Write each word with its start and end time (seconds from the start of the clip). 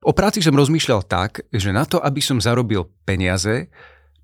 O 0.00 0.16
práci 0.16 0.40
som 0.40 0.56
rozmýšľal 0.56 1.04
tak, 1.04 1.44
že 1.52 1.76
na 1.76 1.84
to, 1.84 2.00
aby 2.00 2.24
som 2.24 2.40
zarobil 2.40 2.88
peniaze, 3.04 3.68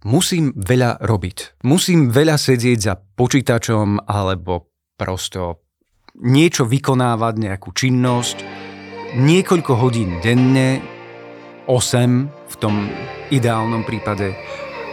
musím 0.09 0.57
veľa 0.57 1.05
robiť. 1.05 1.61
Musím 1.69 2.09
veľa 2.09 2.41
sedieť 2.41 2.79
za 2.81 2.97
počítačom 2.97 4.09
alebo 4.09 4.73
prosto 4.97 5.69
niečo 6.17 6.65
vykonávať, 6.65 7.35
nejakú 7.37 7.77
činnosť, 7.77 8.41
niekoľko 9.21 9.73
hodín 9.77 10.17
denne, 10.25 10.81
8 11.69 12.49
v 12.49 12.55
tom 12.57 12.89
ideálnom 13.29 13.85
prípade, 13.85 14.33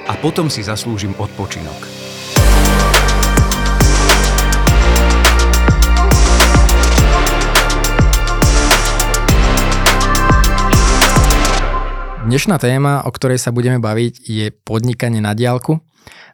a 0.04 0.14
potom 0.20 0.52
si 0.52 0.68
zaslúžim 0.68 1.16
odpočinok. 1.16 2.03
Dnešná 12.24 12.56
téma, 12.56 13.04
o 13.04 13.12
ktorej 13.12 13.36
sa 13.36 13.52
budeme 13.52 13.84
baviť, 13.84 14.24
je 14.24 14.48
podnikanie 14.64 15.20
na 15.20 15.36
diálku 15.36 15.84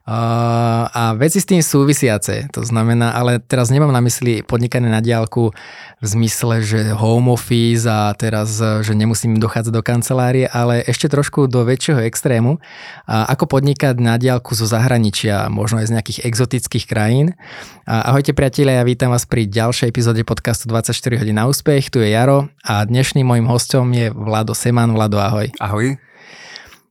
a 0.09 1.13
veci 1.21 1.37
s 1.37 1.45
tým 1.45 1.61
súvisiace. 1.61 2.49
To 2.57 2.65
znamená, 2.65 3.13
ale 3.13 3.37
teraz 3.37 3.69
nemám 3.69 3.93
na 3.93 4.01
mysli 4.01 4.41
podnikanie 4.41 4.89
na 4.89 5.05
diálku 5.05 5.53
v 6.01 6.05
zmysle, 6.05 6.65
že 6.65 6.97
home 6.97 7.29
office 7.29 7.85
a 7.85 8.09
teraz, 8.17 8.57
že 8.57 8.97
nemusím 8.97 9.37
dochádzať 9.37 9.69
do 9.69 9.85
kancelárie, 9.85 10.49
ale 10.49 10.81
ešte 10.81 11.13
trošku 11.13 11.45
do 11.45 11.61
väčšieho 11.61 12.01
extrému. 12.09 12.57
A 13.05 13.29
ako 13.37 13.61
podnikať 13.61 14.01
na 14.01 14.17
diálku 14.17 14.57
zo 14.57 14.65
zahraničia, 14.65 15.45
možno 15.53 15.77
aj 15.77 15.93
z 15.93 15.93
nejakých 16.01 16.19
exotických 16.25 16.89
krajín. 16.89 17.37
A 17.85 18.09
ahojte 18.09 18.33
priatelia, 18.33 18.81
ja 18.81 18.85
vítam 18.89 19.13
vás 19.13 19.29
pri 19.29 19.45
ďalšej 19.45 19.93
epizóde 19.93 20.25
podcastu 20.25 20.65
24 20.73 21.21
hodín 21.21 21.37
na 21.37 21.45
úspech. 21.45 21.93
Tu 21.93 22.01
je 22.01 22.17
Jaro 22.17 22.49
a 22.65 22.81
dnešným 22.81 23.29
mojim 23.29 23.45
hostom 23.45 23.93
je 23.93 24.09
Vlado 24.09 24.57
Seman. 24.57 24.89
Vlado, 24.89 25.21
ahoj. 25.21 25.53
Ahoj. 25.61 26.08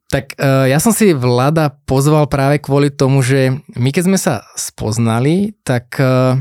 Tak 0.08 0.40
uh, 0.40 0.64
ja 0.64 0.80
som 0.80 0.88
si 0.88 1.12
Vlada 1.12 1.68
pozval 1.84 2.32
práve 2.32 2.64
kvôli 2.64 2.88
tomu, 2.88 3.20
že 3.20 3.60
my 3.76 3.92
keď 3.92 4.02
sme 4.08 4.16
sa 4.16 4.40
spoznali, 4.56 5.52
tak 5.60 6.00
uh, 6.00 6.40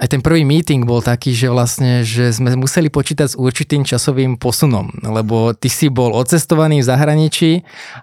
aj 0.00 0.08
ten 0.16 0.24
prvý 0.24 0.48
meeting 0.48 0.88
bol 0.88 1.04
taký, 1.04 1.36
že 1.36 1.52
vlastne, 1.52 2.00
že 2.08 2.32
sme 2.32 2.56
museli 2.56 2.88
počítať 2.88 3.36
s 3.36 3.36
určitým 3.36 3.84
časovým 3.84 4.40
posunom, 4.40 4.88
lebo 5.04 5.52
ty 5.52 5.68
si 5.68 5.92
bol 5.92 6.16
odcestovaný 6.16 6.80
v 6.80 6.88
zahraničí. 6.88 7.50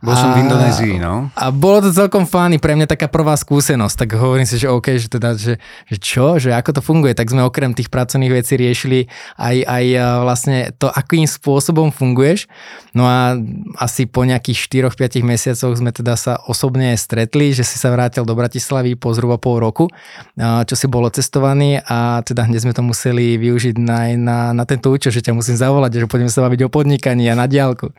Bol 0.06 0.14
a, 0.14 0.20
som 0.22 0.30
v 0.38 0.45
Indonézii, 0.45 1.02
no. 1.02 1.34
A 1.34 1.50
bolo 1.50 1.81
to 1.81 1.90
celkom 1.90 2.30
fány, 2.30 2.62
pre 2.62 2.78
mňa 2.78 2.94
taká 2.94 3.09
prvá 3.09 3.34
skúsenosť, 3.34 4.06
tak 4.06 4.09
hovorím 4.14 4.45
si, 4.45 4.62
že 4.62 4.70
OK, 4.70 4.94
že 5.02 5.09
teda, 5.09 5.34
že, 5.34 5.58
že 5.90 5.98
čo, 5.98 6.38
že 6.38 6.53
ako 6.53 6.78
to 6.78 6.81
funguje, 6.86 7.18
tak 7.18 7.34
sme 7.34 7.42
okrem 7.42 7.73
tých 7.73 7.90
pracovných 7.90 8.45
vecí 8.45 8.53
riešili 8.62 9.09
aj, 9.42 9.66
aj 9.66 9.86
vlastne 10.22 10.58
to, 10.78 10.94
akým 10.94 11.25
spôsobom 11.25 11.90
funguješ. 11.90 12.45
No 12.94 13.09
a 13.09 13.34
asi 13.81 14.06
po 14.06 14.22
nejakých 14.22 14.86
4-5 14.94 15.25
mesiacoch 15.25 15.73
sme 15.73 15.90
teda 15.90 16.14
sa 16.14 16.38
osobne 16.45 16.94
stretli, 16.94 17.58
že 17.58 17.66
si 17.66 17.81
sa 17.81 17.90
vrátil 17.90 18.22
do 18.22 18.38
Bratislavy 18.38 18.94
po 18.94 19.18
zhruba 19.18 19.42
pol 19.42 19.58
roku, 19.58 19.90
čo 20.38 20.75
si 20.78 20.86
bol 20.86 21.02
odcestovaný 21.09 21.86
a 21.88 22.19
teda 22.19 22.43
hneď 22.52 22.67
sme 22.67 22.73
to 22.75 22.83
museli 22.83 23.39
využiť 23.39 23.80
na, 23.80 24.11
na, 24.19 24.39
na 24.52 24.63
tento 24.67 24.91
účel, 24.91 25.16
že 25.16 25.23
ťa 25.23 25.31
musím 25.31 25.55
zavolať, 25.55 26.03
že 26.03 26.11
poďme 26.11 26.27
sa 26.27 26.44
baviť 26.44 26.67
o 26.67 26.69
podnikaní 26.69 27.31
a 27.31 27.39
na 27.39 27.47
diálku. 27.47 27.95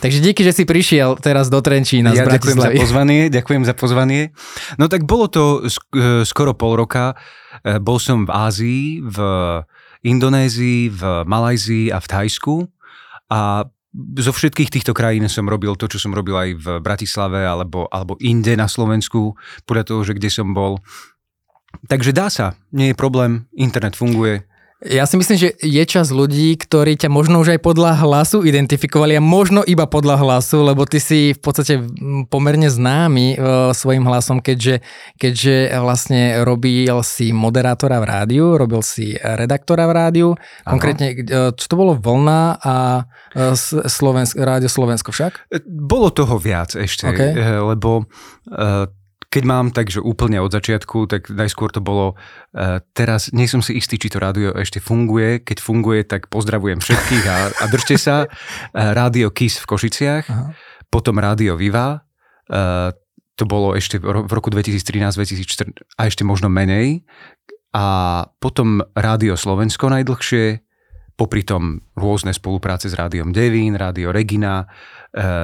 Takže 0.00 0.24
díky, 0.24 0.40
že 0.40 0.56
si 0.56 0.64
prišiel 0.64 1.20
teraz 1.20 1.52
do 1.52 1.60
Trenčína 1.60 2.16
ja 2.16 2.24
z 2.24 2.32
ďakujem 2.32 2.58
za 2.64 2.72
pozvanie, 2.72 3.20
ďakujem 3.28 3.62
za 3.68 3.74
pozvanie. 3.76 4.32
No 4.80 4.88
tak 4.88 5.04
bolo 5.04 5.28
to 5.28 5.68
sk- 5.68 6.24
skoro 6.24 6.56
pol 6.56 6.80
roka. 6.80 7.12
E, 7.60 7.76
bol 7.76 8.00
som 8.00 8.24
v 8.24 8.32
Ázii, 8.32 9.04
v 9.04 9.18
Indonézii, 10.08 10.96
v 10.96 11.02
Malajzii 11.28 11.92
a 11.92 12.00
v 12.00 12.06
Thajsku 12.08 12.64
a 13.28 13.68
zo 13.96 14.32
všetkých 14.32 14.68
týchto 14.68 14.92
krajín 14.92 15.24
som 15.28 15.48
robil 15.48 15.72
to, 15.76 15.88
čo 15.88 15.96
som 15.96 16.12
robil 16.12 16.36
aj 16.36 16.50
v 16.60 16.66
Bratislave 16.84 17.48
alebo, 17.48 17.88
alebo 17.88 18.20
inde 18.20 18.52
na 18.52 18.68
Slovensku, 18.68 19.32
podľa 19.64 19.84
toho, 19.88 20.00
že 20.04 20.12
kde 20.16 20.28
som 20.28 20.52
bol. 20.52 20.80
Takže 21.84 22.16
dá 22.16 22.32
sa, 22.32 22.56
nie 22.72 22.92
je 22.92 22.96
problém, 22.96 23.44
internet 23.52 23.92
funguje. 23.94 24.48
Ja 24.84 25.08
si 25.08 25.16
myslím, 25.16 25.40
že 25.40 25.56
je 25.56 25.84
čas 25.88 26.12
ľudí, 26.12 26.52
ktorí 26.60 27.00
ťa 27.00 27.08
možno 27.08 27.40
už 27.40 27.56
aj 27.56 27.60
podľa 27.64 27.96
hlasu 27.96 28.44
identifikovali 28.44 29.16
a 29.16 29.24
možno 29.24 29.64
iba 29.64 29.88
podľa 29.88 30.20
hlasu, 30.20 30.68
lebo 30.68 30.84
ty 30.84 31.00
si 31.00 31.32
v 31.32 31.40
podstate 31.40 31.80
pomerne 32.28 32.68
známy 32.68 33.26
e, 33.32 33.36
svojim 33.72 34.04
hlasom, 34.04 34.44
keďže, 34.44 34.84
keďže 35.16 35.80
vlastne 35.80 36.44
robil 36.44 36.92
si 37.00 37.32
moderátora 37.32 38.04
v 38.04 38.06
rádiu, 38.20 38.60
robil 38.60 38.84
si 38.84 39.16
redaktora 39.16 39.88
v 39.88 39.92
rádiu, 39.96 40.28
Aha. 40.36 40.76
konkrétne, 40.76 41.24
e, 41.24 41.56
čo 41.56 41.66
to 41.72 41.74
bolo 41.80 41.96
Vlna 41.96 42.60
a 42.60 42.76
e, 43.32 43.56
Slovensk, 43.88 44.36
Rádio 44.36 44.68
Slovensko 44.68 45.08
však? 45.08 45.56
E, 45.56 45.64
bolo 45.64 46.12
toho 46.12 46.36
viac 46.36 46.76
ešte, 46.76 47.08
okay. 47.08 47.32
lebo 47.64 48.04
keď 49.30 49.42
mám 49.42 49.66
takže 49.74 50.00
úplne 50.00 50.38
od 50.38 50.54
začiatku, 50.54 51.10
tak 51.10 51.28
najskôr 51.28 51.74
to 51.74 51.82
bolo, 51.82 52.14
uh, 52.14 52.78
teraz 52.94 53.34
nie 53.34 53.50
som 53.50 53.60
si 53.60 53.76
istý, 53.76 53.98
či 53.98 54.10
to 54.10 54.22
rádio 54.22 54.54
ešte 54.54 54.78
funguje. 54.78 55.42
Keď 55.42 55.58
funguje, 55.58 56.06
tak 56.06 56.30
pozdravujem 56.30 56.78
všetkých 56.78 57.24
a, 57.26 57.36
a 57.52 57.64
držte 57.68 57.96
sa. 57.98 58.26
Uh, 58.26 58.94
rádio 58.94 59.34
KIS 59.34 59.62
v 59.62 59.66
Košiciach, 59.66 60.24
Aha. 60.30 60.54
potom 60.88 61.18
Rádio 61.18 61.58
Viva, 61.58 62.00
uh, 62.50 62.94
to 63.36 63.44
bolo 63.44 63.76
ešte 63.76 64.00
v 64.00 64.32
roku 64.32 64.48
2013-2014 64.48 66.00
a 66.00 66.08
ešte 66.08 66.24
možno 66.24 66.48
menej. 66.48 67.04
A 67.76 68.24
potom 68.40 68.80
Rádio 68.96 69.36
Slovensko 69.36 69.92
najdlhšie, 69.92 70.64
popri 71.20 71.44
tom 71.44 71.84
rôzne 71.92 72.32
spolupráce 72.32 72.88
s 72.88 72.96
Rádiom 72.96 73.36
Devín, 73.36 73.76
Rádio 73.76 74.08
Regina, 74.08 74.64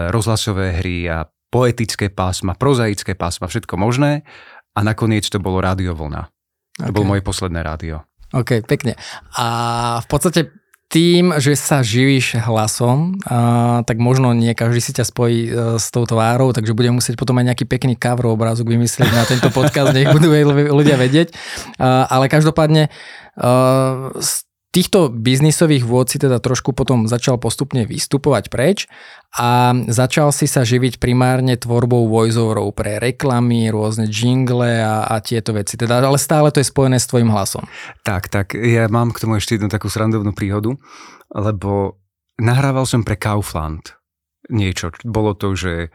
rozhlasové 0.08 0.80
hry 0.80 1.08
a 1.12 1.28
poetické 1.52 2.08
pásma, 2.08 2.56
prozaické 2.56 3.12
pásma, 3.12 3.52
všetko 3.52 3.76
možné. 3.76 4.24
A 4.72 4.80
nakoniec 4.80 5.28
to 5.28 5.36
bolo 5.36 5.60
Rádio 5.60 5.92
Vlna. 5.92 6.32
To 6.80 6.88
okay. 6.88 6.94
bolo 6.96 7.12
moje 7.12 7.20
posledné 7.20 7.60
rádio. 7.60 8.08
OK, 8.32 8.64
pekne. 8.64 8.96
A 9.36 10.00
v 10.00 10.06
podstate 10.08 10.48
tým, 10.88 11.36
že 11.40 11.56
sa 11.56 11.80
živíš 11.80 12.40
hlasom, 12.40 13.16
a, 13.24 13.80
tak 13.84 13.96
možno 13.96 14.32
nie 14.36 14.52
každý 14.52 14.80
si 14.80 14.92
ťa 14.92 15.04
spojí 15.08 15.48
e, 15.48 15.50
s 15.80 15.88
tou 15.88 16.04
tvárou, 16.04 16.52
takže 16.52 16.76
budem 16.76 17.00
musieť 17.00 17.16
potom 17.16 17.40
aj 17.40 17.48
nejaký 17.48 17.64
pekný 17.64 17.96
cover 17.96 18.28
obrázok 18.28 18.68
vymyslieť 18.68 19.08
na 19.08 19.24
tento 19.24 19.48
podcast, 19.48 19.96
nech 19.96 20.12
budú 20.12 20.28
ľudia 20.72 21.00
vedieť. 21.00 21.32
A, 21.80 22.08
ale 22.12 22.28
každopádne 22.28 22.92
a, 23.40 24.12
týchto 24.72 25.12
biznisových 25.12 25.84
vôd 25.84 26.08
si 26.08 26.16
teda 26.16 26.40
trošku 26.40 26.72
potom 26.72 27.04
začal 27.04 27.36
postupne 27.36 27.84
vystupovať 27.84 28.44
preč 28.48 28.88
a 29.36 29.76
začal 29.92 30.32
si 30.32 30.48
sa 30.48 30.64
živiť 30.64 30.96
primárne 30.96 31.60
tvorbou 31.60 32.08
voiceoverov 32.08 32.72
pre 32.72 32.96
reklamy, 32.96 33.68
rôzne 33.68 34.08
jingle 34.08 34.80
a, 34.80 35.04
a 35.06 35.20
tieto 35.20 35.52
veci. 35.52 35.76
Teda, 35.76 36.00
ale 36.00 36.16
stále 36.16 36.48
to 36.48 36.64
je 36.64 36.72
spojené 36.72 36.96
s 36.96 37.06
tvojim 37.06 37.28
hlasom. 37.28 37.68
Tak, 38.02 38.32
tak. 38.32 38.56
Ja 38.56 38.88
mám 38.88 39.12
k 39.12 39.20
tomu 39.22 39.36
ešte 39.36 39.60
jednu 39.60 39.68
takú 39.68 39.92
srandovnú 39.92 40.32
príhodu, 40.32 40.72
lebo 41.36 42.00
nahrával 42.40 42.88
som 42.88 43.04
pre 43.04 43.20
Kaufland 43.20 43.92
niečo. 44.48 44.90
Bolo 45.04 45.36
to, 45.36 45.52
že 45.52 45.92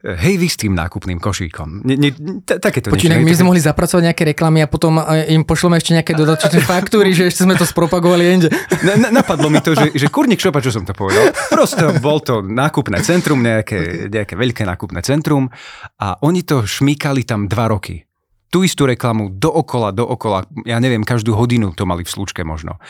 hej 0.00 0.34
vy 0.40 0.48
s 0.48 0.56
tým 0.56 0.72
nákupným 0.72 1.20
košíkom. 1.20 1.84
Ne, 1.84 1.94
ne, 2.00 2.10
t- 2.40 2.56
takéto 2.56 2.88
Počínaj, 2.88 3.20
my 3.20 3.32
sme 3.36 3.52
mohli 3.52 3.60
zapracovať 3.60 4.12
nejaké 4.12 4.22
reklamy 4.32 4.64
a 4.64 4.68
potom 4.68 4.96
im 5.28 5.44
pošleme 5.44 5.76
ešte 5.76 5.92
nejaké 5.92 6.12
dodatočné 6.16 6.60
faktúry, 6.72 7.12
že 7.12 7.28
ešte 7.28 7.44
sme 7.44 7.54
to 7.56 7.68
spropagovali 7.68 8.24
inde. 8.24 8.48
Na, 8.80 8.96
na, 8.96 9.08
napadlo 9.12 9.52
mi 9.52 9.60
to, 9.60 9.76
že, 9.76 9.92
že 9.92 10.08
kurník 10.08 10.40
šopa, 10.40 10.64
čo 10.64 10.72
som 10.72 10.88
to 10.88 10.96
povedal. 10.96 11.28
Prosto 11.52 11.92
bol 12.00 12.24
to 12.24 12.40
nákupné 12.40 13.04
centrum, 13.04 13.44
nejaké, 13.44 14.08
nejaké 14.08 14.34
veľké 14.40 14.64
nákupné 14.64 15.04
centrum 15.04 15.52
a 16.00 16.16
oni 16.24 16.48
to 16.48 16.64
šmíkali 16.64 17.28
tam 17.28 17.44
dva 17.44 17.68
roky 17.68 18.08
tú 18.50 18.66
istú 18.66 18.82
reklamu 18.82 19.30
dookola, 19.30 19.94
dookola, 19.94 20.42
ja 20.66 20.82
neviem, 20.82 21.06
každú 21.06 21.38
hodinu 21.38 21.70
to 21.70 21.86
mali 21.86 22.02
v 22.02 22.10
slučke 22.10 22.42
možno. 22.42 22.82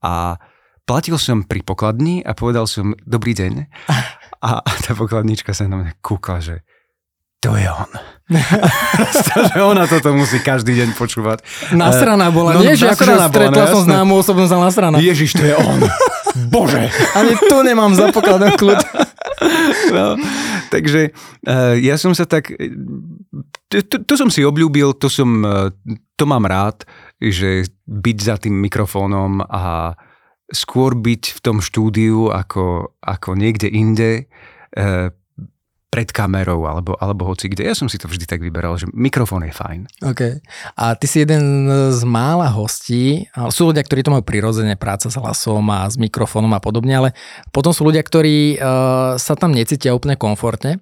A 0.00 0.40
platil 0.88 1.20
som 1.20 1.44
pri 1.44 1.60
pokladni 1.60 2.24
a 2.24 2.32
povedal 2.32 2.64
som, 2.64 2.96
dobrý 3.04 3.36
deň. 3.36 3.52
A, 4.42 4.58
tá 4.82 4.92
pokladnička 4.98 5.54
sa 5.54 5.70
na 5.70 5.78
mňa 5.78 5.92
kúkla, 6.02 6.42
že 6.42 6.66
to 7.42 7.54
je 7.58 7.66
on. 7.66 7.90
že 9.50 9.58
ona 9.58 9.90
toto 9.90 10.14
musí 10.14 10.38
každý 10.38 10.78
deň 10.78 10.94
počúvať. 10.94 11.42
Nasraná 11.74 12.30
bola, 12.30 12.54
no, 12.54 12.62
nie, 12.62 12.78
že 12.78 12.90
akože 12.90 13.18
stretla 13.30 13.66
no, 13.66 13.70
som 13.70 13.82
známu 13.82 14.12
osobnú 14.18 14.46
za 14.46 14.58
nasraná. 14.62 15.02
Ježiš, 15.02 15.38
to 15.38 15.46
je 15.46 15.54
on. 15.58 15.82
Bože. 16.54 16.86
Ani 17.18 17.34
tu 17.38 17.58
nemám 17.66 17.94
za 17.98 18.14
pokladom 18.14 18.54
kľud. 18.54 18.78
no, 19.96 20.18
takže 20.70 21.10
uh, 21.46 21.74
ja 21.82 21.98
som 21.98 22.14
sa 22.14 22.30
tak, 22.30 22.54
to, 23.70 23.96
to, 24.06 24.14
som 24.14 24.30
si 24.30 24.46
obľúbil, 24.46 24.94
to 24.94 25.10
som, 25.10 25.42
to 26.14 26.24
mám 26.24 26.46
rád, 26.46 26.86
že 27.18 27.66
byť 27.90 28.18
za 28.22 28.38
tým 28.38 28.54
mikrofónom 28.58 29.42
a 29.50 29.94
skôr 30.52 30.94
byť 30.94 31.22
v 31.36 31.40
tom 31.40 31.58
štúdiu 31.64 32.28
ako, 32.28 32.94
ako 33.00 33.30
niekde 33.34 33.72
inde. 33.72 34.30
E, 34.76 35.10
pred 35.92 36.08
kamerou 36.08 36.64
alebo, 36.64 36.96
alebo 36.96 37.28
hoci 37.28 37.52
kde. 37.52 37.68
Ja 37.68 37.76
som 37.76 37.84
si 37.84 38.00
to 38.00 38.08
vždy 38.08 38.24
tak 38.24 38.40
vyberal, 38.40 38.80
že 38.80 38.88
mikrofón 38.96 39.44
je 39.44 39.52
fajn. 39.52 39.80
OK. 40.08 40.40
A 40.72 40.96
ty 40.96 41.04
si 41.04 41.20
jeden 41.20 41.68
z 41.92 42.00
mála 42.08 42.48
hostí, 42.48 43.28
sú 43.52 43.68
ľudia, 43.68 43.84
ktorí 43.84 44.00
to 44.00 44.08
majú 44.08 44.24
prirodzene, 44.24 44.80
práca 44.80 45.12
s 45.12 45.20
hlasom 45.20 45.60
a 45.68 45.84
s 45.84 46.00
mikrofónom 46.00 46.48
a 46.56 46.64
podobne, 46.64 46.96
ale 46.96 47.10
potom 47.52 47.76
sú 47.76 47.84
ľudia, 47.84 48.00
ktorí 48.00 48.56
uh, 48.56 49.20
sa 49.20 49.36
tam 49.36 49.52
necítia 49.52 49.92
úplne 49.92 50.16
komfortne. 50.16 50.80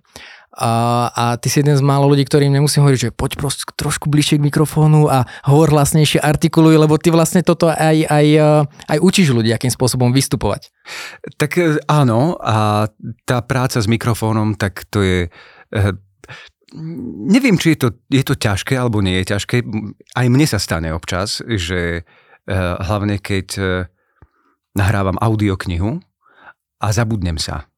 A, 0.51 1.07
a 1.15 1.25
ty 1.39 1.47
si 1.47 1.63
jeden 1.63 1.79
z 1.79 1.85
málo 1.87 2.11
ľudí, 2.11 2.27
ktorým 2.27 2.51
nemusím 2.51 2.83
hovoriť, 2.83 3.01
že 3.01 3.15
poď 3.15 3.39
proste 3.39 3.63
trošku 3.71 4.11
bližšie 4.11 4.43
k 4.43 4.47
mikrofónu 4.51 5.07
a 5.07 5.23
hovor 5.47 5.71
hlasnejšie, 5.71 6.19
artikuluj, 6.19 6.75
lebo 6.75 6.99
ty 6.99 7.15
vlastne 7.15 7.47
toto 7.47 7.71
aj, 7.71 8.03
aj, 8.11 8.27
aj 8.91 8.99
učíš 8.99 9.31
ľudí, 9.31 9.55
akým 9.55 9.71
spôsobom 9.71 10.11
vystupovať. 10.11 10.75
Tak 11.39 11.51
e, 11.55 11.79
áno, 11.87 12.35
a 12.43 12.91
tá 13.23 13.39
práca 13.47 13.79
s 13.79 13.87
mikrofónom, 13.87 14.59
tak 14.59 14.91
to 14.91 15.07
je... 15.07 15.31
E, 15.71 15.95
neviem, 17.31 17.55
či 17.55 17.79
je 17.79 17.87
to, 17.87 17.89
je 18.11 18.23
to 18.27 18.35
ťažké, 18.35 18.75
alebo 18.75 18.99
nie 18.99 19.23
je 19.23 19.31
ťažké. 19.31 19.63
Aj 20.19 20.27
mne 20.27 20.47
sa 20.51 20.59
stane 20.59 20.91
občas, 20.91 21.47
že 21.47 22.03
e, 22.03 22.55
hlavne 22.59 23.23
keď 23.23 23.49
nahrávam 24.75 25.19
audioknihu 25.19 26.03
a 26.83 26.87
zabudnem 26.91 27.39
sa. 27.39 27.71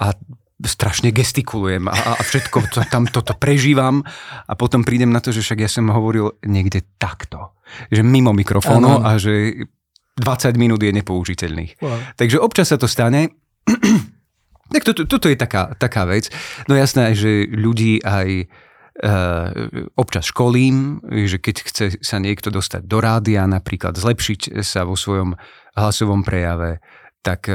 A 0.00 0.16
strašne 0.56 1.12
gestikulujem 1.12 1.84
a, 1.84 2.16
a 2.16 2.22
všetko 2.24 2.72
to, 2.72 2.80
tam 2.88 3.04
toto 3.04 3.36
prežívam 3.36 4.00
a 4.48 4.52
potom 4.56 4.80
prídem 4.80 5.12
na 5.12 5.20
to, 5.20 5.28
že 5.28 5.44
však 5.44 5.60
ja 5.60 5.68
som 5.68 5.92
hovoril 5.92 6.32
niekde 6.48 6.80
takto, 6.96 7.52
že 7.92 8.00
mimo 8.00 8.32
mikrofónu 8.32 9.04
a 9.04 9.20
že 9.20 9.68
20 10.16 10.56
minút 10.56 10.80
je 10.80 10.96
nepoužiteľných. 10.96 11.76
Wow. 11.76 12.16
Takže 12.16 12.40
občas 12.40 12.72
sa 12.72 12.80
to 12.80 12.88
stane. 12.88 13.36
tak 14.72 14.82
toto, 14.82 15.04
toto 15.04 15.28
je 15.28 15.36
taká, 15.36 15.76
taká 15.76 16.08
vec. 16.08 16.32
No 16.72 16.72
jasné, 16.72 17.12
že 17.12 17.44
ľudí 17.44 18.00
aj 18.00 18.48
uh, 18.48 19.68
občas 19.92 20.32
školím, 20.32 21.04
že 21.28 21.36
keď 21.36 21.56
chce 21.68 21.84
sa 22.00 22.16
niekto 22.16 22.48
dostať 22.48 22.88
do 22.88 22.96
rádia, 23.04 23.44
napríklad 23.44 23.92
zlepšiť 24.00 24.64
sa 24.64 24.88
vo 24.88 24.96
svojom 24.96 25.36
hlasovom 25.76 26.24
prejave, 26.24 26.80
tak 27.20 27.52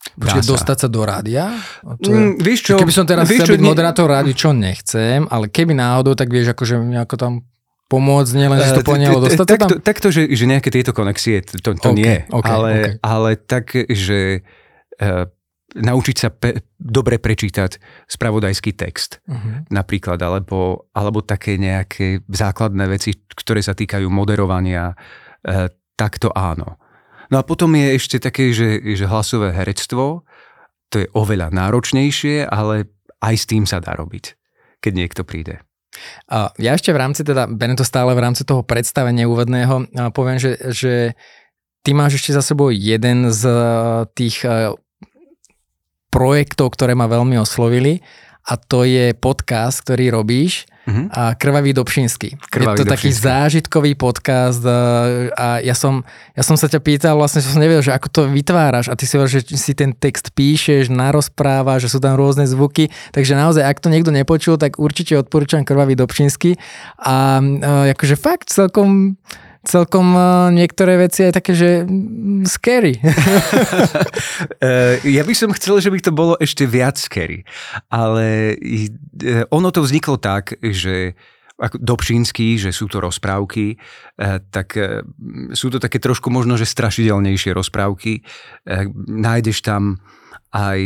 Počkej, 0.00 0.48
dostať 0.48 0.76
sa 0.80 0.88
do 0.88 1.04
rádia? 1.04 1.52
Mm, 1.84 2.40
vieš 2.40 2.72
čo, 2.72 2.80
keby 2.80 2.92
som 2.92 3.04
teraz 3.04 3.28
chcel 3.28 3.56
byť 3.56 3.60
ne... 3.60 3.68
moderátor 3.68 4.08
rádi, 4.08 4.32
čo 4.32 4.56
nechcem, 4.56 5.28
ale 5.28 5.52
keby 5.52 5.76
náhodou, 5.76 6.16
tak 6.16 6.32
vieš, 6.32 6.56
akože 6.56 6.80
nejako 6.80 7.16
tam 7.20 7.32
pomôcť, 7.92 8.32
nielen, 8.32 8.58
že 8.64 8.80
to 8.80 8.86
poňalo 8.86 9.18
dostať 9.28 9.46
sa 9.46 9.56
tam? 9.60 9.68
Takto, 9.84 10.08
že, 10.08 10.24
že 10.32 10.44
nejaké 10.48 10.72
tieto 10.72 10.96
konexie, 10.96 11.44
to, 11.44 11.76
to 11.76 11.92
okay, 11.92 11.92
nie. 11.92 12.16
Okay, 12.32 12.48
ale, 12.48 12.70
okay. 12.72 12.92
ale 13.04 13.30
tak, 13.36 13.76
že 13.76 14.40
uh, 15.04 15.28
naučiť 15.76 16.16
sa 16.16 16.32
pe- 16.32 16.64
dobre 16.80 17.20
prečítať 17.20 17.76
spravodajský 18.08 18.72
text 18.72 19.20
uh-huh. 19.28 19.68
napríklad, 19.68 20.16
alebo, 20.16 20.88
alebo 20.96 21.20
také 21.20 21.60
nejaké 21.60 22.24
základné 22.24 22.88
veci, 22.88 23.20
ktoré 23.36 23.60
sa 23.60 23.76
týkajú 23.76 24.08
moderovania, 24.08 24.96
uh, 24.96 25.68
tak 25.92 26.16
to 26.16 26.32
áno. 26.32 26.79
No 27.30 27.38
a 27.38 27.46
potom 27.46 27.72
je 27.78 27.94
ešte 27.94 28.18
také, 28.18 28.50
že, 28.50 28.82
že 28.82 29.06
hlasové 29.06 29.54
herectvo, 29.54 30.26
to 30.90 31.06
je 31.06 31.06
oveľa 31.14 31.54
náročnejšie, 31.54 32.50
ale 32.50 32.90
aj 33.22 33.34
s 33.38 33.44
tým 33.46 33.64
sa 33.64 33.78
dá 33.78 33.94
robiť, 33.94 34.34
keď 34.82 34.92
niekto 34.92 35.22
príde. 35.22 35.62
Ja 36.58 36.74
ešte 36.74 36.94
v 36.94 37.00
rámci, 37.02 37.22
teda 37.26 37.50
benem 37.50 37.78
to 37.78 37.86
stále 37.86 38.14
v 38.14 38.22
rámci 38.22 38.42
toho 38.42 38.66
predstavenia 38.66 39.26
úvodného, 39.30 39.90
poviem, 40.14 40.38
že, 40.38 40.58
že 40.70 40.94
ty 41.82 41.90
máš 41.94 42.22
ešte 42.22 42.34
za 42.34 42.42
sebou 42.42 42.70
jeden 42.70 43.30
z 43.30 43.42
tých 44.14 44.46
e, 44.46 44.74
projektov, 46.10 46.74
ktoré 46.74 46.94
ma 46.94 47.10
veľmi 47.10 47.38
oslovili 47.38 48.02
a 48.46 48.56
to 48.56 48.86
je 48.86 49.12
podcast, 49.18 49.82
ktorý 49.84 50.14
robíš 50.14 50.66
uh-huh. 50.90 51.06
a 51.14 51.22
Krvavý 51.38 51.70
Dobšinský. 51.70 52.42
Krvavý 52.50 52.74
je 52.74 52.82
to 52.82 52.84
Dobšinský. 52.84 52.90
taký 52.90 53.10
zážitkový 53.14 53.92
podcast 53.94 54.58
a 55.38 55.62
ja 55.62 55.74
som, 55.78 56.02
ja 56.34 56.42
som 56.42 56.58
sa 56.58 56.66
ťa 56.66 56.82
pýtal, 56.82 57.14
vlastne 57.14 57.38
som 57.38 57.62
nevedel, 57.62 57.86
že 57.86 57.94
ako 57.94 58.08
to 58.10 58.20
vytváraš 58.26 58.90
a 58.90 58.98
ty 58.98 59.06
si 59.06 59.14
hovoril, 59.14 59.38
že 59.38 59.54
si 59.54 59.72
ten 59.78 59.94
text 59.94 60.34
píšeš, 60.34 60.90
narozpráva, 60.90 61.78
že 61.78 61.86
sú 61.86 62.02
tam 62.02 62.18
rôzne 62.18 62.50
zvuky, 62.50 62.90
takže 63.14 63.38
naozaj, 63.38 63.62
ak 63.62 63.78
to 63.78 63.88
niekto 63.88 64.10
nepočul, 64.10 64.58
tak 64.58 64.82
určite 64.82 65.14
odporúčam 65.14 65.62
Krvavý 65.62 65.94
Dobšinský 65.94 66.58
a 66.98 67.38
akože 67.94 68.18
fakt 68.18 68.50
celkom 68.50 69.14
celkom 69.64 70.16
niektoré 70.56 70.96
veci 70.96 71.28
aj 71.28 71.32
také, 71.36 71.52
že 71.52 71.70
scary. 72.48 72.96
Eh, 74.60 75.00
ja 75.08 75.24
by 75.24 75.34
som 75.36 75.56
chcel, 75.56 75.80
že 75.80 75.88
by 75.88 76.00
to 76.00 76.12
bolo 76.12 76.34
ešte 76.36 76.68
viac 76.68 77.00
scary, 77.00 77.48
ale 77.88 78.56
eh, 78.56 79.44
ono 79.48 79.72
to 79.72 79.80
vzniklo 79.80 80.20
tak, 80.20 80.56
že 80.60 81.16
ako 81.60 81.76
Dobšinský, 81.76 82.56
že 82.56 82.72
sú 82.72 82.88
to 82.88 83.04
rozprávky, 83.04 83.76
tak 84.48 84.72
sú 85.52 85.68
to 85.68 85.76
také 85.76 86.00
trošku 86.00 86.32
možno, 86.32 86.56
že 86.56 86.64
strašidelnejšie 86.64 87.52
rozprávky. 87.52 88.24
Nájdeš 88.96 89.60
tam 89.60 90.00
aj 90.56 90.80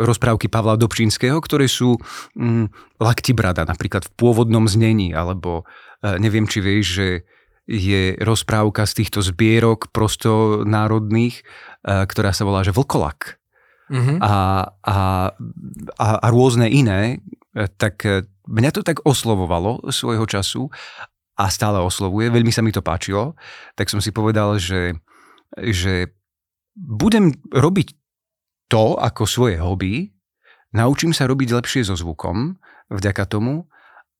rozprávky 0.00 0.48
Pavla 0.48 0.80
Dobšinského, 0.80 1.36
ktoré 1.36 1.68
sú 1.68 2.00
mm, 2.32 2.96
Laktibrada 2.96 3.68
napríklad 3.68 4.08
v 4.08 4.14
pôvodnom 4.16 4.64
znení, 4.64 5.12
alebo 5.12 5.68
neviem, 6.00 6.48
či 6.48 6.64
vieš, 6.64 6.86
že 6.96 7.08
je 7.64 8.16
rozprávka 8.20 8.84
z 8.84 9.04
týchto 9.04 9.24
zbierok 9.24 9.88
prostonárodných, 9.90 11.40
eh, 11.40 12.04
ktorá 12.04 12.30
sa 12.36 12.44
volá, 12.44 12.60
že 12.60 12.76
Vlkolak. 12.76 13.40
Mm-hmm. 13.84 14.18
A, 14.24 14.36
a, 14.80 14.96
a, 16.00 16.08
a 16.24 16.26
rôzne 16.32 16.68
iné, 16.68 17.20
eh, 17.56 17.68
tak 17.76 18.04
eh, 18.04 18.24
mňa 18.48 18.70
to 18.72 18.80
tak 18.84 19.00
oslovovalo 19.04 19.88
svojho 19.88 20.24
času 20.28 20.68
a 21.34 21.50
stále 21.50 21.82
oslovuje, 21.82 22.30
veľmi 22.30 22.52
sa 22.52 22.62
mi 22.62 22.70
to 22.70 22.84
páčilo, 22.84 23.34
tak 23.74 23.90
som 23.90 23.98
si 23.98 24.14
povedal, 24.14 24.54
že, 24.60 24.94
že 25.58 26.14
budem 26.78 27.34
robiť 27.50 27.96
to 28.70 28.94
ako 28.94 29.26
svoje 29.26 29.58
hobby, 29.58 30.14
naučím 30.70 31.10
sa 31.10 31.26
robiť 31.26 31.58
lepšie 31.58 31.82
so 31.90 31.98
zvukom 31.98 32.54
vďaka 32.92 33.26
tomu 33.26 33.66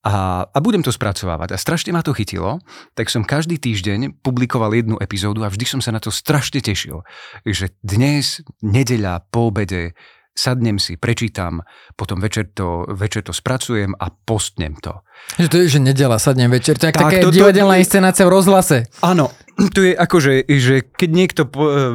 a, 0.04 0.44
a 0.44 0.58
budem 0.60 0.84
to 0.84 0.92
spracovávať. 0.92 1.56
A 1.56 1.60
strašne 1.60 1.96
ma 1.96 2.04
to 2.04 2.12
chytilo, 2.12 2.60
tak 2.92 3.08
som 3.08 3.24
každý 3.24 3.56
týždeň 3.56 4.20
publikoval 4.20 4.76
jednu 4.76 5.00
epizódu 5.00 5.40
a 5.42 5.48
vždy 5.48 5.64
som 5.64 5.80
sa 5.80 5.96
na 5.96 6.00
to 6.00 6.12
strašne 6.12 6.60
tešil. 6.60 7.00
Že 7.48 7.72
dnes, 7.80 8.44
nedeľa, 8.60 9.24
po 9.32 9.48
obede, 9.48 9.96
sadnem 10.34 10.82
si, 10.82 10.98
prečítam, 10.98 11.62
potom 11.94 12.18
večer 12.18 12.50
to, 12.52 12.84
večer 12.90 13.22
to 13.22 13.32
spracujem 13.32 13.94
a 13.94 14.10
postnem 14.10 14.74
to. 14.76 15.00
Že 15.38 15.48
to 15.48 15.56
je, 15.62 15.66
že 15.78 15.80
nedela, 15.80 16.18
sadnem 16.18 16.50
večer, 16.50 16.74
to 16.76 16.90
je 16.90 16.92
tak, 16.92 17.06
také 17.06 17.22
to, 17.22 17.30
divadelná 17.30 17.78
inscenácia 17.78 18.26
v 18.26 18.34
rozhlase. 18.34 18.90
Áno, 19.00 19.30
to 19.72 19.80
je 19.86 19.94
ako, 19.94 20.16
že, 20.18 20.34
že 20.50 20.82
keď 20.82 21.10
niekto 21.14 21.42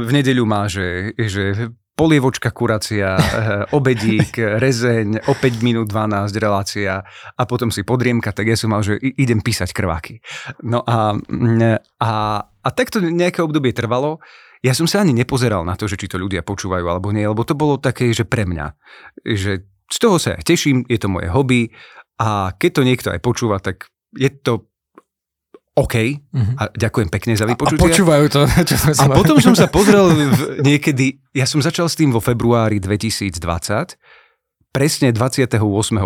v 0.02 0.10
nedeľu 0.10 0.44
má, 0.48 0.72
že, 0.72 1.14
že 1.20 1.76
polievočka 2.00 2.56
kuracia, 2.56 3.19
eh, 3.19 3.75
obedík, 3.75 4.40
rezeň, 4.40 5.27
o 5.27 5.36
5 5.36 5.60
minút 5.68 5.91
12 5.91 6.32
relácia 6.39 7.03
a 7.36 7.44
potom 7.44 7.68
si 7.68 7.84
podriemka, 7.84 8.32
tak 8.32 8.48
ja 8.48 8.56
som 8.56 8.72
mal, 8.72 8.79
že 8.79 8.96
idem 9.20 9.44
písať 9.44 9.75
krváky. 9.75 10.24
No 10.63 10.79
a, 10.88 11.20
mm, 11.20 12.00
a, 12.00 12.12
a 12.48 12.70
takto 12.72 13.03
nejaké 13.03 13.44
obdobie 13.44 13.75
trvalo. 13.75 14.24
Ja 14.60 14.75
som 14.75 14.88
sa 14.91 15.03
ani 15.03 15.15
nepozeral 15.15 15.63
na 15.63 15.79
to, 15.79 15.88
že 15.88 15.96
či 15.96 16.12
to 16.12 16.20
ľudia 16.20 16.44
počúvajú 16.44 16.84
alebo 16.84 17.15
nie, 17.15 17.24
lebo 17.24 17.48
to 17.48 17.56
bolo 17.56 17.79
také, 17.79 18.12
že 18.12 18.27
pre 18.27 18.44
mňa, 18.44 18.75
že 19.24 19.63
z 19.88 19.98
toho 19.98 20.20
sa 20.20 20.36
ja 20.36 20.41
teším, 20.44 20.84
je 20.84 21.00
to 21.00 21.08
moje 21.08 21.32
hobby 21.32 21.72
a 22.20 22.51
keď 22.60 22.72
to 22.75 22.82
niekto 22.84 23.08
aj 23.15 23.20
počúva, 23.24 23.63
tak 23.63 23.88
je 24.12 24.27
to 24.27 24.69
OK, 25.79 25.95
uh-huh. 25.95 26.53
a 26.59 26.63
ďakujem 26.75 27.07
pekne 27.07 27.33
za 27.39 27.48
vypočutie. 27.48 27.79
A, 27.79 27.83
a 27.83 27.88
počúvajú 27.88 28.25
to. 28.27 28.41
Čo 28.69 28.75
som 28.91 29.07
a 29.07 29.15
potom 29.15 29.39
som 29.39 29.55
sa 29.55 29.71
pozrel 29.71 30.12
v, 30.12 30.59
niekedy, 30.59 31.15
ja 31.31 31.48
som 31.48 31.63
začal 31.63 31.88
s 31.88 31.95
tým 31.95 32.12
vo 32.12 32.19
februári 32.19 32.83
2020, 32.83 33.39
presne 34.69 35.07
28. 35.15 35.55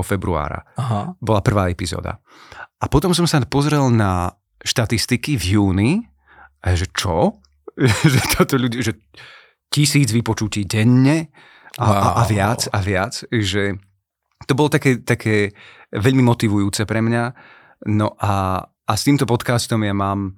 februára 0.06 0.64
Aha. 0.78 1.18
bola 1.18 1.42
prvá 1.42 1.74
epizóda. 1.74 2.22
A 2.80 2.86
potom 2.86 3.12
som 3.18 3.26
sa 3.26 3.42
pozrel 3.44 3.90
na 3.90 4.36
štatistiky 4.64 5.36
v 5.36 5.44
júni, 5.58 5.92
a 6.64 6.78
že 6.78 6.88
čo? 6.96 7.44
že 8.14 8.20
toto 8.38 8.56
ľudí, 8.56 8.80
že 8.80 8.96
tisíc 9.68 10.14
vypočutí 10.14 10.70
denne 10.70 11.34
a, 11.82 11.86
wow. 11.90 11.98
a, 11.98 12.08
a 12.22 12.24
viac 12.30 12.70
a 12.70 12.80
viac, 12.80 13.26
že 13.28 13.74
to 14.46 14.54
bolo 14.54 14.70
také, 14.70 15.02
také 15.02 15.56
veľmi 15.92 16.22
motivujúce 16.22 16.86
pre 16.86 17.02
mňa. 17.02 17.24
No 17.90 18.16
a, 18.16 18.64
a 18.84 18.92
s 19.00 19.08
týmto 19.08 19.24
podcastom 19.24 19.84
ja 19.88 19.96
mám 19.96 20.36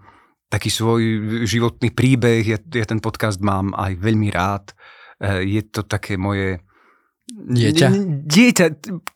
taký 0.49 0.69
svoj 0.69 1.01
životný 1.49 1.89
príbeh, 1.91 2.45
ja, 2.45 2.57
ja 2.61 2.85
ten 2.85 3.01
podcast 3.01 3.41
mám 3.41 3.73
aj 3.73 3.97
veľmi 3.97 4.29
rád. 4.29 4.71
E, 5.17 5.43
je 5.57 5.61
to 5.65 5.81
také 5.83 6.15
moje... 6.15 6.61
Dieťa? 7.25 7.87
Dieťa. 8.21 8.65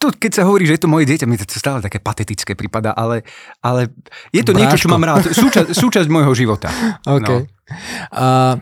To, 0.02 0.10
keď 0.10 0.42
sa 0.42 0.44
hovorí, 0.50 0.66
že 0.66 0.82
je 0.82 0.82
to 0.82 0.90
moje 0.90 1.06
dieťa, 1.06 1.30
mi 1.30 1.38
to 1.38 1.46
stále 1.46 1.78
také 1.78 2.02
patetické 2.02 2.58
prípada, 2.58 2.90
ale, 2.98 3.22
ale 3.62 3.94
je 4.34 4.42
to 4.42 4.52
Bráško. 4.52 4.62
niečo, 4.66 4.82
čo 4.82 4.90
mám 4.90 5.06
rád. 5.06 5.30
Súčasť, 5.30 5.70
súčasť 5.86 6.10
môjho 6.10 6.34
života. 6.34 6.74
Okay. 7.06 7.46
No. 7.46 7.70
Uh, 8.10 8.54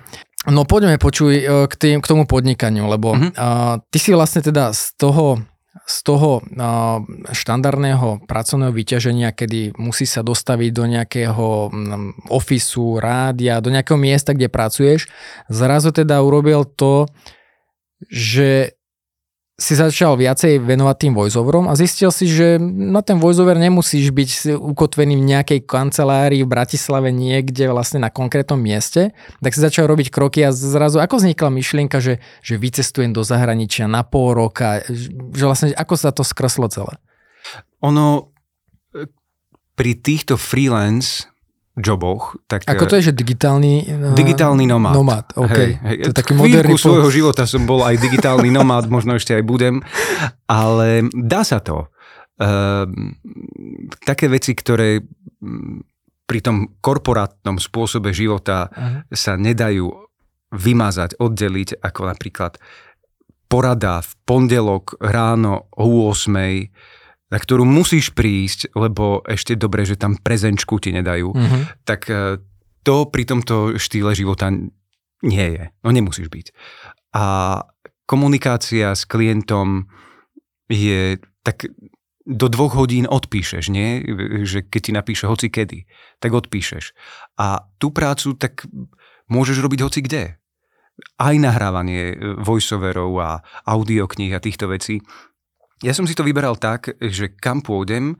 no 0.51 0.67
poďme 0.67 0.99
počuj 0.99 1.31
e, 1.31 1.43
k, 1.71 1.73
tým, 1.79 2.03
k 2.03 2.09
tomu 2.11 2.27
podnikaniu, 2.27 2.91
lebo 2.91 3.15
uh-huh. 3.15 3.31
uh, 3.39 3.79
ty 3.87 3.97
si 4.03 4.11
vlastne 4.11 4.43
teda 4.43 4.75
z 4.75 4.99
toho 4.99 5.39
z 5.87 5.97
toho 6.03 6.43
štandardného 7.31 8.27
pracovného 8.27 8.75
vyťaženia, 8.75 9.31
kedy 9.31 9.79
musí 9.79 10.03
sa 10.03 10.19
dostaviť 10.19 10.69
do 10.75 10.83
nejakého 10.83 11.47
ofisu, 12.27 12.99
rádia, 12.99 13.63
do 13.63 13.71
nejakého 13.71 13.95
miesta, 13.95 14.35
kde 14.35 14.51
pracuješ, 14.51 15.07
zrazu 15.47 15.95
teda 15.95 16.19
urobil 16.19 16.67
to, 16.67 17.07
že 18.11 18.76
si 19.57 19.73
začal 19.73 20.13
viacej 20.21 20.61
venovať 20.61 20.95
tým 21.01 21.13
voiceoverom 21.17 21.65
a 21.65 21.73
zistil 21.73 22.13
si, 22.13 22.29
že 22.29 22.61
na 22.61 23.01
ten 23.01 23.17
voiceover 23.17 23.57
nemusíš 23.57 24.13
byť 24.13 24.53
ukotvený 24.53 25.17
v 25.17 25.27
nejakej 25.33 25.65
kancelárii 25.65 26.45
v 26.45 26.51
Bratislave 26.53 27.09
niekde 27.09 27.65
vlastne 27.73 28.05
na 28.05 28.13
konkrétnom 28.13 28.61
mieste, 28.61 29.17
tak 29.41 29.57
si 29.57 29.65
začal 29.65 29.89
robiť 29.89 30.13
kroky 30.13 30.45
a 30.45 30.53
zrazu 30.53 31.01
ako 31.01 31.17
vznikla 31.17 31.49
myšlienka, 31.49 31.97
že, 31.97 32.21
že 32.45 32.61
vycestujem 32.61 33.17
do 33.17 33.25
zahraničia 33.25 33.89
na 33.89 34.05
pol 34.05 34.37
roka, 34.37 34.85
že 35.33 35.43
vlastne 35.43 35.73
ako 35.73 35.95
sa 35.97 36.13
to 36.13 36.21
skreslo 36.21 36.69
celé? 36.69 37.01
Ono 37.81 38.29
pri 39.73 39.97
týchto 39.97 40.37
freelance 40.37 41.25
joboch. 41.77 42.35
Tak, 42.49 42.65
Ako 42.65 42.89
to 42.89 42.97
je, 42.97 43.09
že 43.09 43.13
digitálny... 43.13 43.85
Uh, 43.85 44.17
digitálny 44.17 44.65
nomád. 44.65 44.93
Nomád, 44.97 45.25
OK. 45.37 45.53
Hej, 45.53 45.71
hej. 45.85 45.97
To 46.03 46.09
je 46.09 46.17
taký 46.17 46.33
moderný... 46.33 46.73
svojho 46.73 47.09
života 47.13 47.45
som 47.45 47.69
bol 47.69 47.85
aj 47.85 48.01
digitálny 48.01 48.49
nomád, 48.49 48.89
možno 48.95 49.15
ešte 49.15 49.37
aj 49.37 49.43
budem, 49.45 49.85
ale 50.49 51.05
dá 51.13 51.45
sa 51.45 51.61
to. 51.61 51.87
Uh, 52.37 52.89
také 54.05 54.29
veci, 54.29 54.57
ktoré 54.57 55.05
pri 56.27 56.39
tom 56.43 56.77
korporátnom 56.83 57.61
spôsobe 57.61 58.11
života 58.11 58.67
uh-huh. 58.67 59.07
sa 59.13 59.39
nedajú 59.39 59.87
vymazať, 60.51 61.17
oddeliť, 61.17 61.79
ako 61.79 62.01
napríklad 62.03 62.59
porada 63.47 64.03
v 64.03 64.11
pondelok 64.27 64.99
ráno 64.99 65.71
o 65.71 66.11
8 66.11 66.96
na 67.27 67.37
ktorú 67.37 67.67
musíš 67.67 68.15
prísť, 68.15 68.71
lebo 68.71 69.19
ešte 69.27 69.59
dobre, 69.59 69.83
že 69.83 69.99
tam 69.99 70.15
prezenčku 70.15 70.79
ti 70.79 70.95
nedajú, 70.95 71.35
mm-hmm. 71.35 71.63
tak 71.83 72.07
e, 72.07 72.39
to 72.87 73.11
pri 73.11 73.23
tomto 73.27 73.75
štýle 73.75 74.15
života 74.15 74.47
nie 75.23 75.47
je. 75.59 75.63
No 75.83 75.91
nemusíš 75.91 76.31
byť. 76.31 76.47
A 77.19 77.25
komunikácia 78.07 78.95
s 78.95 79.03
klientom 79.03 79.91
je 80.71 81.19
tak 81.43 81.67
do 82.27 82.47
dvoch 82.51 82.75
hodín 82.75 83.07
odpíšeš, 83.07 83.71
nie? 83.71 84.03
Že 84.43 84.67
keď 84.67 84.81
ti 84.83 84.91
napíše 84.91 85.25
hoci 85.31 85.47
kedy, 85.47 85.87
tak 86.19 86.35
odpíšeš. 86.35 86.91
A 87.39 87.63
tú 87.79 87.95
prácu 87.95 88.35
tak 88.35 88.67
môžeš 89.31 89.63
robiť 89.63 89.79
hoci 89.83 89.99
kde. 90.03 90.23
Aj 91.15 91.35
nahrávanie 91.35 92.19
voiceoverov 92.43 93.11
a 93.21 93.31
audiokníh 93.63 94.35
a 94.35 94.43
týchto 94.43 94.67
vecí 94.67 94.99
ja 95.83 95.93
som 95.93 96.09
si 96.09 96.17
to 96.17 96.25
vyberal 96.25 96.57
tak, 96.57 96.97
že 96.97 97.37
kam 97.37 97.61
pôjdem, 97.61 98.13
e, 98.13 98.15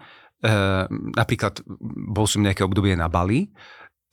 napríklad 1.18 1.62
bol 2.14 2.30
som 2.30 2.46
nejaké 2.46 2.62
obdobie 2.62 2.94
na 2.94 3.10
Bali, 3.10 3.50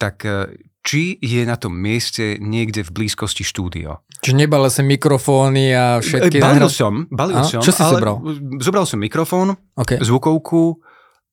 tak 0.00 0.24
e, 0.24 0.48
či 0.84 1.16
je 1.20 1.44
na 1.48 1.56
tom 1.56 1.72
mieste 1.72 2.36
niekde 2.40 2.84
v 2.84 2.90
blízkosti 2.92 3.40
štúdio. 3.40 4.04
Čiže 4.20 4.36
nebale 4.36 4.68
sa 4.68 4.84
mikrofóny 4.84 5.72
a 5.72 6.00
všetky... 6.00 6.40
Balil 6.40 6.68
som, 6.68 7.08
balil 7.08 7.40
a? 7.40 7.44
som. 7.44 7.64
Čo 7.64 7.72
si 7.72 7.80
ale 7.80 7.92
zobral? 7.96 8.16
Zobral 8.60 8.84
som 8.84 9.00
mikrofón, 9.00 9.56
okay. 9.76 10.00
zvukovku, 10.00 10.76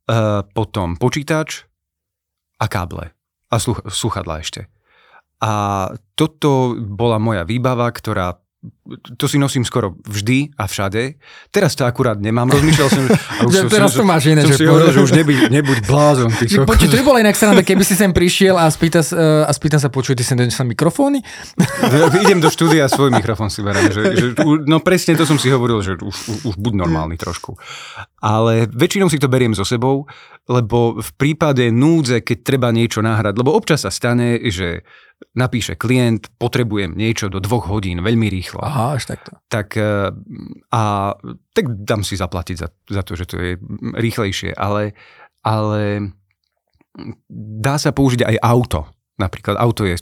e, 0.07 0.13
potom 0.51 0.95
počítač 0.95 1.67
a 2.59 2.65
káble. 2.67 3.11
A 3.51 3.55
sluch- 3.59 3.83
sluchadla 3.91 4.39
ešte. 4.39 4.71
A 5.41 5.89
toto 6.15 6.77
bola 6.77 7.17
moja 7.17 7.43
výbava, 7.43 7.89
ktorá 7.91 8.39
to 9.17 9.29
si 9.29 9.37
nosím 9.37 9.61
skoro 9.61 9.93
vždy 10.09 10.57
a 10.57 10.65
všade. 10.65 11.21
Teraz 11.53 11.77
to 11.77 11.85
akurát 11.85 12.17
nemám. 12.17 12.49
Rozmýšľal 12.49 12.89
som, 12.89 13.03
že... 13.05 13.13
Už 13.47 13.53
som 13.53 13.69
teraz 13.69 13.93
to 13.93 14.01
máš 14.01 14.33
iné. 14.33 14.41
Som 14.41 14.57
že 14.57 14.57
si 14.57 14.65
hovoril, 14.65 14.89
že 14.89 15.01
už 15.05 15.13
nebuď, 15.13 15.37
nebuď 15.53 15.77
blázon. 15.85 16.33
Ty 16.33 16.45
to 16.89 16.97
by 16.97 17.05
bolo 17.05 17.17
inak 17.21 17.37
sranda, 17.37 17.61
keby 17.61 17.85
si 17.85 17.93
sem 17.93 18.09
prišiel 18.09 18.57
a 18.57 18.65
spýta, 18.73 19.05
uh, 19.13 19.45
a 19.45 19.51
spýta 19.53 19.77
sa, 19.77 19.93
počuj, 19.93 20.17
ty 20.17 20.25
sem 20.25 20.33
donesol 20.33 20.65
mikrofóny? 20.65 21.21
Idem 22.25 22.41
do 22.41 22.49
štúdia 22.49 22.85
a 22.85 22.89
svoj 22.89 23.13
mikrofón 23.13 23.53
si 23.53 23.61
berem. 23.61 23.85
Že, 23.93 24.01
že, 24.17 24.25
no 24.65 24.81
presne 24.81 25.13
to 25.13 25.29
som 25.29 25.37
si 25.37 25.53
hovoril, 25.53 25.85
že 25.85 26.01
už, 26.01 26.15
už, 26.25 26.37
už 26.49 26.55
buď 26.57 26.73
normálny 26.81 27.21
trošku. 27.21 27.61
Ale 28.17 28.65
väčšinou 28.65 29.13
si 29.13 29.21
to 29.21 29.29
beriem 29.29 29.53
so 29.53 29.61
sebou, 29.61 30.09
lebo 30.49 30.97
v 30.97 31.11
prípade 31.21 31.69
núdze, 31.69 32.25
keď 32.25 32.37
treba 32.41 32.73
niečo 32.73 33.05
nahrať, 33.05 33.37
lebo 33.37 33.53
občas 33.53 33.85
sa 33.85 33.93
stane, 33.93 34.41
že 34.49 34.81
napíše 35.37 35.77
klient, 35.77 36.27
potrebujem 36.41 36.97
niečo 36.97 37.29
do 37.29 37.37
dvoch 37.37 37.69
hodín, 37.69 38.01
veľmi 38.01 38.27
rýchlo. 38.27 38.61
Aha, 38.71 38.95
až 38.95 39.03
takto. 39.11 39.35
Tak, 39.51 39.75
e, 39.75 40.15
a, 40.71 40.81
tak 41.51 41.65
dám 41.83 42.07
si 42.07 42.15
zaplatiť 42.15 42.55
za, 42.55 42.71
za 42.87 43.03
to, 43.03 43.19
že 43.19 43.25
to 43.27 43.35
je 43.35 43.51
rýchlejšie, 43.99 44.55
ale, 44.55 44.95
ale 45.43 46.15
dá 47.27 47.75
sa 47.75 47.91
použiť 47.91 48.23
aj 48.23 48.35
auto. 48.39 48.87
Napríklad 49.19 49.59
auto 49.59 49.83
je 49.83 49.99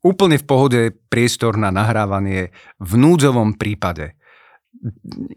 úplne 0.00 0.40
v 0.40 0.48
pohode 0.48 0.80
priestor 1.12 1.60
na 1.60 1.68
nahrávanie 1.68 2.56
v 2.80 2.92
núdzovom 2.96 3.60
prípade. 3.60 4.16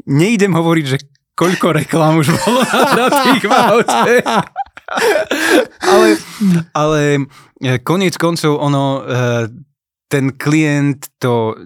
Nejdem 0.07 0.55
hovoriť, 0.55 0.85
že 0.87 0.97
koľko 1.35 1.75
reklám 1.83 2.23
už 2.23 2.31
bolo 2.31 2.63
na 2.71 3.07
tých 3.11 3.43
aute. 3.51 4.13
ale, 5.91 6.07
ale 6.71 7.01
e, 7.59 7.81
koniec 7.83 8.15
koncov 8.15 8.55
ono, 8.61 9.03
e, 9.03 9.51
ten 10.07 10.31
klient 10.37 11.09
to, 11.17 11.57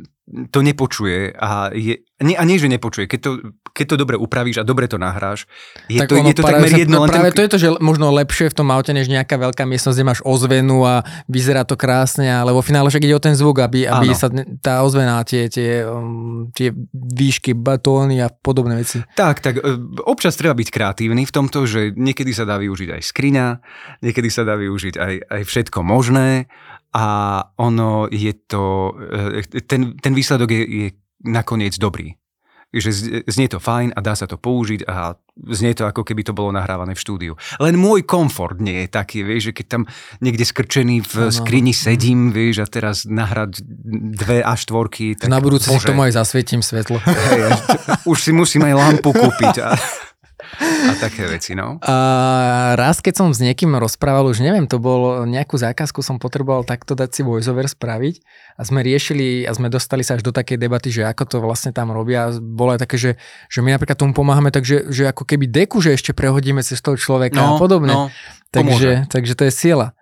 to 0.52 0.62
nepočuje 0.62 1.34
a 1.40 1.70
je, 1.74 1.98
nie, 2.18 2.34
a 2.34 2.42
nie, 2.50 2.58
že 2.58 2.66
nepočuje. 2.66 3.06
Keď 3.06 3.20
to, 3.22 3.32
keď 3.78 3.86
to 3.94 3.96
dobre 4.02 4.18
upravíš 4.18 4.58
a 4.58 4.66
dobre 4.66 4.90
to 4.90 4.98
nahráš, 4.98 5.46
je 5.86 6.02
tak 6.02 6.10
to, 6.10 6.18
je 6.18 6.34
to 6.34 6.42
takmer 6.42 6.74
jedno. 6.74 7.06
Len 7.06 7.14
práve 7.14 7.30
ten... 7.30 7.38
to 7.38 7.42
je 7.46 7.50
to, 7.54 7.58
že 7.62 7.70
možno 7.78 8.10
lepšie 8.10 8.50
v 8.50 8.58
tom 8.58 8.74
aute, 8.74 8.90
než 8.90 9.06
nejaká 9.06 9.38
veľká 9.38 9.70
miestnosť, 9.70 9.94
kde 9.94 10.10
máš 10.10 10.22
ozvenu 10.26 10.82
a 10.82 11.06
vyzerá 11.30 11.62
to 11.62 11.78
krásne, 11.78 12.26
ale 12.26 12.58
vo 12.58 12.66
finále 12.66 12.90
však 12.90 13.06
ide 13.06 13.14
o 13.14 13.22
ten 13.22 13.38
zvuk, 13.38 13.62
aby, 13.62 13.86
aby 13.86 14.18
sa 14.18 14.34
tá 14.66 14.82
ozvena, 14.82 15.22
tie, 15.22 15.46
tie, 15.46 15.86
um, 15.86 16.50
tie 16.58 16.74
výšky, 16.98 17.54
batóny 17.54 18.18
a 18.26 18.34
podobné 18.34 18.82
veci. 18.82 18.98
Tak, 19.14 19.46
tak 19.46 19.62
e, 19.62 19.78
občas 20.10 20.34
treba 20.42 20.58
byť 20.58 20.74
kreatívny 20.74 21.30
v 21.30 21.36
tomto, 21.38 21.70
že 21.70 21.94
niekedy 21.94 22.34
sa 22.34 22.50
dá 22.50 22.58
využiť 22.58 22.98
aj 22.98 23.02
skriňa, 23.14 23.48
niekedy 24.02 24.34
sa 24.34 24.42
dá 24.42 24.58
využiť 24.58 24.98
aj, 24.98 25.14
aj 25.38 25.42
všetko 25.46 25.86
možné 25.86 26.50
a 26.98 27.06
ono 27.62 28.10
je 28.10 28.34
to, 28.50 28.98
e, 29.46 29.62
ten, 29.70 29.94
ten 30.02 30.14
výsledok 30.18 30.50
je, 30.50 30.66
je 30.66 30.90
nakoniec 31.24 31.78
dobrý. 31.78 32.18
Že 32.68 33.24
znie 33.32 33.48
to 33.48 33.64
fajn 33.64 33.96
a 33.96 34.04
dá 34.04 34.12
sa 34.12 34.28
to 34.28 34.36
použiť 34.36 34.84
a 34.92 35.16
znie 35.56 35.72
to 35.72 35.88
ako 35.88 36.04
keby 36.04 36.28
to 36.28 36.36
bolo 36.36 36.52
nahrávané 36.52 37.00
v 37.00 37.00
štúdiu. 37.00 37.34
Len 37.64 37.80
môj 37.80 38.04
komfort 38.04 38.60
nie 38.60 38.84
je 38.84 38.88
taký, 38.92 39.24
vieš, 39.24 39.50
že 39.50 39.54
keď 39.56 39.66
tam 39.72 39.84
niekde 40.20 40.44
skrčený 40.44 41.00
v 41.00 41.16
no, 41.16 41.32
skrini 41.32 41.72
sedím, 41.72 42.36
vieš, 42.36 42.64
a 42.64 42.68
teraz 42.68 43.08
nahrať 43.08 43.64
dve 44.20 44.44
a 44.44 44.52
štvorky. 44.52 45.16
Tak, 45.16 45.32
Na 45.32 45.40
budúce 45.40 45.72
si 45.72 45.80
tomu 45.80 46.04
aj 46.04 46.20
zasvietím 46.20 46.60
svetlo. 46.60 47.00
Hej, 47.08 47.56
už 48.04 48.18
si 48.20 48.36
musím 48.36 48.68
aj 48.68 48.74
lampu 48.76 49.16
kúpiť. 49.16 49.56
A 49.64 49.72
a 50.62 50.94
také 50.98 51.28
veci, 51.28 51.54
no. 51.58 51.82
A 51.84 52.74
raz, 52.80 53.04
keď 53.04 53.14
som 53.20 53.28
s 53.34 53.44
niekým 53.44 53.76
rozprával, 53.76 54.30
už 54.30 54.40
neviem, 54.40 54.70
to 54.70 54.80
bol 54.80 55.26
nejakú 55.26 55.60
zákazku, 55.60 56.00
som 56.06 56.22
potreboval 56.22 56.64
takto 56.64 56.96
dať 56.96 57.10
si 57.12 57.22
voiceover 57.26 57.66
spraviť 57.66 58.16
a 58.56 58.62
sme 58.62 58.86
riešili 58.86 59.50
a 59.50 59.52
sme 59.52 59.68
dostali 59.74 60.06
sa 60.06 60.16
až 60.16 60.24
do 60.24 60.32
takej 60.32 60.62
debaty, 60.62 60.94
že 60.94 61.04
ako 61.04 61.24
to 61.26 61.38
vlastne 61.42 61.74
tam 61.74 61.90
robia. 61.90 62.30
Bolo 62.38 62.78
aj 62.78 62.86
také, 62.86 62.96
že, 63.02 63.12
že 63.50 63.60
my 63.66 63.74
napríklad 63.74 63.98
tomu 63.98 64.14
pomáhame, 64.14 64.54
takže 64.54 64.88
že 64.94 65.10
ako 65.10 65.26
keby 65.26 65.50
deku, 65.50 65.82
že 65.82 65.98
ešte 65.98 66.14
prehodíme 66.14 66.62
cez 66.62 66.80
toho 66.80 66.96
človeka 66.96 67.42
no, 67.42 67.58
a 67.58 67.60
podobne. 67.60 67.94
No, 67.94 68.04
takže, 68.54 69.10
takže 69.10 69.34
to 69.34 69.44
je 69.50 69.54
sila. 69.54 69.97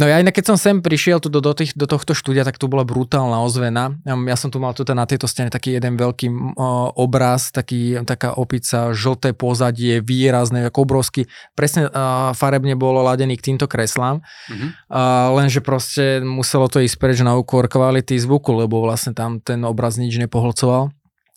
No 0.00 0.08
ja 0.08 0.18
inak 0.18 0.34
keď 0.34 0.54
som 0.54 0.56
sem 0.58 0.80
prišiel 0.80 1.20
tu 1.20 1.28
do, 1.28 1.44
do, 1.44 1.52
tých, 1.52 1.76
do 1.76 1.84
tohto 1.84 2.16
štúdia, 2.16 2.42
tak 2.42 2.56
tu 2.56 2.66
bola 2.66 2.82
brutálna 2.82 3.42
ozvena. 3.44 3.96
Ja 4.04 4.36
som 4.36 4.48
tu 4.48 4.58
mal 4.58 4.72
tu 4.72 4.82
na 4.88 5.04
tejto 5.04 5.28
stene 5.28 5.52
taký 5.52 5.76
jeden 5.76 5.96
veľký 6.00 6.26
uh, 6.28 6.92
obraz, 6.96 7.52
taký, 7.52 8.00
taká 8.02 8.34
opica, 8.36 8.92
žlté 8.96 9.32
pozadie, 9.36 10.00
výrazné, 10.00 10.68
ako 10.68 10.84
obrovský. 10.84 11.28
Presne 11.52 11.88
uh, 11.88 12.32
farebne 12.32 12.74
bolo 12.74 13.04
ladený 13.04 13.38
k 13.38 13.52
týmto 13.52 13.68
kreslám. 13.68 14.20
Mm-hmm. 14.48 14.70
Uh, 14.88 15.28
lenže 15.38 15.60
proste 15.60 16.20
muselo 16.24 16.66
to 16.66 16.80
ísť 16.82 16.96
preč 16.98 17.18
na 17.22 17.38
úkor 17.38 17.68
kvality 17.68 18.18
zvuku, 18.18 18.52
lebo 18.54 18.82
vlastne 18.82 19.12
tam 19.12 19.38
ten 19.38 19.62
obraz 19.62 20.00
nič 20.00 20.16
nepohlcoval 20.18 20.90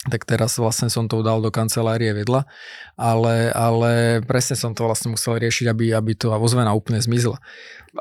tak 0.06 0.22
teraz 0.26 0.62
vlastne 0.62 0.88
som 0.90 1.10
to 1.10 1.26
dal 1.26 1.42
do 1.42 1.50
kancelárie 1.50 2.14
vedľa, 2.14 2.46
ale, 2.94 3.50
ale 3.52 4.22
presne 4.22 4.54
som 4.54 4.78
to 4.78 4.86
vlastne 4.86 5.18
musel 5.18 5.38
riešiť, 5.42 5.66
aby, 5.66 5.86
aby 5.98 6.14
to 6.14 6.30
ozvena 6.30 6.78
úplne 6.78 7.02
zmizla. 7.02 7.42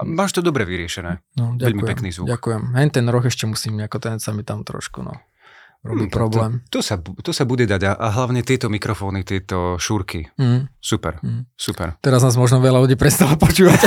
Máš 0.03 0.35
to 0.35 0.41
dobre 0.43 0.67
vyriešené. 0.67 1.23
No, 1.39 1.55
ďakujem, 1.55 1.63
Veľmi 1.63 1.83
pekný 1.87 2.09
zvuk. 2.11 2.27
Ďakujem. 2.27 2.63
Hen 2.75 2.91
ten 2.91 3.07
roh 3.07 3.23
ešte 3.23 3.47
musím, 3.47 3.79
ako 3.87 3.99
ten 4.03 4.19
sa 4.19 4.35
mi 4.35 4.43
tam 4.43 4.67
trošku, 4.67 5.07
no. 5.07 5.15
Robí 5.85 6.09
mm, 6.09 6.12
problém. 6.12 6.50
To, 6.73 6.81
to, 6.81 6.81
sa, 6.81 6.97
to 6.97 7.31
sa 7.37 7.45
bude 7.45 7.69
dať 7.69 7.83
a, 7.85 7.93
a 7.93 8.09
hlavne 8.17 8.41
tieto 8.41 8.73
mikrofóny, 8.73 9.21
tieto 9.21 9.76
šúrky. 9.76 10.33
Mm. 10.41 10.73
Super, 10.81 11.21
mm. 11.21 11.45
super. 11.55 12.00
Teraz 12.00 12.25
nás 12.25 12.41
možno 12.41 12.64
veľa 12.64 12.81
ľudí 12.88 12.97
prestalo 12.97 13.37
počúvať. 13.37 13.85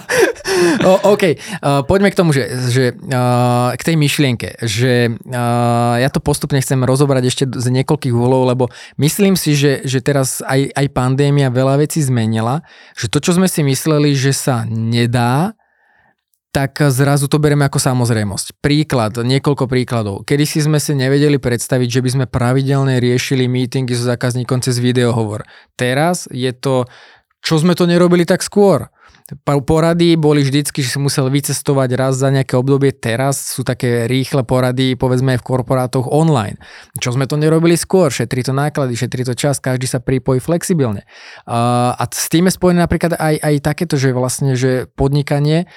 o, 0.88 1.16
OK, 1.16 1.24
uh, 1.24 1.80
poďme 1.88 2.12
k 2.12 2.18
tomu, 2.20 2.36
že, 2.36 2.52
že 2.68 2.84
uh, 2.92 3.72
k 3.72 3.82
tej 3.82 3.96
myšlienke, 3.96 4.60
že 4.60 5.08
uh, 5.08 5.96
ja 5.96 6.08
to 6.12 6.20
postupne 6.20 6.60
chcem 6.60 6.84
rozobrať 6.84 7.24
ešte 7.32 7.44
z 7.48 7.66
niekoľkých 7.80 8.12
uhlov, 8.12 8.52
lebo 8.52 8.68
myslím 9.00 9.40
si, 9.40 9.56
že, 9.56 9.80
že 9.88 10.04
teraz 10.04 10.44
aj, 10.44 10.68
aj 10.76 10.86
pandémia 10.92 11.48
veľa 11.48 11.80
vecí 11.80 12.04
zmenila, 12.04 12.60
že 12.92 13.08
to, 13.08 13.24
čo 13.24 13.40
sme 13.40 13.48
si 13.48 13.64
mysleli, 13.64 14.12
že 14.12 14.36
sa 14.36 14.68
nedá, 14.68 15.56
tak 16.50 16.82
zrazu 16.90 17.30
to 17.30 17.38
bereme 17.38 17.62
ako 17.62 17.78
samozrejmosť. 17.78 18.58
Príklad, 18.58 19.14
niekoľko 19.14 19.70
príkladov. 19.70 20.26
Kedy 20.26 20.44
si 20.46 20.58
sme 20.58 20.82
si 20.82 20.98
nevedeli 20.98 21.38
predstaviť, 21.38 21.88
že 21.88 22.02
by 22.02 22.10
sme 22.10 22.26
pravidelne 22.26 22.98
riešili 22.98 23.46
meetingy 23.46 23.94
so 23.94 24.02
zákazníkom 24.10 24.58
cez 24.58 24.82
videohovor. 24.82 25.46
Teraz 25.78 26.26
je 26.34 26.50
to, 26.50 26.90
čo 27.38 27.62
sme 27.62 27.78
to 27.78 27.86
nerobili 27.86 28.26
tak 28.26 28.42
skôr 28.42 28.90
porady 29.38 30.18
boli 30.18 30.42
vždycky, 30.42 30.82
že 30.82 30.96
si 30.96 30.98
musel 30.98 31.30
vycestovať 31.30 31.90
raz 31.94 32.18
za 32.18 32.34
nejaké 32.34 32.58
obdobie. 32.58 32.90
Teraz 32.90 33.54
sú 33.54 33.62
také 33.62 34.10
rýchle 34.10 34.42
porady, 34.42 34.98
povedzme 34.98 35.38
v 35.38 35.46
korporátoch 35.46 36.10
online. 36.10 36.58
Čo 36.98 37.14
sme 37.14 37.30
to 37.30 37.38
nerobili 37.38 37.78
skôr? 37.78 38.10
Šetrí 38.10 38.42
to 38.42 38.50
náklady, 38.50 38.98
šetrí 38.98 39.22
to 39.22 39.38
čas, 39.38 39.62
každý 39.62 39.86
sa 39.86 40.02
pripojí 40.02 40.42
flexibilne. 40.42 41.06
A 41.46 42.02
s 42.10 42.26
tým 42.26 42.50
je 42.50 42.56
spojené 42.56 42.82
napríklad 42.82 43.14
aj, 43.14 43.34
aj 43.38 43.54
takéto, 43.62 43.94
že 43.94 44.10
vlastne, 44.10 44.58
že 44.58 44.90
podnikanie 44.98 45.70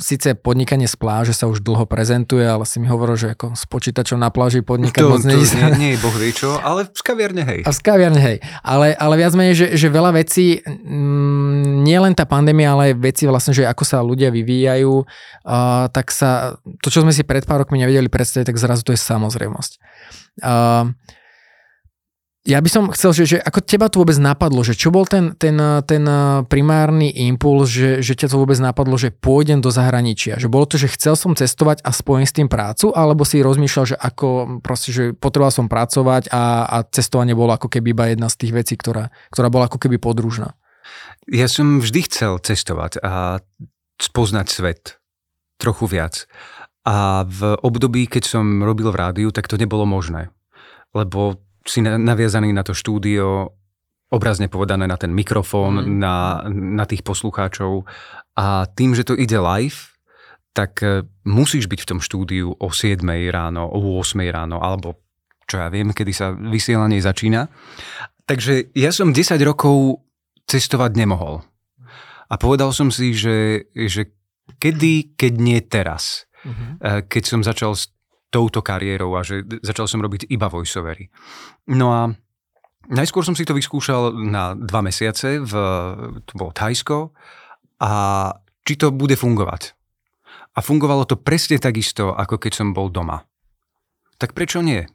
síce 0.00 0.32
podnikanie 0.32 0.88
z 0.88 0.96
pláže 0.96 1.36
sa 1.36 1.44
už 1.44 1.60
dlho 1.60 1.84
prezentuje, 1.84 2.42
ale 2.44 2.64
si 2.64 2.80
mi 2.80 2.88
hovoril, 2.88 3.20
že 3.20 3.28
ako 3.36 3.52
s 3.52 3.68
počítačom 3.68 4.16
na 4.16 4.32
pláži 4.32 4.64
podnikať 4.64 5.02
to, 5.04 5.10
moc 5.12 5.20
to 5.20 5.28
nie, 5.28 5.44
nie 5.76 5.90
je 5.94 5.98
boh 6.00 6.16
čo, 6.32 6.56
ale 6.60 6.88
v 6.88 6.96
skaviarne 6.96 7.42
hej. 7.44 7.60
A 7.62 7.70
v 7.70 7.76
skaviarne 7.76 8.20
hej. 8.20 8.38
Ale, 8.64 8.96
ale 8.96 9.14
viac 9.20 9.32
menej, 9.36 9.54
že, 9.54 9.66
že 9.76 9.92
veľa 9.92 10.16
vecí, 10.16 10.64
mm, 10.64 11.84
nie 11.84 11.98
len 12.00 12.16
tá 12.16 12.24
pandémia, 12.24 12.72
ale 12.72 12.92
aj 12.92 12.94
veci 12.96 13.22
vlastne, 13.28 13.52
že 13.52 13.68
ako 13.68 13.84
sa 13.84 14.00
ľudia 14.00 14.32
vyvíjajú, 14.32 14.92
uh, 15.04 15.86
tak 15.92 16.08
sa, 16.08 16.56
to 16.80 16.88
čo 16.88 17.04
sme 17.04 17.12
si 17.12 17.20
pred 17.22 17.44
pár 17.44 17.68
rokmi 17.68 17.80
nevedeli 17.82 18.08
predstaviť, 18.08 18.48
tak 18.48 18.56
zrazu 18.56 18.82
to 18.82 18.96
je 18.96 19.00
samozrejmosť. 19.00 19.72
Uh, 20.40 20.96
ja 22.44 22.60
by 22.60 22.68
som 22.68 22.92
chcel, 22.92 23.16
že, 23.16 23.24
že 23.24 23.38
ako 23.40 23.64
teba 23.64 23.88
to 23.88 24.04
vôbec 24.04 24.20
napadlo, 24.20 24.60
že 24.60 24.76
čo 24.76 24.92
bol 24.92 25.08
ten, 25.08 25.32
ten, 25.40 25.56
ten 25.88 26.04
primárny 26.44 27.08
impuls, 27.24 27.72
že, 27.72 28.04
že 28.04 28.12
ťa 28.12 28.28
to 28.28 28.36
vôbec 28.36 28.60
napadlo, 28.60 29.00
že 29.00 29.16
pôjdem 29.16 29.64
do 29.64 29.72
zahraničia. 29.72 30.36
Že 30.36 30.52
bolo 30.52 30.68
to, 30.68 30.76
že 30.76 30.92
chcel 30.92 31.16
som 31.16 31.32
cestovať 31.32 31.80
a 31.80 31.88
spojím 31.88 32.28
s 32.28 32.36
tým 32.36 32.52
prácu, 32.52 32.92
alebo 32.92 33.24
si 33.24 33.40
rozmýšľal, 33.40 33.84
že 33.88 33.96
ako 33.96 34.60
proste, 34.60 34.92
že 34.92 35.04
potreboval 35.16 35.56
som 35.56 35.72
pracovať 35.72 36.28
a, 36.28 36.68
a 36.68 36.76
cestovanie 36.84 37.32
bolo 37.32 37.56
ako 37.56 37.72
keby 37.72 37.96
iba 37.96 38.12
jedna 38.12 38.28
z 38.28 38.36
tých 38.36 38.52
vecí, 38.52 38.74
ktorá, 38.76 39.08
ktorá 39.32 39.48
bola 39.48 39.64
ako 39.72 39.80
keby 39.80 39.96
podružná. 39.96 40.52
Ja 41.32 41.48
som 41.48 41.80
vždy 41.80 42.12
chcel 42.12 42.36
cestovať 42.44 43.00
a 43.00 43.40
spoznať 43.96 44.46
svet 44.52 45.00
trochu 45.56 45.88
viac. 45.88 46.28
A 46.84 47.24
v 47.24 47.56
období, 47.64 48.04
keď 48.04 48.28
som 48.28 48.60
robil 48.60 48.92
v 48.92 49.00
rádiu, 49.00 49.32
tak 49.32 49.48
to 49.48 49.56
nebolo 49.56 49.88
možné. 49.88 50.28
Lebo 50.92 51.40
si 51.64 51.80
naviazaný 51.80 52.52
na 52.52 52.62
to 52.62 52.76
štúdio, 52.76 53.56
obrazne 54.12 54.46
povedané 54.52 54.86
na 54.86 55.00
ten 55.00 55.10
mikrofón, 55.10 55.80
mm. 55.80 55.86
na, 55.98 56.44
na 56.52 56.84
tých 56.84 57.02
poslucháčov 57.02 57.88
a 58.38 58.68
tým, 58.70 58.94
že 58.94 59.02
to 59.02 59.18
ide 59.18 59.40
live, 59.40 59.96
tak 60.54 60.84
e, 60.86 61.02
musíš 61.26 61.66
byť 61.66 61.80
v 61.82 61.88
tom 61.90 62.00
štúdiu 62.00 62.54
o 62.54 62.68
7 62.70 63.02
ráno, 63.32 63.66
o 63.66 63.98
8 63.98 64.22
ráno, 64.30 64.62
alebo 64.62 65.02
čo 65.44 65.60
ja 65.60 65.68
viem, 65.68 65.90
kedy 65.90 66.12
sa 66.14 66.30
vysielanie 66.32 67.02
začína. 67.02 67.50
Takže 68.24 68.72
ja 68.78 68.94
som 68.94 69.12
10 69.12 69.36
rokov 69.44 70.00
cestovať 70.48 70.96
nemohol. 70.96 71.44
A 72.30 72.34
povedal 72.40 72.72
som 72.72 72.88
si, 72.88 73.12
že, 73.12 73.68
že 73.76 74.16
kedy, 74.56 75.18
keď 75.20 75.32
nie 75.36 75.60
teraz, 75.60 76.24
mm-hmm. 76.40 77.04
keď 77.12 77.22
som 77.28 77.40
začal 77.44 77.76
s 77.76 77.92
touto 78.30 78.60
kariérou 78.64 79.14
a 79.14 79.22
že 79.22 79.46
začal 79.62 79.86
som 79.86 80.02
robiť 80.02 80.26
iba 80.30 80.50
voiceovery. 80.50 81.08
No 81.70 81.94
a 81.94 82.02
najskôr 82.90 83.22
som 83.22 83.36
si 83.36 83.46
to 83.46 83.54
vyskúšal 83.54 84.12
na 84.14 84.58
dva 84.58 84.82
mesiace, 84.82 85.38
v, 85.40 85.52
to 86.26 86.32
bolo 86.34 86.50
Thajsko, 86.50 87.14
a 87.80 87.92
či 88.64 88.74
to 88.80 88.90
bude 88.90 89.14
fungovať. 89.14 89.76
A 90.54 90.58
fungovalo 90.62 91.04
to 91.04 91.18
presne 91.18 91.58
takisto, 91.58 92.14
ako 92.14 92.38
keď 92.38 92.52
som 92.54 92.68
bol 92.70 92.88
doma. 92.88 93.26
Tak 94.16 94.32
prečo 94.32 94.62
nie? 94.62 94.86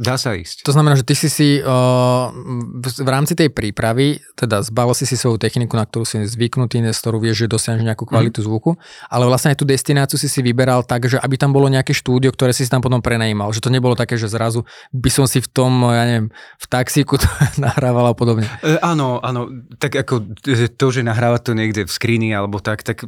Dá 0.00 0.16
sa 0.16 0.32
ísť. 0.32 0.64
To 0.64 0.72
znamená, 0.72 0.96
že 0.96 1.04
ty 1.04 1.12
si 1.12 1.28
si 1.28 1.48
uh, 1.60 2.32
v 2.80 3.08
rámci 3.08 3.36
tej 3.36 3.52
prípravy, 3.52 4.16
teda 4.32 4.64
zbal 4.64 4.96
si 4.96 5.04
si 5.04 5.12
svoju 5.12 5.36
techniku, 5.36 5.76
na 5.76 5.84
ktorú 5.84 6.08
si 6.08 6.24
zvyknutý, 6.24 6.80
z 6.80 6.96
ktorú 6.96 7.20
vieš, 7.20 7.44
že 7.44 7.52
dosiahneš 7.52 7.84
nejakú 7.84 8.08
kvalitu 8.08 8.40
mm. 8.40 8.46
zvuku, 8.48 8.80
ale 9.12 9.28
vlastne 9.28 9.52
aj 9.52 9.60
tú 9.60 9.68
destináciu 9.68 10.16
si 10.16 10.32
si 10.32 10.40
vyberal 10.40 10.88
tak, 10.88 11.04
že 11.04 11.20
aby 11.20 11.36
tam 11.36 11.52
bolo 11.52 11.68
nejaké 11.68 11.92
štúdio, 11.92 12.32
ktoré 12.32 12.56
si 12.56 12.64
si 12.64 12.72
tam 12.72 12.80
potom 12.80 13.04
prenajímal. 13.04 13.52
Že 13.52 13.60
to 13.60 13.70
nebolo 13.76 13.92
také, 13.92 14.16
že 14.16 14.32
zrazu 14.32 14.64
by 14.96 15.10
som 15.12 15.28
si 15.28 15.44
v 15.44 15.48
tom, 15.52 15.84
ja 15.92 16.08
neviem, 16.08 16.32
v 16.32 16.66
taxíku 16.72 17.20
to 17.20 17.28
nahrával 17.60 18.08
a 18.08 18.16
podobne. 18.16 18.48
E, 18.64 18.80
áno, 18.80 19.20
áno. 19.20 19.52
Tak 19.76 20.00
ako 20.00 20.32
to, 20.80 20.86
že 20.88 21.04
nahrávať 21.04 21.40
to 21.44 21.52
niekde 21.52 21.82
v 21.84 21.92
skrini 21.92 22.32
alebo 22.32 22.56
tak, 22.64 22.88
tak 22.88 23.04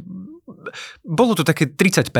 bolo 1.01 1.33
to 1.33 1.41
také 1.41 1.73
30% 1.73 2.13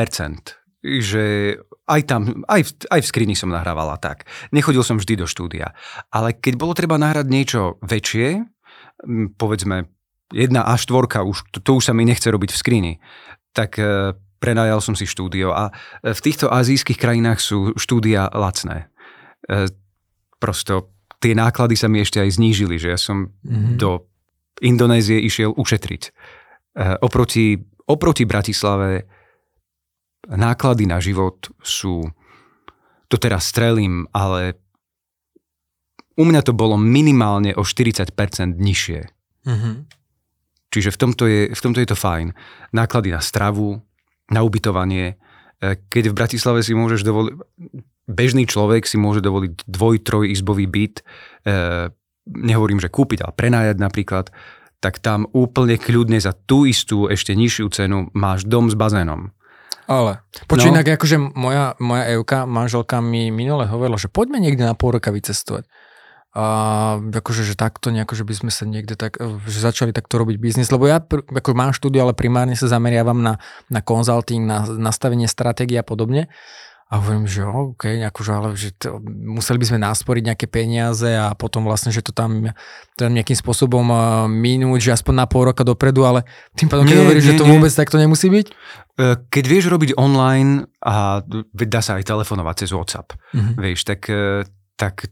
že 0.84 1.56
aj 1.88 2.00
tam, 2.04 2.44
aj 2.44 2.60
v, 2.60 2.70
aj 2.92 3.00
v 3.00 3.08
skrini 3.08 3.32
som 3.32 3.48
nahrávala 3.48 3.96
tak. 3.96 4.28
Nechodil 4.52 4.84
som 4.84 5.00
vždy 5.00 5.24
do 5.24 5.26
štúdia. 5.26 5.72
Ale 6.12 6.36
keď 6.36 6.54
bolo 6.60 6.76
treba 6.76 7.00
nahrať 7.00 7.26
niečo 7.28 7.60
väčšie, 7.80 8.44
povedzme 9.40 9.88
jedna 10.32 10.68
a 10.68 10.76
štvorka, 10.76 11.24
už, 11.24 11.48
to, 11.56 11.58
to 11.64 11.70
už 11.80 11.88
sa 11.88 11.96
mi 11.96 12.04
nechce 12.04 12.28
robiť 12.28 12.52
v 12.52 12.60
skrini, 12.60 12.92
tak 13.56 13.80
e, 13.80 14.12
prenajal 14.40 14.80
som 14.84 14.92
si 14.92 15.08
štúdio 15.08 15.56
a 15.56 15.72
e, 16.00 16.12
v 16.12 16.20
týchto 16.20 16.52
azijských 16.52 17.00
krajinách 17.00 17.40
sú 17.40 17.58
štúdia 17.80 18.28
lacné. 18.28 18.92
E, 19.48 19.68
prosto 20.36 20.92
tie 21.20 21.32
náklady 21.32 21.76
sa 21.80 21.88
mi 21.88 22.04
ešte 22.04 22.20
aj 22.20 22.36
znížili, 22.36 22.76
že 22.76 22.92
ja 22.92 22.98
som 23.00 23.32
mm-hmm. 23.32 23.80
do 23.80 24.04
Indonézie 24.60 25.20
išiel 25.20 25.52
ušetriť. 25.56 26.02
E, 26.04 26.10
oproti, 27.00 27.56
oproti 27.88 28.24
Bratislave 28.28 29.23
náklady 30.28 30.84
na 30.88 30.98
život 31.00 31.48
sú, 31.60 32.08
to 33.08 33.16
teraz 33.16 33.48
strelím, 33.48 34.08
ale 34.12 34.58
u 36.14 36.24
mňa 36.24 36.40
to 36.46 36.52
bolo 36.54 36.78
minimálne 36.78 37.52
o 37.58 37.66
40% 37.66 38.14
nižšie. 38.56 39.00
Mm-hmm. 39.44 39.74
Čiže 40.70 40.90
v 40.90 40.98
tomto, 40.98 41.24
je, 41.26 41.40
v 41.54 41.60
tomto 41.60 41.78
je 41.78 41.88
to 41.90 41.98
fajn. 41.98 42.34
Náklady 42.74 43.14
na 43.14 43.22
stravu, 43.22 43.78
na 44.30 44.42
ubytovanie. 44.42 45.14
E, 45.14 45.78
keď 45.86 46.10
v 46.10 46.18
Bratislave 46.18 46.60
si 46.66 46.74
môžeš 46.74 47.06
dovoliť, 47.06 47.34
bežný 48.10 48.46
človek 48.46 48.82
si 48.86 48.98
môže 48.98 49.22
dovoliť 49.22 49.70
dvoj, 49.70 49.96
troj 50.02 50.26
izbový 50.34 50.66
byt, 50.66 51.02
e, 51.02 51.04
nehovorím, 52.26 52.82
že 52.82 52.90
kúpiť, 52.90 53.22
ale 53.22 53.32
prenájať 53.36 53.76
napríklad, 53.78 54.34
tak 54.82 55.00
tam 55.00 55.30
úplne 55.32 55.78
kľudne 55.78 56.18
za 56.18 56.34
tú 56.34 56.66
istú, 56.68 57.08
ešte 57.08 57.32
nižšiu 57.32 57.66
cenu 57.72 57.98
máš 58.12 58.44
dom 58.44 58.68
s 58.68 58.76
bazénom. 58.76 59.32
Ale. 59.84 60.24
Počuj, 60.48 60.72
no. 60.72 60.80
inak 60.80 60.96
akože 60.96 61.16
moja, 61.36 61.76
moja 61.76 62.04
Evka, 62.16 62.48
manželka 62.48 63.04
mi 63.04 63.28
minule 63.28 63.68
hovorila, 63.68 64.00
že 64.00 64.08
poďme 64.08 64.40
niekde 64.40 64.64
na 64.64 64.72
pol 64.72 64.96
roka 64.96 65.12
vycestovať. 65.12 65.68
A 66.34 66.44
akože, 66.98 67.46
že 67.46 67.54
takto 67.54 67.94
nejako, 67.94 68.18
že 68.18 68.26
by 68.26 68.34
sme 68.34 68.50
sa 68.50 68.66
niekde 68.66 68.98
tak, 68.98 69.22
že 69.22 69.58
začali 69.62 69.94
takto 69.94 70.18
robiť 70.18 70.42
biznis, 70.42 70.66
lebo 70.74 70.90
ja 70.90 70.98
ako 70.98 71.54
mám 71.54 71.70
štúdiu, 71.70 72.02
ale 72.02 72.10
primárne 72.10 72.58
sa 72.58 72.66
zameriavam 72.66 73.22
na, 73.22 73.38
na 73.70 73.78
consulting, 73.78 74.42
na 74.42 74.66
nastavenie 74.66 75.30
stratégie 75.30 75.78
a 75.78 75.86
podobne. 75.86 76.26
A 76.92 77.00
hovorím, 77.00 77.24
že 77.24 77.42
OK, 77.42 77.88
akože, 78.06 78.30
ale 78.30 78.48
že 78.60 78.76
to, 78.76 79.00
museli 79.08 79.56
by 79.56 79.66
sme 79.66 79.78
násporiť 79.80 80.22
nejaké 80.30 80.46
peniaze 80.46 81.08
a 81.08 81.32
potom 81.32 81.64
vlastne, 81.64 81.88
že 81.88 82.04
to 82.04 82.12
tam, 82.12 82.52
tam 82.94 83.10
nejakým 83.16 83.34
spôsobom 83.34 83.82
minúť, 84.28 84.92
že 84.92 84.94
aspoň 85.00 85.24
na 85.24 85.26
pol 85.26 85.48
roka 85.48 85.64
dopredu, 85.64 86.04
ale 86.04 86.28
tým 86.52 86.68
pádom, 86.68 86.84
keď 86.84 87.00
hovoríš, 87.00 87.24
že 87.24 87.40
to 87.40 87.48
nie. 87.48 87.52
vôbec 87.56 87.72
takto 87.72 87.96
nemusí 87.96 88.28
byť? 88.28 88.46
E, 88.46 89.04
keď 89.26 89.44
vieš 89.48 89.72
robiť 89.72 89.96
online 89.96 90.68
a 90.84 91.24
dá 91.56 91.80
sa 91.80 91.96
aj 91.96 92.04
telefonovať 92.04 92.54
cez 92.62 92.70
WhatsApp, 92.76 93.16
mm-hmm. 93.32 93.54
vieš, 93.56 93.80
tak, 93.88 94.04
e, 94.12 94.44
tak 94.76 95.08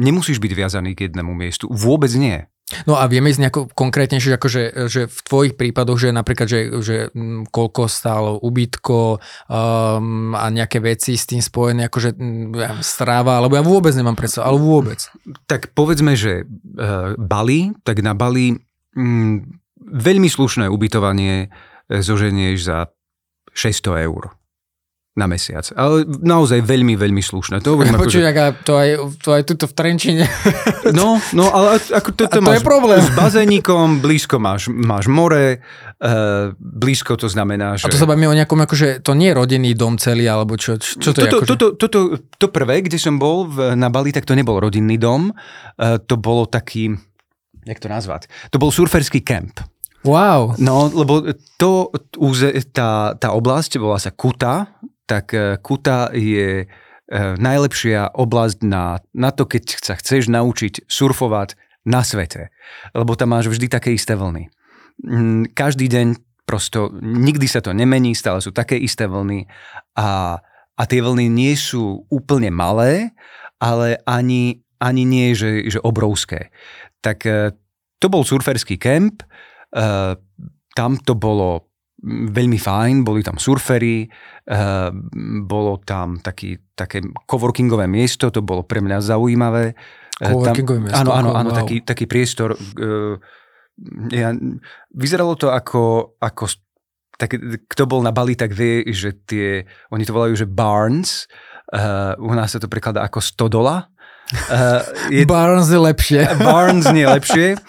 nemusíš 0.00 0.40
byť 0.40 0.52
viazaný 0.56 0.96
k 0.96 1.12
jednému 1.12 1.30
miestu. 1.36 1.70
Vôbec 1.70 2.10
nie. 2.16 2.48
No 2.88 2.96
a 2.96 3.04
vieme 3.12 3.28
ísť 3.28 3.42
nejako 3.44 3.60
konkrétnejšie, 3.76 4.40
akože, 4.40 4.62
že 4.88 5.04
v 5.04 5.18
tvojich 5.28 5.54
prípadoch, 5.54 6.00
že 6.00 6.16
napríklad, 6.16 6.48
že, 6.48 6.60
že 6.80 6.96
mm, 7.12 7.52
koľko 7.52 7.92
stálo 7.92 8.40
ubytko 8.40 9.20
um, 9.20 10.32
a 10.32 10.48
nejaké 10.48 10.80
veci 10.80 11.12
s 11.12 11.28
tým 11.28 11.44
spojené, 11.44 11.92
akože 11.92 12.16
ja, 12.56 12.80
stráva, 12.80 13.36
alebo 13.36 13.60
ja 13.60 13.64
vôbec 13.64 13.92
nemám 13.92 14.16
predstavu, 14.16 14.48
ale 14.48 14.58
vôbec. 14.58 15.00
Tak 15.44 15.76
povedzme, 15.76 16.16
že 16.16 16.48
uh, 16.48 17.12
Bali, 17.20 17.76
tak 17.84 18.00
na 18.00 18.16
Bali 18.16 18.56
mm, 18.96 19.64
veľmi 19.84 20.28
slušné 20.32 20.64
ubytovanie 20.72 21.46
e, 21.46 22.00
zoženieš 22.00 22.58
za 22.64 22.78
600 23.52 24.08
eur. 24.08 24.32
Na 25.14 25.30
mesiac. 25.30 25.62
Ale 25.78 26.02
naozaj 26.06 26.66
veľmi, 26.66 26.98
veľmi 26.98 27.22
slušné. 27.22 27.62
To, 27.62 27.78
hovorím, 27.78 27.94
Počuť, 28.02 28.34
akože... 28.34 28.66
to, 28.66 28.72
aj, 28.74 28.88
to 29.22 29.28
aj 29.30 29.42
tuto 29.46 29.64
v 29.70 29.74
Trenčine. 29.74 30.24
No, 30.84 31.16
no 31.32 31.48
ale 31.48 31.80
ako 31.80 32.12
to, 32.12 32.28
to, 32.28 32.38
to 32.38 32.40
máš 32.44 32.60
je 32.60 32.68
problém. 32.68 33.00
s 33.00 33.08
bazénikom, 33.16 34.04
blízko 34.04 34.36
máš, 34.36 34.68
máš 34.68 35.08
more, 35.08 35.56
uh, 35.56 36.52
blízko 36.60 37.16
to 37.16 37.24
znamená, 37.24 37.80
že... 37.80 37.88
A 37.88 37.92
to 37.92 37.96
sa 37.96 38.04
bavíme 38.04 38.28
o 38.28 38.36
nejakom, 38.36 38.60
akože 38.68 39.00
to 39.00 39.16
nie 39.16 39.32
je 39.32 39.34
rodinný 39.34 39.72
dom 39.72 39.96
celý, 39.96 40.28
alebo 40.28 40.60
čo, 40.60 40.76
čo 40.76 41.16
to 41.16 41.24
toto, 41.24 41.24
je? 41.24 41.30
Akože... 41.32 41.48
Toto, 41.48 41.66
toto, 41.80 41.98
to 42.36 42.46
prvé, 42.52 42.84
kde 42.84 43.00
som 43.00 43.16
bol 43.16 43.48
v, 43.48 43.72
na 43.80 43.88
Bali, 43.88 44.12
tak 44.12 44.28
to 44.28 44.36
nebol 44.36 44.60
rodinný 44.60 45.00
dom. 45.00 45.32
Uh, 45.80 45.96
to 46.04 46.20
bolo 46.20 46.44
taký, 46.44 46.92
jak 47.64 47.80
to 47.80 47.88
nazvať? 47.88 48.28
To 48.52 48.60
bol 48.60 48.68
surferský 48.68 49.24
kemp. 49.24 49.56
Wow. 50.04 50.60
No, 50.60 50.92
lebo 50.92 51.24
to, 51.56 51.88
tá, 52.76 53.16
tá 53.16 53.28
oblasť 53.32 53.80
volá 53.80 53.96
sa 53.96 54.12
Kuta, 54.12 54.68
tak 55.04 55.36
e, 55.36 55.60
Kuta 55.60 56.08
je 56.12 56.64
e, 56.64 56.66
najlepšia 57.36 58.16
oblasť 58.16 58.58
na, 58.64 59.00
na 59.12 59.30
to, 59.30 59.44
keď 59.44 59.64
sa 59.80 59.94
chceš 59.96 60.32
naučiť 60.32 60.88
surfovať 60.88 61.56
na 61.84 62.00
svete. 62.00 62.48
Lebo 62.96 63.12
tam 63.16 63.36
máš 63.36 63.52
vždy 63.52 63.68
také 63.68 63.92
isté 63.92 64.16
vlny. 64.16 64.48
Mm, 65.04 65.52
každý 65.52 65.88
deň 65.88 66.16
prosto, 66.48 66.92
nikdy 67.00 67.48
sa 67.48 67.60
to 67.64 67.76
nemení, 67.76 68.16
stále 68.16 68.40
sú 68.40 68.52
také 68.52 68.76
isté 68.76 69.08
vlny 69.08 69.48
a, 69.96 70.40
a 70.76 70.82
tie 70.84 71.00
vlny 71.00 71.28
nie 71.28 71.56
sú 71.56 72.04
úplne 72.12 72.52
malé, 72.52 73.16
ale 73.60 74.00
ani, 74.04 74.60
ani 74.80 75.02
nie, 75.08 75.32
že, 75.32 75.68
že 75.68 75.80
obrovské. 75.80 76.52
Tak 77.00 77.18
e, 77.28 77.52
to 78.00 78.06
bol 78.12 78.24
surferský 78.24 78.76
kemp, 78.76 79.24
tam 80.74 80.92
to 81.02 81.18
bolo 81.18 81.73
veľmi 82.06 82.60
fajn, 82.60 83.00
boli 83.00 83.24
tam 83.24 83.40
surfery, 83.40 84.04
uh, 84.52 84.92
bolo 85.44 85.80
tam 85.80 86.20
taký, 86.20 86.76
také 86.76 87.00
coworkingové 87.24 87.88
miesto, 87.88 88.28
to 88.28 88.44
bolo 88.44 88.62
pre 88.64 88.84
mňa 88.84 89.00
zaujímavé. 89.00 89.72
Eh, 90.20 90.28
coworkingové 90.28 90.78
miesto? 90.84 91.00
Áno, 91.00 91.16
áno, 91.16 91.30
áno, 91.32 91.50
wow. 91.50 91.58
taký, 91.64 91.80
taký 91.80 92.04
priestor. 92.04 92.52
Uh, 92.76 93.16
ja, 94.12 94.36
vyzeralo 94.92 95.34
to 95.34 95.48
ako, 95.50 96.14
ako 96.20 96.44
tak, 97.16 97.40
kto 97.66 97.82
bol 97.88 98.04
na 98.04 98.12
Bali, 98.12 98.36
tak 98.36 98.52
vie, 98.52 98.84
že 98.92 99.16
tie, 99.24 99.64
oni 99.88 100.04
to 100.04 100.12
volajú, 100.12 100.34
že 100.36 100.50
barns, 100.50 101.24
uh, 101.72 102.12
u 102.20 102.36
nás 102.36 102.52
sa 102.52 102.60
to 102.60 102.68
prekladá 102.68 103.00
ako 103.00 103.24
stodola. 103.24 103.88
Uh, 104.48 104.80
je, 105.12 105.24
Barnes 105.28 105.68
je 105.68 105.76
lepšie. 105.76 106.20
Barnes 106.40 106.88
nie 106.96 107.04
lepšie. 107.16 107.60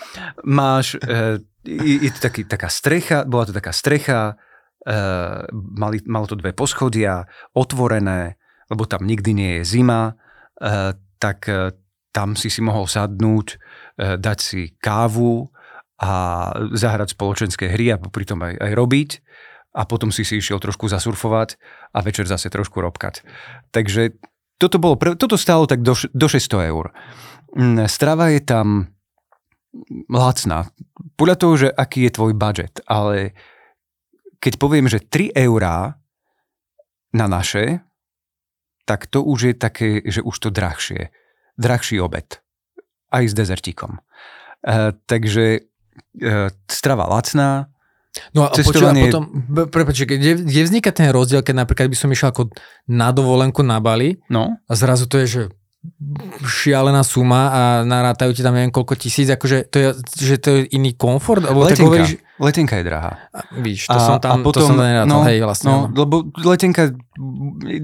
Máš 0.48 0.96
uh, 1.04 1.40
je, 1.66 2.12
to 2.14 2.20
taký, 2.22 2.46
taká 2.46 2.70
strecha, 2.70 3.26
bola 3.26 3.50
to 3.50 3.54
taká 3.54 3.74
strecha, 3.74 4.38
uh, 4.38 5.44
mali, 5.54 6.00
malo 6.06 6.30
to 6.30 6.38
dve 6.38 6.54
poschodia, 6.54 7.26
otvorené, 7.58 8.38
lebo 8.70 8.86
tam 8.86 9.04
nikdy 9.04 9.32
nie 9.34 9.52
je 9.62 9.64
zima, 9.78 10.14
uh, 10.14 10.94
tak 11.18 11.50
uh, 11.50 11.74
tam 12.14 12.38
si 12.38 12.54
si 12.54 12.62
mohol 12.62 12.86
sadnúť, 12.86 13.48
uh, 13.58 14.16
dať 14.22 14.38
si 14.40 14.62
kávu 14.78 15.50
a 16.00 16.12
zahrať 16.76 17.16
spoločenské 17.18 17.72
hry 17.72 17.92
a 17.92 17.98
pritom 17.98 18.40
aj, 18.44 18.54
aj 18.60 18.72
robiť 18.76 19.12
a 19.76 19.84
potom 19.84 20.12
si 20.12 20.24
si 20.24 20.40
išiel 20.40 20.60
trošku 20.64 20.88
zasurfovať 20.88 21.60
a 21.92 22.00
večer 22.00 22.24
zase 22.28 22.48
trošku 22.48 22.80
robkať. 22.80 23.28
Takže 23.76 24.16
toto, 24.56 24.80
bolo, 24.80 24.96
toto 25.20 25.36
stálo 25.36 25.68
tak 25.68 25.84
do, 25.84 25.92
do 26.16 26.28
600 26.32 26.72
eur. 26.72 26.96
Mm, 27.56 27.88
strava 27.92 28.32
je 28.32 28.40
tam 28.40 28.95
lacná. 30.10 30.70
Podľa 31.16 31.36
toho, 31.36 31.54
že 31.56 31.68
aký 31.72 32.08
je 32.08 32.16
tvoj 32.16 32.34
budget, 32.36 32.80
ale 32.88 33.36
keď 34.40 34.54
poviem, 34.60 34.86
že 34.86 35.02
3 35.02 35.36
eurá 35.36 35.98
na 37.16 37.26
naše, 37.26 37.82
tak 38.86 39.10
to 39.10 39.26
už 39.26 39.40
je 39.52 39.54
také, 39.58 39.90
že 40.06 40.22
už 40.22 40.36
to 40.38 40.50
drahšie. 40.54 41.10
Drahší 41.58 41.98
obed. 42.04 42.44
Aj 43.10 43.24
s 43.26 43.34
dezertikom. 43.34 43.98
Uh, 44.62 44.94
takže 45.10 45.66
uh, 46.22 46.52
strava 46.70 47.10
lacná, 47.10 47.72
No 48.32 48.48
a 48.48 48.56
cestovanie... 48.56 49.12
potom, 49.12 49.28
prepáč, 49.68 50.08
kde, 50.08 50.40
kde 50.40 50.62
vzniká 50.64 50.96
ten 50.96 51.12
rozdiel, 51.12 51.44
keď 51.44 51.68
napríklad 51.68 51.92
by 51.92 51.98
som 52.00 52.08
išiel 52.08 52.32
ako 52.32 52.48
na 52.88 53.12
dovolenku 53.12 53.60
na 53.60 53.84
Bali 53.84 54.24
no. 54.32 54.56
a 54.56 54.72
zrazu 54.72 55.12
to 55.12 55.20
je, 55.20 55.28
že 55.28 55.42
šialená 56.44 57.02
suma 57.02 57.42
a 57.50 57.62
narátajú 57.84 58.32
ti 58.36 58.42
tam 58.46 58.56
neviem 58.56 58.74
koľko 58.74 58.96
tisíc, 59.00 59.30
akože 59.30 59.70
to 59.70 59.78
je, 59.78 59.90
že 60.18 60.36
to 60.42 60.50
je 60.56 60.60
iný 60.76 60.94
komfort? 60.94 61.44
Alebo 61.44 61.66
letenka, 61.66 61.86
hovoríš... 61.86 62.12
letenka 62.38 62.76
je 62.80 62.86
drahá. 62.86 63.12
A, 63.34 63.40
víš, 63.60 63.90
to 63.90 63.98
a, 63.98 64.02
som 64.02 64.16
tam, 64.22 64.40
a 64.40 64.46
potom, 64.46 64.66
to 64.66 64.70
som 64.74 64.78
nerátal, 64.78 65.10
no, 65.10 65.26
hej, 65.26 65.38
vlastne. 65.42 65.70
No, 65.70 65.78
lebo 65.90 66.30
letenka, 66.46 66.94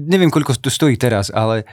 neviem 0.08 0.30
koľko 0.30 0.58
to 0.58 0.70
stojí 0.70 0.94
teraz, 0.96 1.28
ale 1.32 1.66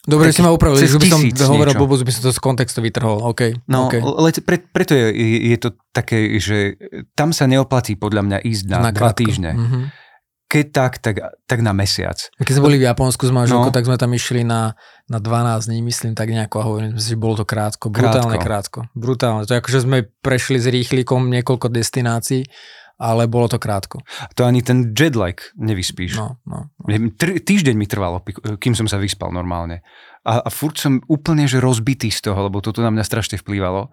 Dobre, 0.00 0.32
si 0.32 0.40
ma 0.40 0.48
upravil, 0.48 0.80
že 0.80 0.96
by 0.96 1.12
som 1.36 1.52
hovoril 1.52 1.76
blbosť, 1.76 2.02
by 2.08 2.12
som 2.16 2.22
to 2.24 2.32
z 2.32 2.40
kontextu 2.40 2.80
vytrhol. 2.80 3.20
Okay, 3.36 3.52
no, 3.68 3.92
okay. 3.92 4.00
Let, 4.00 4.40
pre, 4.48 4.56
preto 4.56 4.96
je, 4.96 5.12
je 5.52 5.56
to 5.60 5.76
také, 5.92 6.40
že 6.40 6.80
tam 7.12 7.36
sa 7.36 7.44
neoplatí 7.44 8.00
podľa 8.00 8.24
mňa 8.24 8.38
ísť 8.40 8.64
na, 8.64 8.78
na 8.88 8.90
dva 8.96 9.12
týždne. 9.12 9.52
Mm-hmm 9.52 9.99
keď 10.50 10.66
tak, 10.74 10.92
tak, 10.98 11.16
tak 11.46 11.58
na 11.62 11.70
mesiac. 11.70 12.18
Keď 12.42 12.58
sme 12.58 12.66
boli 12.66 12.82
v 12.82 12.90
Japonsku 12.90 13.22
s 13.22 13.30
manželkou, 13.30 13.70
no. 13.70 13.76
tak 13.76 13.86
sme 13.86 13.94
tam 13.94 14.10
išli 14.10 14.42
na, 14.42 14.74
na 15.06 15.22
12 15.22 15.70
dní, 15.70 15.78
myslím 15.86 16.18
tak 16.18 16.26
nejako 16.26 16.56
a 16.58 16.64
hovorím 16.66 16.98
si, 16.98 17.14
bolo 17.14 17.38
to 17.38 17.46
krátko, 17.46 17.86
brutálne 17.86 18.34
krátko. 18.34 18.82
krátko. 18.82 18.98
Brutálne. 18.98 19.46
To 19.46 19.54
je 19.54 19.60
ako, 19.62 19.70
že 19.70 19.86
sme 19.86 20.10
prešli 20.26 20.58
s 20.58 20.66
rýchlikom 20.66 21.30
niekoľko 21.30 21.70
destinácií, 21.70 22.42
ale 22.98 23.30
bolo 23.30 23.46
to 23.46 23.62
krátko. 23.62 24.02
To 24.34 24.42
ani 24.42 24.66
ten 24.66 24.90
jet 24.90 25.14
lag 25.14 25.38
nevyspíš. 25.54 26.18
No, 26.18 26.42
no, 26.42 26.74
no. 26.82 26.86
Týždeň 27.22 27.78
mi 27.78 27.86
trvalo, 27.86 28.18
kým 28.58 28.74
som 28.74 28.90
sa 28.90 28.98
vyspal 28.98 29.30
normálne. 29.30 29.86
A, 30.26 30.42
a 30.42 30.50
furt 30.50 30.82
som 30.82 30.98
úplne 31.06 31.46
že 31.46 31.62
rozbitý 31.62 32.10
z 32.10 32.26
toho, 32.26 32.50
lebo 32.50 32.58
toto 32.58 32.82
na 32.82 32.90
mňa 32.90 33.06
strašne 33.06 33.38
vplývalo. 33.38 33.88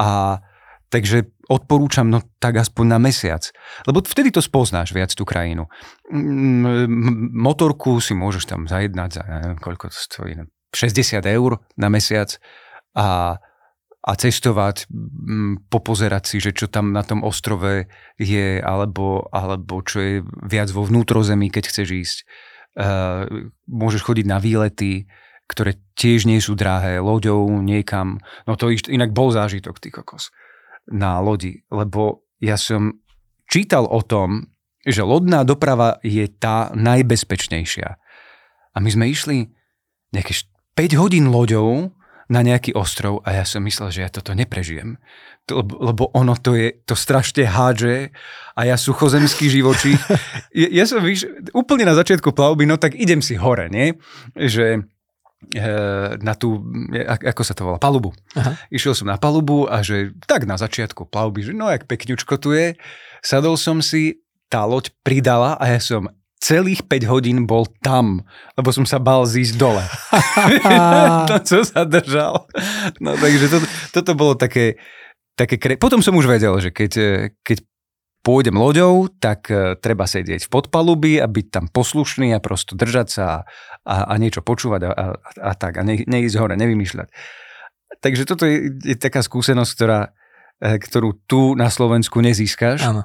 A 0.00 0.40
Takže 0.92 1.24
odporúčam, 1.48 2.04
no 2.04 2.20
tak 2.36 2.60
aspoň 2.60 2.84
na 2.84 2.98
mesiac. 3.00 3.48
Lebo 3.88 4.04
vtedy 4.04 4.28
to 4.28 4.44
spoznáš 4.44 4.92
viac 4.92 5.08
tú 5.16 5.24
krajinu. 5.24 5.64
Mm, 6.12 7.32
motorku 7.32 7.96
si 7.96 8.12
môžeš 8.12 8.44
tam 8.44 8.68
zajednať 8.68 9.10
za, 9.16 9.22
neviem, 9.24 9.56
koľko 9.56 9.88
to 9.88 9.96
stojí, 9.96 10.36
60 10.76 11.24
eur 11.24 11.64
na 11.80 11.88
mesiac 11.88 12.36
a, 12.92 13.40
a 14.04 14.12
cestovať, 14.20 14.84
mm, 14.92 15.72
popozerať 15.72 16.28
si, 16.28 16.36
že 16.44 16.52
čo 16.52 16.68
tam 16.68 16.92
na 16.92 17.00
tom 17.00 17.24
ostrove 17.24 17.88
je, 18.20 18.60
alebo, 18.60 19.32
alebo 19.32 19.80
čo 19.80 19.96
je 20.04 20.14
viac 20.44 20.68
vo 20.76 20.84
vnútrozemí, 20.84 21.48
keď 21.48 21.72
chceš 21.72 21.88
ísť. 21.88 22.18
Uh, 22.72 23.48
môžeš 23.68 24.04
chodiť 24.04 24.28
na 24.28 24.40
výlety, 24.40 25.08
ktoré 25.48 25.76
tiež 25.96 26.28
nie 26.28 26.40
sú 26.40 26.52
drahé, 26.52 27.00
loďou 27.00 27.48
niekam. 27.60 28.20
No 28.44 28.56
to 28.60 28.72
inak 28.72 29.12
bol 29.12 29.32
zážitok, 29.32 29.80
ty 29.80 29.88
kokos 29.88 30.32
na 30.90 31.22
lodi, 31.22 31.62
lebo 31.70 32.26
ja 32.42 32.58
som 32.58 33.02
čítal 33.46 33.86
o 33.86 34.02
tom, 34.02 34.50
že 34.82 35.06
lodná 35.06 35.46
doprava 35.46 36.02
je 36.02 36.26
tá 36.26 36.74
najbezpečnejšia. 36.74 37.88
A 38.72 38.76
my 38.82 38.88
sme 38.90 39.06
išli 39.06 39.46
nejaké 40.10 40.42
5 40.74 41.00
hodín 41.00 41.30
loďou 41.30 41.94
na 42.32 42.40
nejaký 42.40 42.72
ostrov 42.72 43.20
a 43.28 43.36
ja 43.36 43.44
som 43.44 43.60
myslel, 43.62 43.92
že 43.92 44.02
ja 44.02 44.10
toto 44.10 44.32
neprežijem. 44.32 44.96
Lebo, 45.50 45.74
lebo 45.84 46.02
ono 46.16 46.32
to 46.38 46.56
je, 46.56 46.72
to 46.88 46.96
strašne 46.96 47.44
hádže 47.44 48.08
a 48.56 48.60
ja 48.64 48.76
suchozemský 48.80 49.52
živočí. 49.52 49.94
Ja, 50.52 50.68
ja 50.68 50.84
som, 50.84 51.00
víš, 51.00 51.24
úplne 51.56 51.88
na 51.88 51.96
začiatku 51.96 52.36
plavby, 52.36 52.68
no 52.68 52.76
tak 52.76 52.92
idem 52.92 53.24
si 53.24 53.40
hore, 53.40 53.72
nie? 53.72 53.96
Že 54.36 54.84
na 56.22 56.34
tú, 56.38 56.62
ako 57.06 57.42
sa 57.44 57.52
to 57.52 57.62
volá, 57.66 57.78
palubu. 57.82 58.14
Aha. 58.38 58.56
Išiel 58.72 58.96
som 58.96 59.10
na 59.10 59.20
palubu 59.20 59.68
a 59.68 59.84
že 59.84 60.16
tak 60.24 60.48
na 60.48 60.56
začiatku 60.56 61.08
plavby, 61.10 61.50
že 61.50 61.52
no 61.52 61.68
jak 61.68 61.84
pekňučko 61.84 62.34
tu 62.40 62.56
je, 62.56 62.78
sadol 63.20 63.60
som 63.60 63.84
si, 63.84 64.22
tá 64.48 64.64
loď 64.68 64.92
pridala 65.00 65.56
a 65.56 65.64
ja 65.72 65.80
som 65.80 66.12
celých 66.42 66.82
5 66.90 67.06
hodín 67.06 67.38
bol 67.46 67.70
tam, 67.86 68.26
lebo 68.58 68.74
som 68.74 68.82
sa 68.82 68.98
bal 68.98 69.22
zísť 69.22 69.54
dole. 69.54 69.84
to, 71.30 71.36
čo 71.46 71.58
sa 71.62 71.86
držal. 71.86 72.50
No 72.98 73.14
takže 73.14 73.46
to, 73.46 73.58
toto 73.94 74.18
bolo 74.18 74.34
také, 74.34 74.76
také 75.38 75.56
kre... 75.56 75.78
Potom 75.78 76.02
som 76.02 76.18
už 76.18 76.26
vedel, 76.26 76.52
že 76.58 76.74
keď, 76.74 76.92
keď 77.46 77.62
pôjdem 78.22 78.54
loďou, 78.54 79.10
tak 79.18 79.50
uh, 79.50 79.74
treba 79.74 80.06
sedieť 80.06 80.46
v 80.46 80.50
podpalubi 80.50 81.18
a 81.18 81.26
byť 81.26 81.46
tam 81.50 81.64
poslušný 81.66 82.30
a 82.32 82.38
prosto 82.38 82.78
držať 82.78 83.08
sa 83.10 83.26
a, 83.82 83.96
a, 84.06 84.14
niečo 84.16 84.46
počúvať 84.46 84.80
a, 84.86 84.90
a, 84.94 85.06
a 85.18 85.52
tak 85.58 85.78
a 85.78 85.82
ne, 85.82 86.06
neísť 86.06 86.38
hore, 86.38 86.54
nevymýšľať. 86.54 87.10
Takže 87.98 88.22
toto 88.24 88.46
je, 88.46 88.72
je 88.82 88.96
taká 88.96 89.20
skúsenosť, 89.26 89.70
ktorá, 89.74 90.00
uh, 90.14 90.78
ktorú 90.78 91.26
tu 91.26 91.58
na 91.58 91.68
Slovensku 91.68 92.22
nezískaš. 92.22 92.86
Áno. 92.86 93.02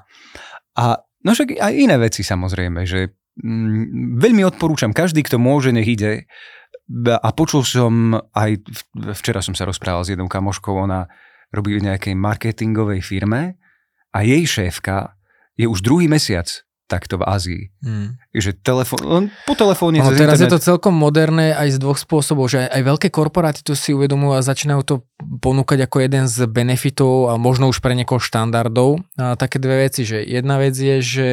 A 0.78 1.02
no 1.26 1.30
však 1.34 1.58
aj 1.58 1.74
iné 1.74 1.98
veci 1.98 2.22
samozrejme, 2.22 2.86
že 2.86 3.18
mm, 3.42 4.22
veľmi 4.22 4.46
odporúčam, 4.46 4.94
každý, 4.94 5.26
kto 5.26 5.42
môže, 5.42 5.74
nech 5.74 5.90
ide. 5.90 6.30
A 7.10 7.30
počul 7.36 7.68
som 7.68 8.16
aj, 8.32 8.64
včera 9.18 9.44
som 9.44 9.52
sa 9.52 9.68
rozprával 9.68 10.08
s 10.08 10.14
jednou 10.14 10.32
kamoškou, 10.32 10.72
ona 10.72 11.10
robí 11.52 11.76
v 11.76 11.84
nejakej 11.90 12.16
marketingovej 12.16 13.04
firme 13.04 13.60
a 14.18 14.26
jej 14.26 14.50
šéfka 14.50 15.14
je 15.54 15.70
už 15.70 15.86
druhý 15.86 16.10
mesiac 16.10 16.50
takto 16.88 17.20
v 17.20 17.24
Ázii. 17.28 17.64
Hmm. 17.84 18.16
Že 18.32 18.64
telefón, 18.64 19.02
len 19.04 19.26
po 19.44 19.60
telefóne... 19.60 20.00
No, 20.00 20.08
teraz 20.16 20.40
internet... 20.40 20.48
je 20.48 20.54
to 20.56 20.60
celkom 20.64 20.96
moderné 20.96 21.52
aj 21.52 21.76
z 21.76 21.78
dvoch 21.84 22.00
spôsobov, 22.00 22.48
že 22.48 22.64
aj 22.64 22.80
veľké 22.80 23.08
korporáty 23.12 23.60
to 23.60 23.76
si 23.76 23.92
uvedomujú 23.92 24.40
a 24.40 24.42
začínajú 24.42 24.82
to 24.88 24.96
ponúkať 25.44 25.84
ako 25.84 26.00
jeden 26.00 26.32
z 26.32 26.48
benefitov 26.48 27.28
a 27.28 27.36
možno 27.36 27.68
už 27.68 27.84
pre 27.84 27.92
niekoho 27.92 28.24
štandardov. 28.24 29.04
A 29.20 29.36
také 29.36 29.60
dve 29.60 29.84
veci, 29.84 30.08
že 30.08 30.24
jedna 30.24 30.64
vec 30.64 30.80
je, 30.80 31.04
že 31.04 31.28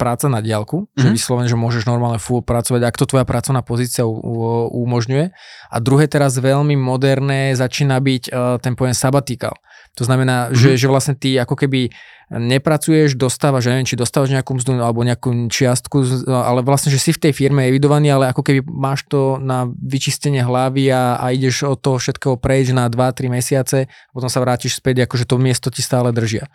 práca 0.00 0.32
na 0.32 0.40
diálku, 0.40 0.88
hmm. 0.88 0.96
že 0.96 1.08
mhm. 1.12 1.14
vyslovene, 1.20 1.48
že 1.52 1.60
môžeš 1.60 1.84
normálne 1.84 2.18
full 2.18 2.40
pracovať, 2.40 2.80
ak 2.88 2.96
to 2.96 3.04
tvoja 3.04 3.28
pracovná 3.28 3.60
pozícia 3.60 4.08
umožňuje. 4.08 5.36
A 5.68 5.76
druhé 5.84 6.08
teraz 6.08 6.40
veľmi 6.40 6.80
moderné 6.80 7.52
začína 7.52 8.00
byť 8.00 8.22
ten 8.64 8.72
pojem 8.72 8.96
sabatikal. 8.96 9.52
To 9.94 10.02
znamená, 10.02 10.50
mm-hmm. 10.50 10.58
že, 10.58 10.70
že 10.74 10.90
vlastne 10.90 11.14
ty 11.14 11.38
ako 11.38 11.54
keby 11.54 11.94
nepracuješ, 12.32 13.20
dostávaš, 13.20 13.68
neviem, 13.68 13.84
či 13.84 14.00
dostávaš 14.00 14.32
nejakú 14.32 14.56
mzdu 14.56 14.80
alebo 14.80 15.04
nejakú 15.04 15.52
čiastku, 15.52 16.24
ale 16.24 16.64
vlastne, 16.64 16.88
že 16.88 17.00
si 17.00 17.10
v 17.12 17.28
tej 17.28 17.32
firme 17.36 17.68
evidovaný, 17.68 18.08
ale 18.12 18.32
ako 18.32 18.40
keby 18.40 18.60
máš 18.64 19.04
to 19.04 19.36
na 19.36 19.68
vyčistenie 19.68 20.40
hlavy 20.40 20.88
a, 20.88 21.20
a 21.20 21.36
ideš 21.36 21.68
od 21.68 21.78
toho 21.84 22.00
všetkého 22.00 22.40
prejsť 22.40 22.72
na 22.72 22.88
2-3 22.88 23.28
mesiace, 23.28 23.78
potom 24.10 24.32
sa 24.32 24.40
vrátiš 24.40 24.80
späť, 24.80 25.04
akože 25.04 25.28
to 25.28 25.36
miesto 25.36 25.68
ti 25.68 25.84
stále 25.84 26.10
držia. 26.10 26.48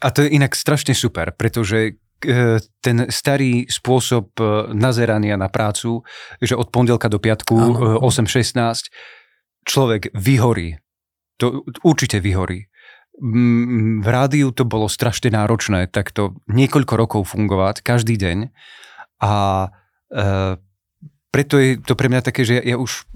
A 0.00 0.08
to 0.08 0.24
je 0.24 0.32
inak 0.32 0.56
strašne 0.56 0.96
super, 0.96 1.34
pretože 1.36 1.98
e, 2.24 2.62
ten 2.80 2.96
starý 3.12 3.68
spôsob 3.68 4.32
e, 4.38 4.72
nazerania 4.72 5.36
na 5.36 5.52
prácu, 5.52 6.00
že 6.40 6.56
od 6.56 6.72
pondelka 6.72 7.12
do 7.12 7.20
piatku 7.20 7.54
8-16, 8.00 8.88
človek 9.68 10.14
vyhorí. 10.14 10.80
To 11.42 11.66
určite 11.82 12.22
vyhorí 12.22 12.70
v 13.22 14.08
rádiu 14.10 14.50
to 14.50 14.66
bolo 14.66 14.90
strašne 14.90 15.30
náročné 15.30 15.86
takto 15.86 16.34
niekoľko 16.50 16.94
rokov 16.98 17.20
fungovať 17.30 17.86
každý 17.86 18.18
deň 18.18 18.50
a 19.22 19.32
e, 20.10 20.58
preto 21.30 21.54
je 21.62 21.78
to 21.78 21.94
pre 21.94 22.10
mňa 22.10 22.22
také, 22.26 22.42
že 22.42 22.58
ja, 22.58 22.74
ja 22.74 22.76
už 22.78 23.06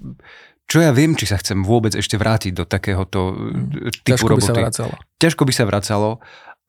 čo 0.69 0.85
ja 0.85 0.93
viem, 0.93 1.17
či 1.17 1.25
sa 1.25 1.41
chcem 1.41 1.65
vôbec 1.65 1.97
ešte 1.97 2.13
vrátiť 2.13 2.53
do 2.53 2.63
takéhoto 2.63 3.33
mm, 3.33 4.05
typu 4.05 4.21
Ťažko 4.21 4.27
roboty. 4.29 4.45
by 4.45 4.53
sa 4.53 4.53
vracalo. 4.53 4.93
Ťažko 5.17 5.43
by 5.49 5.53
sa 5.57 5.63
vracalo 5.65 6.09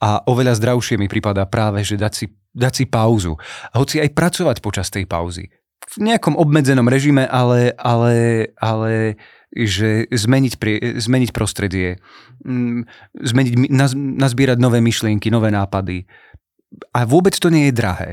a 0.01 0.11
oveľa 0.25 0.57
zdravšie 0.57 0.97
mi 0.97 1.07
pripadá 1.07 1.45
práve, 1.45 1.85
že 1.85 2.01
dať 2.01 2.13
si, 2.17 2.27
dať 2.57 2.73
si 2.73 2.85
pauzu. 2.89 3.37
Hoci 3.77 4.01
aj 4.01 4.17
pracovať 4.17 4.57
počas 4.65 4.89
tej 4.89 5.05
pauzy. 5.05 5.53
V 5.91 5.97
nejakom 6.01 6.33
obmedzenom 6.41 6.89
režime, 6.89 7.29
ale, 7.29 7.77
ale, 7.77 8.49
ale 8.57 9.21
že 9.51 10.07
zmeniť, 10.11 10.55
pri, 10.63 10.75
zmeniť 11.03 11.31
prostredie, 11.35 11.99
mm, 12.47 12.87
zmeniť, 13.19 13.53
naz, 13.71 13.93
nazbierať 13.99 14.59
nové 14.63 14.79
myšlienky, 14.79 15.27
nové 15.29 15.51
nápady. 15.51 16.07
A 16.95 17.03
vôbec 17.03 17.35
to 17.35 17.51
nie 17.51 17.69
je 17.69 17.75
drahé. 17.75 18.11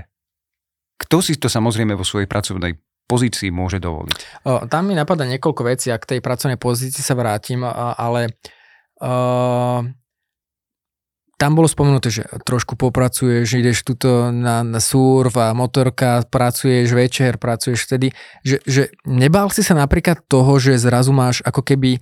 Kto 0.98 1.22
si 1.22 1.38
to 1.38 1.46
samozrejme 1.46 1.94
vo 1.94 2.02
svojej 2.02 2.26
pracovnej 2.26 2.74
pozícii 3.06 3.54
môže 3.54 3.78
dovoliť? 3.78 4.18
O, 4.50 4.66
tam 4.66 4.90
mi 4.90 4.98
napadá 4.98 5.30
niekoľko 5.30 5.62
vecí, 5.62 5.94
ak 5.94 6.10
k 6.10 6.18
tej 6.18 6.22
pracovnej 6.26 6.58
pozícii 6.58 7.06
sa 7.06 7.14
vrátim, 7.14 7.62
ale 7.62 8.34
uh, 9.00 9.86
tam 11.38 11.54
bolo 11.54 11.70
spomenuté, 11.70 12.10
že 12.10 12.26
trošku 12.44 12.74
popracuješ, 12.74 13.62
ideš 13.62 13.86
tuto 13.86 14.34
na, 14.34 14.66
na 14.66 14.82
surf 14.82 15.38
a 15.38 15.54
motorka, 15.54 16.26
pracuješ 16.26 16.90
večer, 16.98 17.38
pracuješ 17.38 17.86
vtedy, 17.86 18.10
že, 18.42 18.58
že 18.66 18.90
nebál 19.06 19.54
si 19.54 19.62
sa 19.62 19.78
napríklad 19.78 20.26
toho, 20.26 20.58
že 20.58 20.82
zrazu 20.82 21.14
máš 21.14 21.46
ako 21.46 21.62
keby 21.62 22.02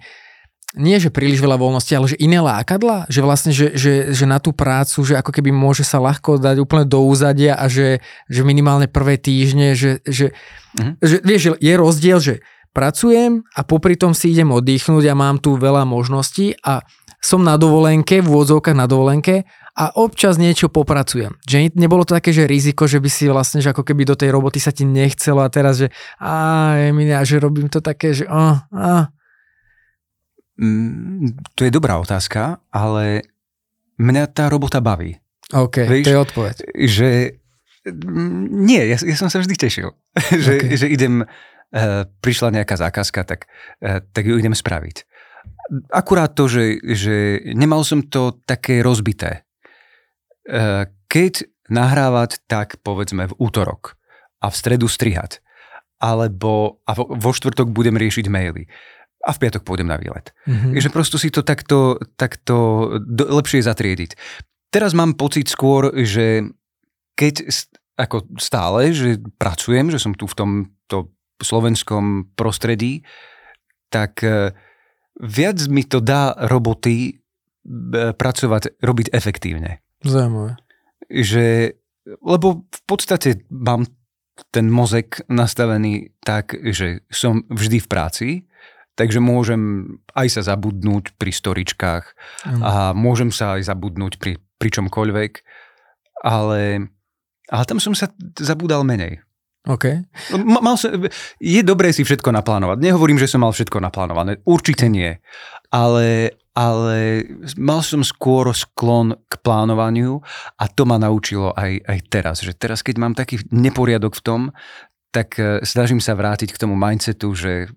nie, 0.75 0.99
že 0.99 1.07
príliš 1.07 1.39
veľa 1.39 1.55
voľnosti, 1.55 1.93
ale 1.95 2.11
že 2.11 2.19
iné 2.19 2.43
lákadla, 2.43 3.07
že 3.07 3.23
vlastne, 3.23 3.55
že, 3.55 3.75
že, 3.79 4.11
že 4.11 4.25
na 4.27 4.43
tú 4.43 4.51
prácu, 4.51 5.07
že 5.07 5.15
ako 5.15 5.31
keby 5.31 5.51
môže 5.55 5.87
sa 5.87 6.03
ľahko 6.03 6.35
dať 6.35 6.59
úplne 6.59 6.83
do 6.83 6.99
úzadia 7.07 7.55
a 7.55 7.71
že, 7.71 8.03
že 8.27 8.41
minimálne 8.43 8.91
prvé 8.91 9.15
týždne, 9.15 9.71
že, 9.71 10.03
že, 10.03 10.35
mm-hmm. 10.75 10.93
že 10.99 11.15
vieš, 11.23 11.41
je 11.63 11.73
rozdiel, 11.79 12.19
že 12.19 12.33
pracujem 12.75 13.47
a 13.55 13.63
popri 13.63 13.95
tom 13.95 14.11
si 14.11 14.35
idem 14.35 14.51
oddychnúť 14.51 15.07
a 15.07 15.15
mám 15.15 15.39
tu 15.39 15.55
veľa 15.55 15.87
možností 15.87 16.59
a 16.59 16.83
som 17.25 17.41
na 17.41 17.57
dovolenke, 17.57 18.21
v 18.21 18.29
úvodzovkách 18.29 18.77
na 18.77 18.85
dovolenke 18.85 19.49
a 19.73 19.89
občas 19.97 20.37
niečo 20.37 20.69
popracujem. 20.69 21.33
Že 21.41 21.73
nebolo 21.73 22.05
to 22.05 22.13
také, 22.13 22.29
že 22.29 22.45
riziko, 22.45 22.85
že 22.85 23.01
by 23.01 23.09
si 23.09 23.25
vlastne, 23.25 23.65
že 23.65 23.73
ako 23.73 23.81
keby 23.81 24.05
do 24.05 24.13
tej 24.13 24.29
roboty 24.29 24.61
sa 24.61 24.69
ti 24.69 24.85
nechcelo 24.85 25.41
a 25.41 25.49
teraz, 25.49 25.81
že 25.81 25.89
a 26.21 26.77
Emilia, 26.77 27.25
že 27.25 27.41
robím 27.41 27.65
to 27.65 27.81
také, 27.81 28.13
že 28.13 28.29
a, 28.29 28.69
a. 28.69 29.09
Mm, 30.61 31.33
to 31.57 31.65
je 31.65 31.73
dobrá 31.73 31.97
otázka, 31.97 32.61
ale 32.69 33.25
mňa 33.97 34.23
tá 34.29 34.45
robota 34.45 34.77
baví. 34.77 35.17
OK, 35.49 35.81
Víš, 35.89 36.05
to 36.05 36.13
je 36.13 36.21
odpoveď. 36.21 36.55
Že 36.77 37.09
mm, 37.89 38.43
nie, 38.69 38.81
ja, 38.85 38.97
ja 39.01 39.15
som 39.17 39.33
sa 39.33 39.41
vždy 39.41 39.57
tešil, 39.57 39.89
že, 40.45 40.53
okay. 40.61 40.77
že 40.77 40.87
idem, 40.93 41.25
uh, 41.25 42.05
prišla 42.21 42.53
nejaká 42.53 42.77
zákazka, 42.77 43.25
tak, 43.25 43.49
uh, 43.81 43.99
tak 44.13 44.23
ju 44.29 44.37
idem 44.37 44.53
spraviť. 44.53 45.14
Akurát 45.89 46.33
to, 46.37 46.45
že, 46.45 46.77
že 46.81 47.41
nemal 47.57 47.81
som 47.81 48.05
to 48.05 48.37
také 48.45 48.85
rozbité. 48.85 49.41
E, 50.45 50.85
keď 51.09 51.49
nahrávať, 51.73 52.45
tak 52.45 52.77
povedzme 52.85 53.25
v 53.25 53.37
útorok 53.41 53.97
a 54.41 54.53
v 54.53 54.55
stredu 54.55 54.85
strihať. 54.85 55.41
Alebo 55.97 56.83
a 56.85 56.93
vo, 56.93 57.09
vo 57.09 57.31
štvrtok 57.33 57.73
budem 57.73 57.97
riešiť 57.97 58.29
maily 58.29 58.69
a 59.25 59.33
v 59.33 59.41
piatok 59.41 59.65
pôjdem 59.65 59.89
na 59.89 59.97
výlet. 59.97 60.29
Mm-hmm. 60.45 60.77
Takže 60.77 60.89
prosto 60.93 61.17
si 61.17 61.33
to 61.33 61.41
takto, 61.41 61.97
takto 62.13 62.55
do, 63.01 63.25
lepšie 63.25 63.65
zatriediť. 63.65 64.13
Teraz 64.69 64.93
mám 64.93 65.17
pocit 65.17 65.49
skôr, 65.49 65.89
že 66.05 66.45
keď 67.17 67.49
ako 67.97 68.29
stále, 68.37 68.93
že 68.93 69.17
pracujem, 69.39 69.89
že 69.89 69.97
som 69.97 70.13
tu 70.13 70.29
v 70.29 70.37
tomto 70.37 71.15
slovenskom 71.41 72.35
prostredí, 72.37 73.01
tak 73.89 74.21
e, 74.21 74.51
viac 75.19 75.59
mi 75.71 75.83
to 75.87 76.03
dá 76.03 76.35
roboty 76.51 76.95
e, 77.09 78.13
pracovať, 78.13 78.79
robiť 78.83 79.07
efektívne. 79.15 79.79
Zaujímavé. 80.03 80.59
Že, 81.07 81.75
lebo 82.21 82.67
v 82.67 82.81
podstate 82.85 83.47
mám 83.49 83.87
ten 84.51 84.67
mozek 84.67 85.23
nastavený 85.31 86.11
tak, 86.19 86.55
že 86.75 87.07
som 87.07 87.47
vždy 87.47 87.79
v 87.79 87.87
práci, 87.87 88.27
takže 88.99 89.23
môžem 89.23 89.95
aj 90.15 90.39
sa 90.39 90.41
zabudnúť 90.55 91.15
pri 91.15 91.31
storičkách 91.31 92.05
mm. 92.47 92.61
a 92.63 92.73
môžem 92.91 93.31
sa 93.31 93.55
aj 93.59 93.71
zabudnúť 93.71 94.19
pri, 94.19 94.39
pri 94.59 94.69
čomkoľvek, 94.71 95.31
ale, 96.23 96.91
ale 97.51 97.63
tam 97.67 97.79
som 97.79 97.95
sa 97.95 98.11
zabudal 98.39 98.83
menej. 98.87 99.24
OK. 99.65 99.85
No, 100.37 100.61
mal 100.61 100.77
som, 100.77 100.93
je 101.41 101.61
dobré 101.65 101.89
si 101.89 102.05
všetko 102.05 102.29
naplánovať. 102.29 102.77
Nehovorím, 102.81 103.17
že 103.17 103.25
som 103.25 103.41
mal 103.41 103.49
všetko 103.49 103.81
naplánované. 103.81 104.37
Určite 104.45 104.85
nie. 104.85 105.17
Ale, 105.73 106.37
ale 106.53 107.25
mal 107.57 107.81
som 107.81 108.05
skôr 108.05 108.53
sklon 108.53 109.17
k 109.25 109.33
plánovaniu 109.41 110.21
a 110.61 110.69
to 110.69 110.85
ma 110.85 111.01
naučilo 111.01 111.49
aj, 111.57 111.81
aj 111.81 111.99
teraz. 112.13 112.35
Že 112.45 112.53
teraz, 112.53 112.85
keď 112.85 112.95
mám 113.01 113.13
taký 113.17 113.41
neporiadok 113.49 114.13
v 114.13 114.23
tom, 114.23 114.41
tak 115.09 115.41
eh, 115.41 115.63
snažím 115.65 115.97
sa 115.97 116.13
vrátiť 116.13 116.53
k 116.53 116.61
tomu 116.61 116.77
mindsetu, 116.77 117.33
že 117.33 117.73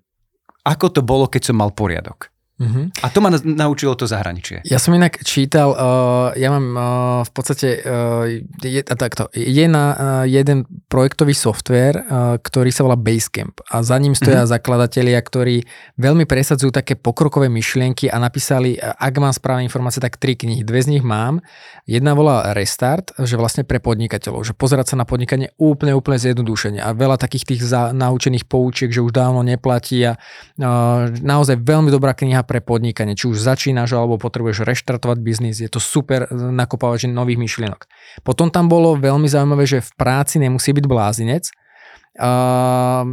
ako 0.61 0.93
to 0.93 1.01
bolo, 1.01 1.25
keď 1.25 1.49
som 1.49 1.57
mal 1.57 1.73
poriadok. 1.73 2.29
Uh-huh. 2.59 2.91
A 2.99 3.07
to 3.07 3.23
ma 3.23 3.31
naučilo 3.31 3.95
to 3.95 4.03
zahraničie. 4.03 4.59
Ja 4.67 4.83
som 4.83 4.91
inak 4.91 5.23
čítal, 5.23 5.71
uh, 5.71 6.35
ja 6.35 6.51
mám 6.51 6.67
uh, 6.75 6.83
v 7.23 7.31
podstate, 7.31 7.79
uh, 7.79 8.27
je, 8.59 8.83
takto, 8.83 9.31
je 9.31 9.63
na 9.71 9.85
uh, 9.95 9.97
jeden 10.27 10.67
projektový 10.91 11.31
software, 11.31 12.03
uh, 12.03 12.35
ktorý 12.35 12.67
sa 12.75 12.83
volá 12.83 12.99
Basecamp 12.99 13.63
a 13.71 13.79
za 13.79 13.95
ním 13.95 14.11
stoja 14.11 14.43
uh-huh. 14.43 14.59
zakladatelia, 14.59 15.23
ktorí 15.23 15.63
veľmi 15.95 16.27
presadzujú 16.27 16.75
také 16.75 16.99
pokrokové 16.99 17.47
myšlienky 17.47 18.11
a 18.11 18.19
napísali, 18.19 18.75
ak 18.75 19.13
mám 19.23 19.31
správne 19.31 19.63
informácie, 19.63 20.03
tak 20.03 20.19
tri 20.19 20.35
knihy. 20.35 20.67
Dve 20.67 20.83
z 20.83 20.99
nich 20.99 21.05
mám. 21.07 21.39
Jedna 21.87 22.11
volá 22.11 22.51
Restart, 22.51 23.15
že 23.23 23.39
vlastne 23.39 23.63
pre 23.63 23.79
podnikateľov, 23.79 24.43
že 24.43 24.51
pozerať 24.51 24.93
sa 24.93 24.95
na 24.99 25.07
podnikanie 25.07 25.55
úplne, 25.55 25.95
úplne 25.95 26.19
zjednodušene 26.19 26.83
a 26.83 26.91
veľa 26.91 27.15
takých 27.15 27.55
tých 27.55 27.61
za, 27.63 27.95
naučených 27.95 28.45
poučiek, 28.51 28.91
že 28.91 28.99
už 28.99 29.15
dávno 29.15 29.47
neplatí 29.47 30.03
a 30.03 30.19
uh, 30.19 31.07
naozaj 31.23 31.55
veľmi 31.63 31.87
dobrá 31.87 32.11
kniha 32.11 32.43
pre 32.49 32.65
podnikanie. 32.65 33.13
Či 33.13 33.29
už 33.29 33.37
začínaš 33.37 33.93
alebo 33.93 34.17
potrebuješ 34.17 34.65
reštartovať 34.65 35.21
biznis, 35.21 35.61
je 35.61 35.69
to 35.69 35.77
super 35.77 36.25
nakopávať 36.33 37.05
nových 37.05 37.37
myšlienok. 37.37 37.85
Potom 38.25 38.49
tam 38.49 38.65
bolo 38.65 38.97
veľmi 38.97 39.29
zaujímavé, 39.29 39.69
že 39.69 39.85
v 39.85 39.91
práci 39.93 40.41
nemusí 40.41 40.73
byť 40.73 40.85
blázinec. 40.89 41.53
A, 42.17 43.05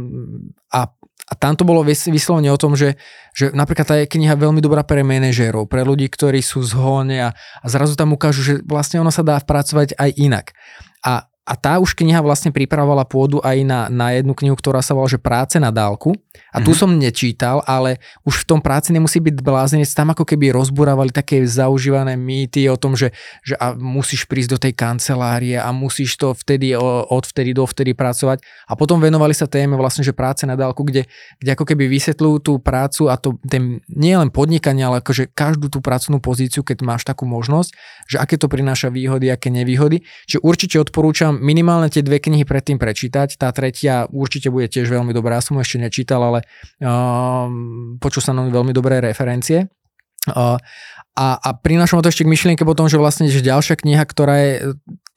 a 0.73 0.79
a 1.27 1.35
tam 1.35 1.59
to 1.59 1.67
bolo 1.67 1.83
vyslovene 1.83 2.47
o 2.47 2.55
tom, 2.55 2.79
že, 2.79 2.95
že 3.35 3.51
napríklad 3.51 3.83
tá 3.83 3.95
je 3.99 4.07
kniha 4.07 4.39
veľmi 4.39 4.63
dobrá 4.63 4.87
pre 4.87 5.03
manažérov, 5.03 5.67
pre 5.67 5.83
ľudí, 5.83 6.07
ktorí 6.07 6.39
sú 6.39 6.63
zhone 6.63 7.19
a, 7.19 7.35
a 7.35 7.65
zrazu 7.67 7.99
tam 7.99 8.15
ukážu, 8.15 8.39
že 8.47 8.53
vlastne 8.63 9.03
ono 9.03 9.11
sa 9.11 9.27
dá 9.27 9.35
pracovať 9.43 9.99
aj 9.99 10.09
inak. 10.15 10.55
A 11.03 11.27
a 11.47 11.55
tá 11.55 11.79
už 11.79 11.95
kniha 11.95 12.19
vlastne 12.19 12.51
pripravovala 12.51 13.07
pôdu 13.07 13.39
aj 13.39 13.63
na, 13.63 13.87
na 13.87 14.11
jednu 14.11 14.35
knihu, 14.35 14.59
ktorá 14.59 14.83
sa 14.83 14.91
volá, 14.91 15.07
že 15.07 15.15
Práce 15.15 15.55
na 15.63 15.71
dálku. 15.71 16.11
A 16.51 16.63
tu 16.63 16.71
mm-hmm. 16.71 16.79
som 16.79 16.89
nečítal, 16.89 17.57
ale 17.65 17.99
už 18.23 18.43
v 18.43 18.47
tom 18.55 18.59
práci 18.63 18.91
nemusí 18.91 19.19
byť 19.19 19.43
blázenec. 19.43 19.89
Tam 19.91 20.11
ako 20.11 20.23
keby 20.23 20.55
rozburávali 20.55 21.11
také 21.11 21.43
zaužívané 21.43 22.15
mýty 22.15 22.67
o 22.71 22.77
tom, 22.79 22.95
že, 22.95 23.11
že 23.43 23.55
a 23.59 23.75
musíš 23.75 24.25
prísť 24.25 24.49
do 24.55 24.59
tej 24.61 24.73
kancelárie 24.73 25.59
a 25.59 25.69
musíš 25.71 26.15
to 26.17 26.33
vtedy 26.33 26.73
od 26.77 27.23
vtedy 27.27 27.51
do 27.53 27.67
vtedy 27.67 27.93
pracovať. 27.93 28.41
A 28.69 28.73
potom 28.75 29.01
venovali 29.01 29.35
sa 29.35 29.45
téme 29.49 29.75
vlastne, 29.75 30.05
že 30.05 30.15
práce 30.15 30.47
na 30.47 30.55
dálku, 30.55 30.85
kde, 30.87 31.05
kde 31.41 31.49
ako 31.53 31.65
keby 31.67 31.89
vysvetľujú 31.91 32.37
tú 32.41 32.53
prácu 32.61 33.09
a 33.11 33.15
to 33.19 33.37
ten, 33.45 33.79
nie 33.91 34.15
len 34.15 34.33
podnikanie, 34.33 34.85
ale 34.85 35.03
akože 35.03 35.31
každú 35.33 35.69
tú 35.69 35.79
pracovnú 35.83 36.23
pozíciu, 36.23 36.65
keď 36.65 36.85
máš 36.85 37.03
takú 37.05 37.27
možnosť, 37.27 37.69
že 38.07 38.17
aké 38.17 38.39
to 38.39 38.49
prináša 38.49 38.89
výhody, 38.89 39.29
aké 39.29 39.53
nevýhody. 39.53 40.01
Čiže 40.25 40.39
určite 40.41 40.75
odporúčam 40.81 41.36
minimálne 41.37 41.87
tie 41.87 42.01
dve 42.03 42.17
knihy 42.19 42.43
predtým 42.43 42.81
prečítať. 42.81 43.37
Tá 43.37 43.53
tretia 43.53 44.09
určite 44.11 44.51
bude 44.51 44.67
tiež 44.67 44.89
veľmi 44.89 45.15
dobrá. 45.15 45.39
Ja 45.39 45.43
som 45.45 45.57
ešte 45.61 45.79
nečítal, 45.79 46.19
ale 46.19 46.39
uh, 46.83 47.47
počul 48.01 48.21
na 48.33 48.49
veľmi 48.49 48.75
dobré 48.75 48.99
referencie. 48.99 49.69
Uh, 50.27 50.59
a, 51.17 51.27
a 51.39 51.49
prinášam 51.55 52.03
to 52.03 52.11
ešte 52.11 52.27
k 52.27 52.33
myšlienke 52.33 52.63
potom, 52.67 52.91
že 52.91 52.99
vlastne 52.99 53.31
že 53.31 53.39
ďalšia 53.41 53.79
kniha, 53.79 54.03
ktorá 54.03 54.35
je 54.37 54.51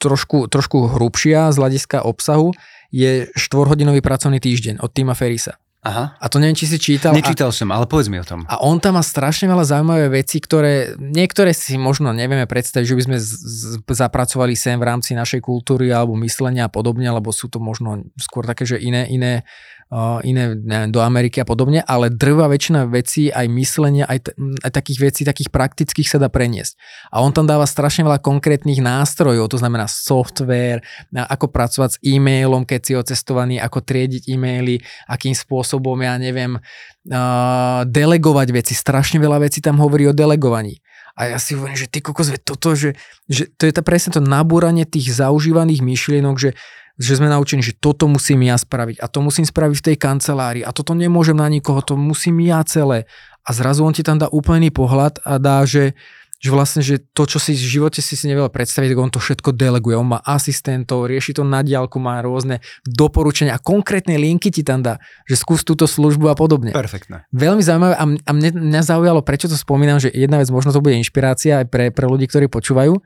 trošku, 0.00 0.48
trošku 0.48 0.96
hrubšia 0.96 1.52
z 1.52 1.56
hľadiska 1.60 2.06
obsahu, 2.06 2.56
je 2.88 3.28
štvorhodinový 3.36 4.00
pracovný 4.00 4.40
týždeň 4.40 4.80
od 4.80 4.90
Tima 4.94 5.12
Ferisa. 5.12 5.60
Aha. 5.80 6.12
A 6.20 6.26
to 6.28 6.36
neviem, 6.36 6.52
či 6.52 6.68
si 6.68 6.76
čítal. 6.76 7.16
Nečítal 7.16 7.48
a, 7.48 7.56
som, 7.56 7.72
ale 7.72 7.88
povedz 7.88 8.12
mi 8.12 8.20
o 8.20 8.26
tom. 8.26 8.44
A 8.44 8.60
on 8.60 8.76
tam 8.76 9.00
má 9.00 9.04
strašne 9.04 9.48
veľa 9.48 9.64
zaujímavé 9.64 10.12
veci, 10.12 10.36
ktoré 10.36 10.92
niektoré 11.00 11.56
si 11.56 11.80
možno 11.80 12.12
nevieme 12.12 12.44
predstaviť, 12.44 12.84
že 12.84 12.96
by 13.00 13.02
sme 13.08 13.16
z, 13.16 13.28
z, 13.40 13.62
zapracovali 13.88 14.52
sem 14.52 14.76
v 14.76 14.84
rámci 14.84 15.16
našej 15.16 15.40
kultúry 15.40 15.88
alebo 15.88 16.20
myslenia 16.20 16.68
a 16.68 16.72
podobne, 16.72 17.08
lebo 17.08 17.32
sú 17.32 17.48
to 17.48 17.64
možno 17.64 18.04
skôr 18.20 18.44
také, 18.44 18.68
že 18.68 18.76
iné, 18.76 19.08
iné 19.08 19.48
iné 20.22 20.54
neviem, 20.54 20.94
do 20.94 21.02
Ameriky 21.02 21.42
a 21.42 21.46
podobne, 21.46 21.82
ale 21.82 22.14
drvá 22.14 22.46
väčšina 22.46 22.86
vecí, 22.86 23.26
aj 23.26 23.46
myslenia, 23.50 24.06
aj, 24.06 24.30
t- 24.30 24.34
aj 24.62 24.70
takých 24.70 24.98
vecí, 25.02 25.20
takých 25.26 25.50
praktických 25.50 26.06
sa 26.06 26.22
dá 26.22 26.30
preniesť. 26.30 26.78
A 27.10 27.18
on 27.18 27.34
tam 27.34 27.42
dáva 27.42 27.66
strašne 27.66 28.06
veľa 28.06 28.22
konkrétnych 28.22 28.78
nástrojov, 28.78 29.50
to 29.50 29.58
znamená 29.58 29.90
software, 29.90 30.86
ako 31.10 31.50
pracovať 31.50 31.98
s 31.98 32.00
e-mailom, 32.06 32.62
keď 32.62 32.80
si 32.86 32.92
ocestovaný, 32.94 33.58
ako 33.58 33.82
triediť 33.82 34.30
e-maily, 34.30 34.78
akým 35.10 35.34
spôsobom, 35.34 35.98
ja 36.06 36.14
neviem, 36.22 36.54
uh, 36.54 37.82
delegovať 37.82 38.48
veci. 38.54 38.78
Strašne 38.78 39.18
veľa 39.18 39.42
vecí 39.42 39.58
tam 39.58 39.82
hovorí 39.82 40.06
o 40.06 40.14
delegovaní. 40.14 40.78
A 41.20 41.36
ja 41.36 41.38
si 41.38 41.52
hovorím, 41.52 41.76
že 41.76 41.84
ty 41.84 42.00
kokos, 42.00 42.32
toto, 42.40 42.72
že, 42.72 42.96
že 43.28 43.52
to 43.60 43.68
je 43.68 43.76
to 43.76 43.84
presne 43.84 44.16
to 44.16 44.24
nabúranie 44.24 44.88
tých 44.88 45.12
zaužívaných 45.12 45.84
myšlienok, 45.84 46.36
že 46.40 46.50
že 47.00 47.16
sme 47.16 47.32
naučení, 47.32 47.64
že 47.64 47.72
toto 47.72 48.04
musím 48.12 48.44
ja 48.44 48.60
spraviť 48.60 49.00
a 49.00 49.08
to 49.08 49.24
musím 49.24 49.48
spraviť 49.48 49.76
v 49.80 49.86
tej 49.88 49.96
kancelárii 49.96 50.60
a 50.60 50.68
toto 50.68 50.92
nemôžem 50.92 51.32
na 51.32 51.48
nikoho, 51.48 51.80
to 51.80 51.96
musím 51.96 52.44
ja 52.44 52.60
celé. 52.60 53.08
A 53.40 53.56
zrazu 53.56 53.88
on 53.88 53.96
ti 53.96 54.04
tam 54.04 54.20
dá 54.20 54.28
úplný 54.28 54.68
pohľad 54.68 55.16
a 55.24 55.40
dá, 55.40 55.64
že 55.64 55.96
že 56.40 56.48
vlastne, 56.48 56.80
že 56.80 57.04
to, 57.12 57.28
čo 57.28 57.36
si 57.36 57.52
v 57.52 57.68
živote 57.80 58.00
si 58.00 58.16
si 58.16 58.24
nevedel 58.24 58.48
predstaviť, 58.48 58.96
tak 58.96 58.98
on 58.98 59.12
to 59.12 59.20
všetko 59.20 59.52
deleguje. 59.52 59.92
On 59.92 60.08
má 60.08 60.24
asistentov, 60.24 61.04
rieši 61.04 61.36
to 61.36 61.44
na 61.44 61.60
diálku, 61.60 62.00
má 62.00 62.16
rôzne 62.24 62.64
doporučenia 62.88 63.54
a 63.54 63.60
konkrétne 63.60 64.16
linky 64.16 64.48
ti 64.48 64.64
tam 64.64 64.80
dá, 64.80 64.96
že 65.28 65.36
skús 65.36 65.60
túto 65.68 65.84
službu 65.84 66.32
a 66.32 66.34
podobne. 66.34 66.72
Perfektné. 66.72 67.28
Veľmi 67.28 67.60
zaujímavé 67.60 67.92
a, 67.92 68.04
a 68.08 68.30
mne, 68.32 68.56
mňa 68.56 68.82
zaujalo, 68.88 69.20
prečo 69.20 69.52
to 69.52 69.56
spomínam, 69.60 70.00
že 70.00 70.08
jedna 70.08 70.40
vec, 70.40 70.48
možno 70.48 70.72
to 70.72 70.80
bude 70.80 70.96
inšpirácia 70.96 71.60
aj 71.60 71.66
pre, 71.68 71.92
pre 71.92 72.08
ľudí, 72.08 72.24
ktorí 72.24 72.48
počúvajú, 72.48 72.96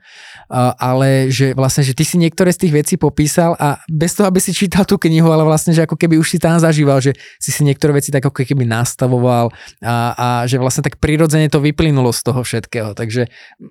ale 0.79 1.27
že 1.27 1.51
vlastne, 1.51 1.83
že 1.83 1.91
ty 1.91 2.07
si 2.07 2.15
niektoré 2.15 2.55
z 2.55 2.63
tých 2.63 2.73
vecí 2.73 2.95
popísal 2.95 3.59
a 3.59 3.83
bez 3.91 4.15
toho, 4.15 4.31
aby 4.31 4.39
si 4.39 4.55
čítal 4.55 4.87
tú 4.87 4.95
knihu, 4.95 5.27
ale 5.27 5.43
vlastne, 5.43 5.75
že 5.75 5.83
ako 5.83 5.99
keby 5.99 6.15
už 6.15 6.31
si 6.31 6.39
tam 6.39 6.55
zažíval, 6.55 7.03
že 7.03 7.11
si 7.43 7.51
si 7.51 7.67
niektoré 7.67 7.99
veci 7.99 8.15
tak 8.15 8.23
ako 8.23 8.47
keby 8.47 8.63
nastavoval 8.63 9.51
a, 9.83 10.15
a 10.15 10.27
že 10.47 10.55
vlastne 10.55 10.87
tak 10.87 11.03
prirodzene 11.03 11.51
to 11.51 11.59
vyplynulo 11.59 12.15
z 12.15 12.21
toho 12.23 12.39
všetkého. 12.39 12.95
Takže 12.95 13.24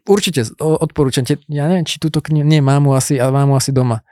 určite 0.09 0.47
odporúčam. 0.59 1.25
Ja 1.51 1.69
neviem, 1.69 1.87
či 1.87 2.01
túto 2.01 2.21
knihu, 2.21 2.45
nie, 2.45 2.61
mám 2.61 2.87
ju 2.87 2.93
asi, 2.95 3.15
ale 3.19 3.33
mám 3.33 3.53
ju 3.53 3.57
asi 3.59 3.71
doma. 3.73 4.05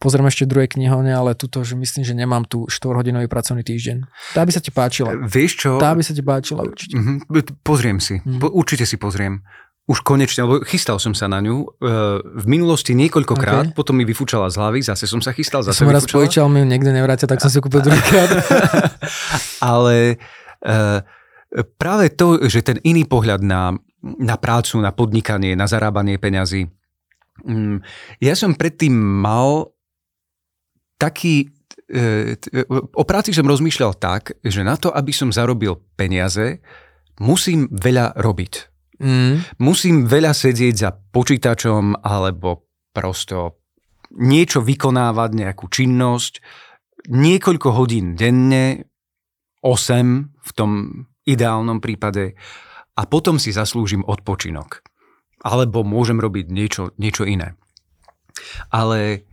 Pozriem 0.00 0.24
ešte 0.32 0.48
druhé 0.48 0.64
knihovne, 0.64 1.12
ale 1.12 1.36
tuto, 1.36 1.60
že 1.60 1.76
myslím, 1.76 2.08
že 2.08 2.16
nemám 2.16 2.48
tu 2.48 2.64
4-hodinový 2.72 3.28
pracovný 3.28 3.60
týždeň. 3.60 4.08
Tá 4.32 4.48
by 4.48 4.50
sa 4.56 4.64
ti 4.64 4.72
páčila. 4.72 5.12
Vieš 5.12 5.52
čo? 5.60 5.70
Tá 5.76 5.92
by 5.92 6.00
sa 6.00 6.16
ti 6.16 6.24
páčila 6.24 6.64
určite. 6.64 6.96
Mm-hmm. 6.96 7.60
Pozriem 7.60 8.00
si. 8.00 8.16
Mm-hmm. 8.16 8.48
Určite 8.48 8.88
si 8.88 8.96
pozriem. 8.96 9.44
Už 9.84 10.00
konečne, 10.00 10.48
lebo 10.48 10.64
chystal 10.64 10.96
som 10.96 11.12
sa 11.12 11.28
na 11.28 11.44
ňu. 11.44 11.68
E, 11.68 11.92
v 12.22 12.46
minulosti 12.48 12.96
niekoľkokrát, 12.96 13.74
okay. 13.74 13.76
potom 13.76 14.00
mi 14.00 14.08
vyfúčala 14.08 14.48
z 14.48 14.56
hlavy, 14.56 14.80
zase 14.80 15.04
som 15.04 15.20
sa 15.20 15.36
chystal, 15.36 15.60
zase 15.60 15.84
ja 15.84 15.84
som 15.84 15.92
raz 15.92 16.08
pojičal, 16.08 16.48
mi 16.48 16.64
niekde 16.64 16.96
nevrátia, 16.96 17.28
tak 17.28 17.44
som 17.44 17.52
si 17.52 17.60
kúpil 17.60 17.84
druhýkrát. 17.84 18.40
ale 19.74 20.16
uh, 20.64 21.04
práve 21.76 22.08
to, 22.14 22.40
že 22.48 22.64
ten 22.64 22.80
iný 22.88 23.04
pohľad 23.04 23.44
na, 23.44 23.76
na 24.02 24.36
prácu, 24.40 24.80
na 24.80 24.92
podnikanie, 24.92 25.52
na 25.56 25.68
zarábanie 25.68 26.16
peňazí. 26.16 26.68
Mm, 27.44 27.80
ja 28.20 28.34
som 28.36 28.56
predtým 28.56 28.92
mal 28.94 29.72
taký... 31.00 31.52
E, 31.88 32.36
o 32.96 33.04
práci 33.04 33.32
som 33.32 33.48
rozmýšľal 33.48 33.96
tak, 33.96 34.36
že 34.44 34.64
na 34.64 34.76
to, 34.76 34.92
aby 34.92 35.12
som 35.12 35.32
zarobil 35.32 35.80
peniaze, 35.96 36.60
musím 37.20 37.68
veľa 37.72 38.16
robiť. 38.16 38.52
Mm. 39.00 39.34
Musím 39.64 40.04
veľa 40.04 40.36
sedieť 40.36 40.74
za 40.76 40.90
počítačom 40.92 42.04
alebo 42.04 42.68
prosto 42.92 43.60
niečo 44.10 44.60
vykonávať, 44.60 45.30
nejakú 45.38 45.70
činnosť, 45.70 46.42
niekoľko 47.08 47.68
hodín 47.72 48.18
denne, 48.18 48.90
8 49.62 50.40
v 50.40 50.50
tom 50.56 50.70
ideálnom 51.28 51.78
prípade 51.84 52.34
a 53.00 53.08
potom 53.08 53.40
si 53.40 53.48
zaslúžim 53.48 54.04
odpočinok. 54.04 54.84
Alebo 55.40 55.80
môžem 55.80 56.20
robiť 56.20 56.52
niečo, 56.52 56.92
niečo 57.00 57.24
iné. 57.24 57.56
Ale 58.68 59.24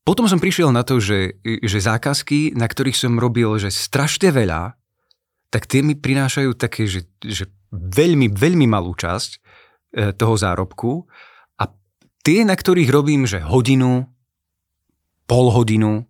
potom 0.00 0.24
som 0.24 0.40
prišiel 0.40 0.72
na 0.72 0.80
to, 0.80 0.96
že, 0.96 1.36
že 1.44 1.78
zákazky, 1.84 2.56
na 2.56 2.64
ktorých 2.64 2.96
som 2.96 3.20
robil 3.20 3.60
že 3.60 3.68
strašne 3.68 4.32
veľa, 4.32 4.80
tak 5.52 5.68
tie 5.68 5.84
mi 5.84 5.92
prinášajú 5.92 6.56
také, 6.56 6.88
že, 6.88 7.04
že 7.20 7.52
veľmi, 7.68 8.32
veľmi 8.32 8.64
malú 8.64 8.96
časť 8.96 9.30
e, 9.36 9.38
toho 10.16 10.34
zárobku 10.40 11.04
a 11.60 11.68
tie, 12.24 12.48
na 12.48 12.56
ktorých 12.56 12.88
robím, 12.88 13.28
že 13.28 13.44
hodinu, 13.44 14.08
pol 15.28 15.46
hodinu, 15.52 16.08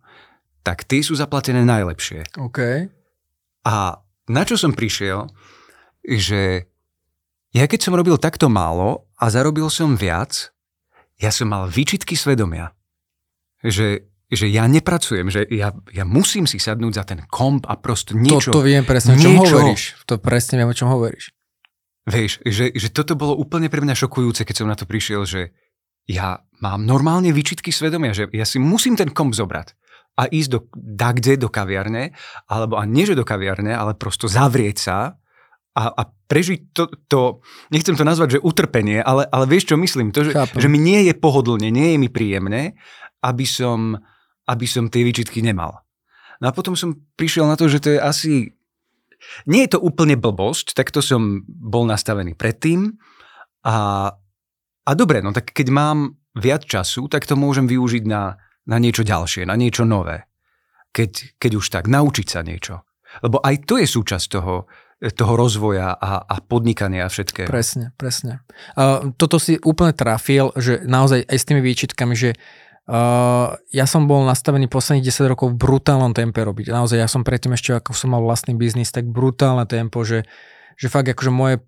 tak 0.62 0.87
tie 0.87 1.02
sú 1.02 1.18
zaplatené 1.18 1.66
najlepšie. 1.66 2.37
OK. 2.38 2.61
A 3.66 3.74
na 4.30 4.42
čo 4.46 4.54
som 4.54 4.76
prišiel, 4.76 5.26
že 6.05 6.71
ja 7.51 7.67
keď 7.67 7.81
som 7.83 7.99
robil 7.99 8.15
takto 8.17 8.47
málo 8.47 9.11
a 9.19 9.27
zarobil 9.27 9.67
som 9.69 9.99
viac, 9.99 10.55
ja 11.19 11.35
som 11.35 11.51
mal 11.51 11.67
výčitky 11.67 12.15
svedomia. 12.15 12.73
Že, 13.61 14.09
že 14.33 14.47
ja 14.49 14.65
nepracujem, 14.65 15.29
že 15.29 15.45
ja, 15.53 15.75
ja 15.93 16.05
musím 16.09 16.49
si 16.49 16.57
sadnúť 16.57 16.93
za 16.97 17.05
ten 17.05 17.21
komp 17.29 17.69
a 17.69 17.77
prosto 17.77 18.17
niečo... 18.17 18.55
To, 18.55 18.63
to 18.63 18.65
viem 18.65 18.87
presne, 18.87 19.13
o 19.13 19.21
čom 19.21 19.37
hovoríš. 19.37 20.01
To 20.09 20.17
presne 20.17 20.63
viem, 20.63 20.71
o 20.71 20.77
čom 20.77 20.89
hovoríš. 20.89 21.37
Vieš, 22.09 22.41
že, 22.49 22.73
že 22.73 22.89
toto 22.89 23.13
bolo 23.19 23.37
úplne 23.37 23.69
pre 23.69 23.85
mňa 23.85 23.93
šokujúce, 23.93 24.49
keď 24.49 24.57
som 24.57 24.71
na 24.71 24.79
to 24.79 24.89
prišiel, 24.89 25.29
že 25.29 25.53
ja 26.09 26.41
mám 26.65 26.81
normálne 26.89 27.29
výčitky 27.29 27.69
svedomia, 27.69 28.17
že 28.17 28.33
ja 28.33 28.49
si 28.49 28.57
musím 28.57 28.97
ten 28.97 29.13
komp 29.13 29.37
zobrať 29.37 29.77
a 30.17 30.25
ísť 30.27 30.49
do, 30.49 30.61
kde 30.73 31.37
do 31.37 31.53
kaviarne, 31.53 32.17
alebo 32.49 32.81
a 32.81 32.89
nie 32.89 33.05
že 33.05 33.13
do 33.13 33.29
kaviarne, 33.29 33.77
ale 33.77 33.93
prosto 33.95 34.27
zavrieť 34.27 34.77
sa 34.81 35.19
a, 35.81 35.85
a 35.97 36.03
prežiť 36.05 36.77
to, 36.77 36.85
to, 37.09 37.21
nechcem 37.73 37.97
to 37.97 38.05
nazvať, 38.05 38.37
že 38.37 38.45
utrpenie, 38.45 39.01
ale, 39.01 39.25
ale 39.25 39.49
vieš, 39.49 39.73
čo 39.73 39.81
myslím? 39.81 40.12
To, 40.12 40.29
že, 40.29 40.37
že 40.37 40.69
mi 40.69 40.77
nie 40.77 41.09
je 41.09 41.16
pohodlne, 41.16 41.73
nie 41.73 41.97
je 41.97 41.99
mi 41.99 42.12
príjemné, 42.12 42.77
aby 43.25 43.49
som, 43.49 43.97
aby 44.45 44.66
som 44.69 44.93
tie 44.93 45.01
výčitky 45.01 45.40
nemal. 45.40 45.81
No 46.45 46.53
a 46.53 46.57
potom 46.57 46.77
som 46.77 47.01
prišiel 47.16 47.49
na 47.49 47.57
to, 47.57 47.73
že 47.73 47.81
to 47.81 47.88
je 47.97 48.01
asi... 48.01 48.33
Nie 49.45 49.69
je 49.69 49.77
to 49.77 49.85
úplne 49.85 50.16
blbosť, 50.16 50.73
tak 50.73 50.93
to 50.93 51.05
som 51.05 51.45
bol 51.45 51.85
nastavený 51.85 52.37
predtým. 52.37 52.97
A, 53.64 54.09
a 54.85 54.90
dobre, 54.97 55.21
no 55.21 55.33
tak 55.33 55.53
keď 55.53 55.69
mám 55.69 56.16
viac 56.37 56.64
času, 56.64 57.09
tak 57.09 57.29
to 57.29 57.37
môžem 57.37 57.69
využiť 57.69 58.05
na, 58.09 58.40
na 58.64 58.77
niečo 58.81 59.05
ďalšie, 59.05 59.45
na 59.45 59.61
niečo 59.61 59.85
nové. 59.85 60.25
Keď, 60.93 61.37
keď 61.37 61.53
už 61.61 61.66
tak, 61.69 61.85
naučiť 61.88 62.27
sa 62.29 62.40
niečo. 62.40 62.81
Lebo 63.21 63.45
aj 63.45 63.69
to 63.69 63.77
je 63.77 63.85
súčasť 63.85 64.27
toho, 64.40 64.64
toho 65.01 65.33
rozvoja 65.33 65.97
a, 65.97 66.21
a 66.21 66.37
podnikania 66.45 67.09
a 67.09 67.13
všetkého. 67.13 67.49
Presne, 67.49 67.97
presne. 67.97 68.45
Uh, 68.77 69.17
toto 69.17 69.41
si 69.41 69.57
úplne 69.65 69.97
trafil, 69.97 70.53
že 70.61 70.85
naozaj 70.85 71.25
aj 71.25 71.37
s 71.41 71.47
tými 71.49 71.61
výčitkami, 71.65 72.15
že 72.17 72.37
Uh, 72.91 73.55
ja 73.71 73.87
som 73.87 74.11
bol 74.11 74.27
nastavený 74.27 74.67
posledných 74.67 75.15
10 75.15 75.31
rokov 75.31 75.55
v 75.55 75.63
brutálnom 75.63 76.11
tempe 76.11 76.43
robiť. 76.43 76.75
Naozaj, 76.75 76.99
ja 76.99 77.07
som 77.07 77.23
predtým 77.23 77.55
ešte, 77.55 77.79
ako 77.79 77.95
som 77.95 78.11
mal 78.11 78.19
vlastný 78.19 78.59
biznis, 78.59 78.91
tak 78.91 79.07
brutálne 79.07 79.63
tempo, 79.63 80.03
že, 80.03 80.27
že 80.81 80.88
fakt 80.88 81.12
akože 81.12 81.29
moje 81.29 81.61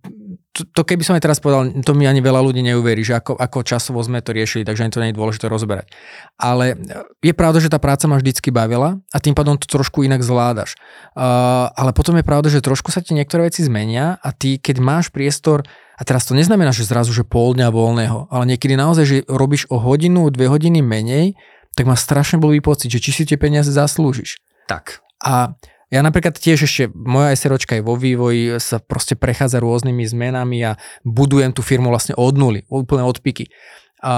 to, 0.52 0.68
to 0.68 0.82
keby 0.84 1.00
som 1.00 1.16
aj 1.16 1.24
teraz 1.24 1.40
povedal, 1.40 1.64
to 1.80 1.96
mi 1.96 2.04
ani 2.04 2.20
veľa 2.20 2.44
ľudí 2.44 2.60
neuverí, 2.60 3.00
že 3.00 3.16
ako, 3.16 3.40
ako 3.40 3.64
časovo 3.64 4.04
sme 4.04 4.20
to 4.20 4.36
riešili, 4.36 4.68
takže 4.68 4.84
ani 4.84 4.92
to 4.92 5.00
nie 5.00 5.10
je 5.10 5.16
dôležité 5.16 5.48
rozberať. 5.48 5.88
Ale 6.36 6.76
je 7.24 7.32
pravda, 7.32 7.58
že 7.64 7.72
tá 7.72 7.80
práca 7.80 8.04
ma 8.04 8.20
vždycky 8.20 8.52
bavila 8.52 9.00
a 9.00 9.16
tým 9.16 9.32
pádom 9.32 9.56
to 9.56 9.64
trošku 9.64 10.04
inak 10.04 10.20
zvládaš. 10.20 10.76
Uh, 11.16 11.72
ale 11.72 11.96
potom 11.96 12.20
je 12.20 12.24
pravda, 12.24 12.52
že 12.52 12.60
trošku 12.60 12.92
sa 12.92 13.00
ti 13.00 13.16
niektoré 13.16 13.48
veci 13.48 13.64
zmenia 13.64 14.20
a 14.20 14.28
ty, 14.36 14.60
keď 14.60 14.76
máš 14.84 15.08
priestor, 15.08 15.64
a 15.96 16.02
teraz 16.04 16.28
to 16.28 16.36
neznamená, 16.36 16.68
že 16.68 16.84
zrazu, 16.84 17.16
že 17.16 17.24
pol 17.24 17.56
dňa 17.56 17.72
voľného, 17.72 18.28
ale 18.28 18.44
niekedy 18.52 18.76
naozaj, 18.76 19.04
že 19.08 19.16
robíš 19.32 19.64
o 19.72 19.80
hodinu, 19.80 20.28
dve 20.28 20.52
hodiny 20.52 20.84
menej, 20.84 21.32
tak 21.72 21.88
má 21.88 21.96
strašne 21.96 22.36
blbý 22.36 22.60
pocit, 22.60 22.92
že 22.92 23.00
či 23.00 23.10
si 23.16 23.22
tie 23.24 23.40
peniaze 23.40 23.72
zaslúžiš. 23.72 24.36
Tak. 24.68 25.00
A 25.24 25.56
ja 25.92 26.00
napríklad 26.00 26.40
tiež 26.40 26.64
ešte, 26.64 26.88
moja 26.96 27.36
SROčka 27.36 27.76
je 27.76 27.84
vo 27.84 28.00
vývoji, 28.00 28.56
sa 28.56 28.80
proste 28.80 29.12
prechádza 29.12 29.60
rôznymi 29.60 30.08
zmenami 30.08 30.58
a 30.64 30.80
budujem 31.04 31.52
tú 31.52 31.60
firmu 31.60 31.92
vlastne 31.92 32.16
od 32.16 32.32
nuly, 32.32 32.64
úplne 32.72 33.04
od 33.04 33.20
piky. 33.20 33.52
A, 34.00 34.16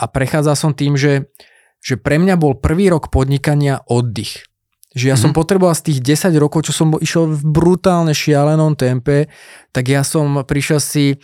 a 0.00 0.04
prechádzal 0.08 0.56
som 0.56 0.72
tým, 0.72 0.96
že, 0.96 1.28
že 1.84 2.00
pre 2.00 2.16
mňa 2.16 2.40
bol 2.40 2.56
prvý 2.56 2.88
rok 2.88 3.12
podnikania 3.12 3.84
oddych. 3.84 4.48
Že 4.96 5.04
ja 5.04 5.14
mm-hmm. 5.14 5.22
som 5.22 5.30
mhm. 5.30 5.38
potreboval 5.38 5.76
z 5.76 5.92
tých 5.92 5.98
10 6.32 6.40
rokov, 6.40 6.66
čo 6.66 6.72
som 6.72 6.96
išiel 6.96 7.28
v 7.28 7.42
brutálne 7.44 8.16
šialenom 8.16 8.74
tempe, 8.80 9.28
tak 9.76 9.92
ja 9.92 10.00
som 10.00 10.40
prišiel 10.40 10.80
si 10.80 11.20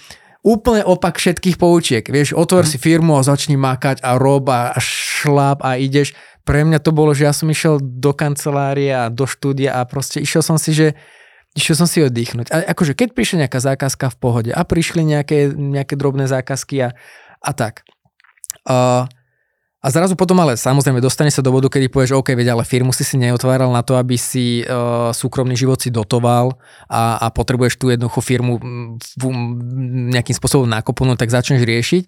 úplne 0.46 0.86
opak 0.86 1.18
všetkých 1.18 1.58
poučiek. 1.58 2.06
Vieš, 2.06 2.38
otvor 2.38 2.62
mm-hmm. 2.62 2.78
si 2.78 2.86
firmu 2.86 3.18
a 3.18 3.26
začni 3.26 3.58
makať 3.58 4.06
a 4.06 4.14
rob 4.14 4.46
a 4.46 4.78
šlap 4.78 5.66
a 5.66 5.74
ideš 5.74 6.14
pre 6.46 6.62
mňa 6.62 6.78
to 6.78 6.94
bolo, 6.94 7.10
že 7.10 7.26
ja 7.26 7.34
som 7.34 7.50
išiel 7.50 7.82
do 7.82 8.14
kancelárie 8.14 8.94
a 8.94 9.10
do 9.10 9.26
štúdia 9.26 9.74
a 9.74 9.82
proste 9.82 10.22
išiel 10.22 10.46
som 10.46 10.54
si, 10.54 10.70
že 10.70 10.94
išiel 11.58 11.74
som 11.74 11.90
si 11.90 12.06
oddychnúť. 12.06 12.54
A 12.54 12.70
akože 12.70 12.94
keď 12.94 13.18
prišla 13.18 13.36
nejaká 13.44 13.58
zákazka 13.58 14.14
v 14.14 14.16
pohode 14.22 14.50
a 14.54 14.62
prišli 14.62 15.02
nejaké, 15.02 15.50
nejaké 15.50 15.98
drobné 15.98 16.30
zákazky 16.30 16.86
a, 16.86 16.94
a 17.42 17.50
tak. 17.50 17.82
Uh, 18.62 19.10
a 19.86 19.94
zrazu 19.94 20.18
potom 20.18 20.34
ale 20.42 20.58
samozrejme 20.58 20.98
dostane 20.98 21.30
sa 21.30 21.46
do 21.46 21.54
bodu, 21.54 21.70
kedy 21.70 21.86
povieš, 21.86 22.18
OK, 22.18 22.34
veď, 22.34 22.58
ale 22.58 22.66
firmu 22.66 22.90
si 22.90 23.06
si 23.06 23.14
neotváral 23.14 23.70
na 23.70 23.86
to, 23.86 23.94
aby 23.94 24.18
si 24.18 24.66
uh, 24.66 25.14
súkromný 25.14 25.54
život 25.54 25.78
si 25.78 25.94
dotoval 25.94 26.58
a, 26.90 27.22
a 27.22 27.26
potrebuješ 27.30 27.78
tú 27.78 27.94
jednoduchú 27.94 28.18
firmu 28.18 28.58
v, 28.98 29.24
nejakým 30.10 30.34
spôsobom 30.34 30.66
nakopunúť, 30.66 31.22
tak 31.22 31.30
začneš 31.30 31.62
riešiť 31.62 32.04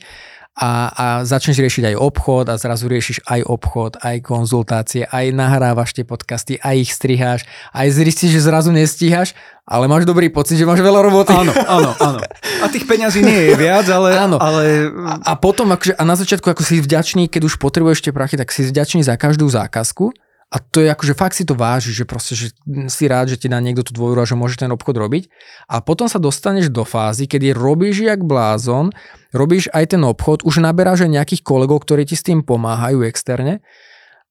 a, 0.59 0.71
a 0.91 1.07
začneš 1.23 1.63
riešiť 1.63 1.95
aj 1.95 1.97
obchod 2.03 2.51
a 2.51 2.59
zrazu 2.59 2.91
riešiš 2.91 3.23
aj 3.31 3.47
obchod, 3.47 4.03
aj 4.03 4.27
konzultácie, 4.27 5.07
aj 5.07 5.31
nahrávaš 5.31 5.95
tie 5.95 6.03
podcasty, 6.03 6.59
aj 6.59 6.75
ich 6.83 6.91
striháš, 6.91 7.47
aj 7.71 7.87
zistíš, 7.95 8.35
že 8.35 8.51
zrazu 8.51 8.75
nestíhaš, 8.75 9.39
ale 9.63 9.87
máš 9.87 10.03
dobrý 10.03 10.27
pocit, 10.35 10.59
že 10.59 10.67
máš 10.67 10.83
veľa 10.83 10.99
roboty. 11.07 11.31
Áno, 11.31 11.55
áno, 11.55 11.95
áno. 12.03 12.19
A 12.59 12.67
tých 12.67 12.91
peňazí 12.91 13.23
nie 13.23 13.53
je 13.53 13.55
viac, 13.55 13.87
ale... 13.87 14.19
Áno. 14.19 14.43
ale... 14.43 14.91
A, 15.07 15.15
a 15.31 15.33
potom, 15.39 15.71
akože, 15.71 15.95
a 15.95 16.03
na 16.03 16.19
začiatku, 16.19 16.51
ako 16.51 16.67
si 16.67 16.83
vďačný, 16.83 17.31
keď 17.31 17.47
už 17.47 17.63
potrebuješ 17.63 18.03
tie 18.03 18.11
prachy, 18.11 18.35
tak 18.35 18.51
si 18.51 18.67
vďačný 18.67 19.07
za 19.07 19.15
každú 19.15 19.47
zákazku, 19.47 20.11
a 20.49 20.57
to 20.65 20.81
je 20.81 20.89
akože 20.89 21.13
fakt 21.13 21.37
si 21.37 21.45
to 21.45 21.53
váži, 21.53 21.93
že 21.93 22.09
proste, 22.09 22.33
že 22.33 22.57
si 22.89 23.05
rád, 23.05 23.29
že 23.29 23.37
ti 23.37 23.53
dá 23.53 23.61
niekto 23.61 23.85
tú 23.85 23.93
dôveru 23.93 24.25
a 24.25 24.29
že 24.29 24.33
môže 24.33 24.57
ten 24.57 24.73
obchod 24.73 24.97
robiť. 24.97 25.29
A 25.69 25.85
potom 25.85 26.09
sa 26.09 26.17
dostaneš 26.17 26.73
do 26.73 26.89
fázy, 26.89 27.29
kedy 27.29 27.53
robíš 27.53 28.01
jak 28.01 28.25
blázon, 28.25 28.89
robíš 29.37 29.69
aj 29.77 29.93
ten 29.93 30.01
obchod, 30.01 30.49
už 30.49 30.65
naberáš 30.65 31.05
aj 31.05 31.21
nejakých 31.21 31.43
kolegov, 31.45 31.85
ktorí 31.85 32.09
ti 32.09 32.17
s 32.17 32.25
tým 32.25 32.41
pomáhajú 32.41 33.05
externe 33.05 33.61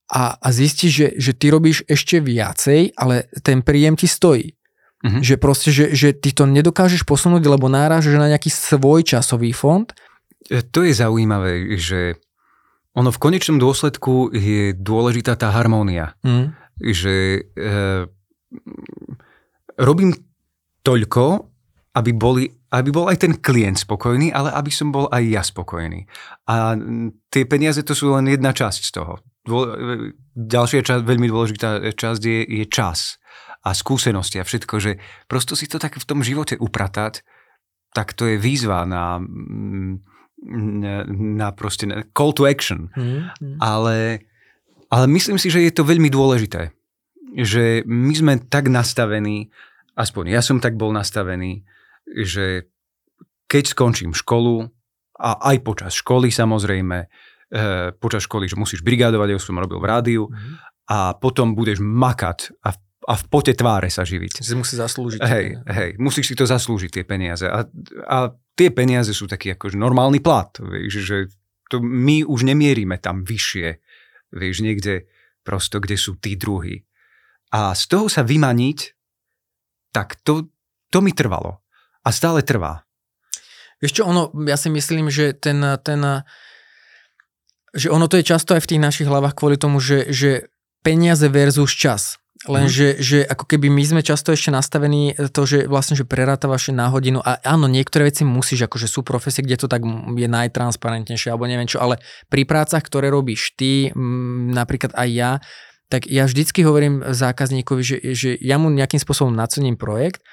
a, 0.09 0.41
a 0.41 0.47
zistíš, 0.49 0.91
že, 0.91 1.07
že 1.21 1.31
ty 1.37 1.53
robíš 1.53 1.85
ešte 1.85 2.17
viacej, 2.17 2.97
ale 2.97 3.29
ten 3.45 3.61
príjem 3.61 3.93
ti 3.93 4.09
stojí. 4.09 4.57
Mm-hmm. 5.05 5.21
Že 5.21 5.35
proste, 5.37 5.69
že, 5.69 5.93
že 5.93 6.17
ty 6.17 6.33
to 6.33 6.49
nedokážeš 6.49 7.05
posunúť, 7.05 7.45
lebo 7.45 7.69
náražaš 7.69 8.17
na 8.17 8.33
nejaký 8.33 8.49
svoj 8.49 9.05
časový 9.05 9.53
fond. 9.53 9.85
To 10.49 10.81
je 10.81 10.93
zaujímavé, 10.97 11.77
že 11.77 12.17
ono 12.97 13.13
v 13.13 13.21
konečnom 13.21 13.61
dôsledku 13.61 14.33
je 14.33 14.73
dôležitá 14.73 15.37
tá 15.37 15.53
harmónia. 15.53 16.17
Mm. 16.25 16.57
Že 16.81 17.15
e, 17.37 17.41
robím 19.77 20.17
toľko, 20.81 21.45
aby, 21.93 22.11
boli, 22.17 22.49
aby 22.73 22.89
bol 22.89 23.05
aj 23.05 23.21
ten 23.21 23.33
klient 23.37 23.77
spokojný, 23.77 24.33
ale 24.33 24.49
aby 24.49 24.73
som 24.73 24.89
bol 24.89 25.05
aj 25.13 25.23
ja 25.29 25.45
spokojný. 25.45 26.09
A 26.49 26.73
tie 27.29 27.45
peniaze 27.45 27.85
to 27.85 27.93
sú 27.93 28.17
len 28.17 28.33
jedna 28.33 28.49
časť 28.49 28.81
z 28.81 28.91
toho. 28.97 29.21
Dô, 29.45 29.69
ďalšia 30.33 30.81
časť, 30.81 31.01
veľmi 31.05 31.29
dôležitá 31.29 31.93
časť 31.93 32.21
je, 32.25 32.39
je 32.43 32.65
čas 32.65 33.21
a 33.61 33.77
skúsenosti 33.77 34.41
a 34.41 34.47
všetko, 34.47 34.75
že 34.81 34.91
prosto 35.29 35.53
si 35.53 35.69
to 35.69 35.77
tak 35.77 36.01
v 36.01 36.07
tom 36.07 36.25
živote 36.25 36.57
upratať, 36.57 37.21
tak 37.93 38.17
to 38.17 38.25
je 38.25 38.41
výzva 38.41 38.89
na... 38.89 39.21
Mm, 39.21 40.16
na 40.45 41.49
proste 41.51 41.89
na 41.89 42.05
call 42.13 42.33
to 42.33 42.45
action. 42.45 42.93
Mm, 42.93 43.33
mm. 43.41 43.57
Ale, 43.57 44.21
ale 44.93 45.05
myslím 45.09 45.41
si, 45.41 45.49
že 45.49 45.65
je 45.65 45.73
to 45.73 45.87
veľmi 45.87 46.13
dôležité. 46.13 46.71
Že 47.33 47.83
my 47.89 48.13
sme 48.13 48.33
tak 48.45 48.69
nastavení, 48.69 49.49
aspoň 49.97 50.37
ja 50.37 50.41
som 50.45 50.61
tak 50.61 50.77
bol 50.77 50.93
nastavený, 50.93 51.65
že 52.05 52.69
keď 53.49 53.63
skončím 53.73 54.13
školu, 54.13 54.69
a 55.17 55.29
aj 55.49 55.57
počas 55.65 55.97
školy 55.97 56.29
samozrejme, 56.29 56.97
e, 57.01 57.07
počas 57.97 58.29
školy, 58.29 58.45
že 58.45 58.59
musíš 58.59 58.85
brigádovať, 58.85 59.27
ja 59.33 59.39
som 59.41 59.57
robil 59.57 59.81
v 59.81 59.89
rádiu, 59.89 60.23
mm. 60.29 60.37
a 60.93 61.17
potom 61.17 61.57
budeš 61.57 61.81
makať 61.81 62.53
a 62.61 62.77
a 63.07 63.13
v 63.15 63.23
pote 63.31 63.55
tváre 63.55 63.87
sa 63.87 64.03
živiť. 64.03 64.43
Si 64.43 64.51
musí 64.51 64.75
zaslúžiť. 64.75 65.23
Hej, 65.23 65.63
hej, 65.63 65.89
musíš 65.95 66.27
si 66.27 66.35
to 66.35 66.43
zaslúžiť, 66.43 66.91
tie 66.91 67.05
peniaze. 67.07 67.47
A, 67.47 67.63
a 68.03 68.17
tie 68.59 68.67
peniaze 68.67 69.15
sú 69.15 69.31
taký 69.31 69.55
akože 69.55 69.79
normálny 69.79 70.19
plat. 70.19 70.51
Vieš, 70.59 70.93
že 71.07 71.17
to 71.71 71.79
my 71.79 72.27
už 72.27 72.43
nemierime 72.43 72.99
tam 72.99 73.23
vyššie. 73.23 73.79
Vieš, 74.35 74.59
niekde 74.59 75.07
prosto, 75.39 75.79
kde 75.79 75.95
sú 75.95 76.19
tí 76.19 76.35
druhy. 76.35 76.83
A 77.55 77.71
z 77.71 77.83
toho 77.87 78.11
sa 78.11 78.27
vymaniť, 78.27 78.79
tak 79.95 80.19
to, 80.27 80.51
to 80.91 80.99
mi 80.99 81.15
trvalo. 81.15 81.63
A 82.03 82.11
stále 82.11 82.43
trvá. 82.43 82.83
Vieš 83.79 84.03
čo, 84.03 84.03
ono, 84.03 84.35
ja 84.43 84.59
si 84.59 84.67
myslím, 84.67 85.07
že 85.07 85.31
ten, 85.31 85.63
ten 85.79 86.27
že 87.77 87.87
ono 87.87 88.09
to 88.11 88.19
je 88.19 88.25
často 88.25 88.57
aj 88.57 88.65
v 88.65 88.69
tých 88.75 88.81
našich 88.83 89.07
hlavách 89.07 89.37
kvôli 89.37 89.55
tomu, 89.55 89.77
že, 89.77 90.09
že 90.09 90.51
peniaze 90.81 91.29
versus 91.29 91.71
čas. 91.71 92.17
Lenže 92.47 92.95
mm. 92.95 92.99
že 93.03 93.17
ako 93.27 93.45
keby 93.45 93.67
my 93.67 93.83
sme 93.83 94.01
často 94.01 94.31
ešte 94.31 94.49
nastavení 94.49 95.13
to, 95.35 95.41
že 95.43 95.67
vlastne, 95.67 95.99
že 95.99 96.07
prerátavaš 96.07 96.71
na 96.71 96.87
hodinu 96.87 97.19
a 97.19 97.37
áno, 97.43 97.67
niektoré 97.67 98.07
veci 98.07 98.23
musíš, 98.23 98.65
akože 98.65 98.87
sú 98.87 99.03
profesie, 99.03 99.43
kde 99.43 99.59
to 99.59 99.67
tak 99.67 99.83
je 100.15 100.27
najtransparentnejšie 100.27 101.29
alebo 101.31 101.45
neviem 101.45 101.67
čo, 101.67 101.83
ale 101.83 101.99
pri 102.31 102.47
prácach, 102.47 102.81
ktoré 102.81 103.11
robíš 103.11 103.53
ty, 103.59 103.91
napríklad 104.55 104.95
aj 104.95 105.09
ja, 105.11 105.31
tak 105.87 106.07
ja 106.07 106.27
vždycky 106.27 106.63
hovorím 106.63 107.03
zákazníkovi, 107.03 107.81
že, 107.83 107.97
že 108.11 108.29
ja 108.39 108.59
mu 108.59 108.67
nejakým 108.71 108.99
spôsobom 108.99 109.31
nacením 109.31 109.79
projekt 109.79 110.23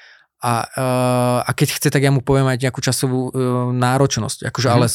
a, 0.43 0.67
uh, 0.67 1.39
a 1.47 1.51
keď 1.55 1.79
chce, 1.79 1.89
tak 1.89 2.03
ja 2.03 2.11
mu 2.11 2.21
poviem 2.21 2.51
aj 2.51 2.59
nejakú 2.61 2.83
časovú 2.83 3.31
uh, 3.31 3.71
náročnosť. 3.73 4.51
Akože, 4.51 4.69
mm. 4.69 4.75
ale 4.75 4.87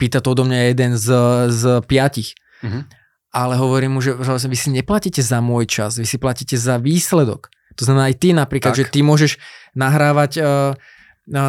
pýta 0.00 0.24
to 0.24 0.32
odo 0.32 0.48
mňa 0.48 0.58
jeden 0.72 0.92
z, 0.96 1.08
z 1.50 1.62
piatich. 1.84 2.38
Mm-hmm 2.62 3.03
ale 3.34 3.58
hovorím 3.58 3.98
mu, 3.98 4.00
že 4.00 4.14
vy 4.22 4.54
si 4.54 4.70
neplatíte 4.70 5.18
za 5.18 5.42
môj 5.42 5.66
čas, 5.66 5.98
vy 5.98 6.06
si 6.06 6.22
platíte 6.22 6.54
za 6.54 6.78
výsledok. 6.78 7.50
To 7.74 7.82
znamená 7.82 8.14
aj 8.14 8.16
ty 8.22 8.30
napríklad, 8.30 8.78
tak. 8.78 8.78
že 8.78 8.84
ty 8.86 9.02
môžeš 9.02 9.42
nahrávať 9.74 10.32
uh, 10.38 10.46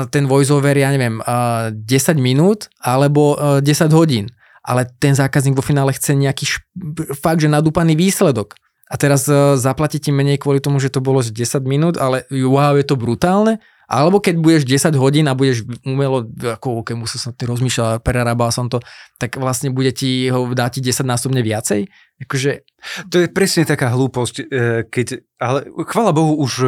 ten 0.09 0.25
voiceover, 0.25 0.73
ja 0.73 0.89
neviem, 0.89 1.21
uh, 1.21 1.69
10 1.69 2.17
minút 2.17 2.73
alebo 2.81 3.38
uh, 3.38 3.61
10 3.61 3.93
hodín. 3.93 4.33
Ale 4.65 4.89
ten 4.97 5.13
zákazník 5.13 5.53
vo 5.53 5.61
finále 5.61 5.93
chce 5.93 6.17
nejaký 6.17 6.57
šp- 6.57 7.13
fakt, 7.21 7.45
že 7.45 7.53
nadúpaný 7.53 7.93
výsledok. 7.93 8.57
A 8.89 8.97
teraz 8.97 9.29
uh, 9.29 9.53
zaplatíte 9.53 10.09
menej 10.09 10.41
kvôli 10.41 10.57
tomu, 10.57 10.81
že 10.81 10.89
to 10.89 11.05
bolo 11.05 11.21
10 11.21 11.38
minút, 11.69 12.01
ale 12.01 12.25
wow, 12.33 12.73
je 12.73 12.86
to 12.89 12.97
brutálne, 12.97 13.61
alebo 13.86 14.17
keď 14.17 14.36
budeš 14.41 14.63
10 14.65 14.97
hodín 14.97 15.29
a 15.29 15.38
budeš 15.38 15.65
umelo, 15.86 16.25
ako 16.25 16.81
okay, 16.81 16.97
musel 16.97 17.21
som 17.21 17.31
ty 17.38 17.45
rozmýšľať, 17.45 18.01
prerábal 18.01 18.49
som 18.49 18.65
to, 18.65 18.81
tak 19.21 19.38
vlastne 19.38 19.69
bude 19.69 19.93
ti 19.93 20.25
ho 20.33 20.49
dať 20.49 20.81
10 20.81 21.05
násobne 21.05 21.45
viacej? 21.45 21.86
Akože... 22.25 22.65
To 23.11 23.17
je 23.21 23.27
presne 23.29 23.67
taká 23.67 23.91
hlúposť, 23.93 24.36
e, 24.41 24.43
keď, 24.88 25.21
ale 25.38 25.69
chvala 25.86 26.15
Bohu 26.15 26.39
už 26.41 26.51
e, 26.63 26.67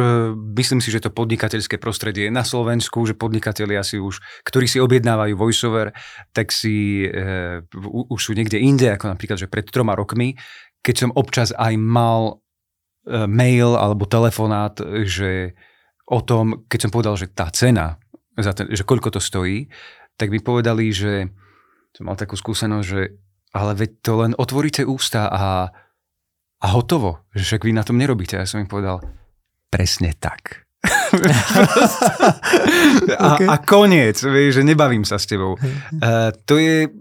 myslím 0.60 0.78
si, 0.78 0.94
že 0.94 1.02
to 1.02 1.10
podnikateľské 1.10 1.80
prostredie 1.80 2.30
na 2.30 2.46
Slovensku, 2.46 3.02
že 3.02 3.18
podnikatelia 3.18 3.82
si 3.82 3.98
už, 3.98 4.22
ktorí 4.46 4.70
si 4.70 4.78
objednávajú 4.78 5.34
voiceover, 5.34 5.96
tak 6.36 6.52
si 6.54 7.06
uh, 7.06 7.64
už 8.12 8.20
sú 8.20 8.32
niekde 8.36 8.60
inde, 8.60 8.92
ako 8.92 9.10
napríklad, 9.10 9.38
že 9.40 9.50
pred 9.50 9.66
troma 9.68 9.96
rokmi, 9.96 10.36
keď 10.84 10.94
som 11.08 11.10
občas 11.16 11.50
aj 11.56 11.74
mal 11.80 12.42
mail 13.08 13.72
alebo 13.72 14.04
telefonát, 14.04 14.76
že 15.08 15.56
o 16.08 16.20
tom, 16.24 16.64
keď 16.66 16.88
som 16.88 16.92
povedal, 16.92 17.14
že 17.20 17.28
tá 17.28 17.52
cena, 17.52 18.00
za 18.38 18.56
ten, 18.56 18.70
že 18.72 18.86
koľko 18.86 19.18
to 19.18 19.20
stojí, 19.20 19.68
tak 20.16 20.32
mi 20.32 20.40
povedali, 20.40 20.90
že 20.90 21.28
som 21.92 22.08
mal 22.08 22.16
takú 22.16 22.34
skúsenosť, 22.34 22.86
že 22.86 23.00
ale 23.52 23.72
veď 23.76 23.90
to 24.04 24.12
len 24.20 24.32
otvoríte 24.36 24.84
ústa 24.84 25.28
a, 25.28 25.72
a 26.60 26.66
hotovo, 26.72 27.24
že 27.32 27.44
však 27.44 27.64
vy 27.64 27.72
na 27.72 27.84
tom 27.84 27.96
nerobíte. 27.96 28.36
A 28.36 28.44
ja 28.44 28.48
som 28.48 28.60
im 28.60 28.68
povedal, 28.68 29.00
presne 29.72 30.12
tak. 30.16 30.68
a, 33.18 33.26
okay. 33.34 33.48
a 33.48 33.54
koniec, 33.64 34.20
vieš, 34.20 34.60
že 34.60 34.68
nebavím 34.68 35.02
sa 35.02 35.16
s 35.16 35.26
tebou. 35.26 35.56
Uh, 35.58 36.30
to 36.44 36.60
je... 36.60 36.92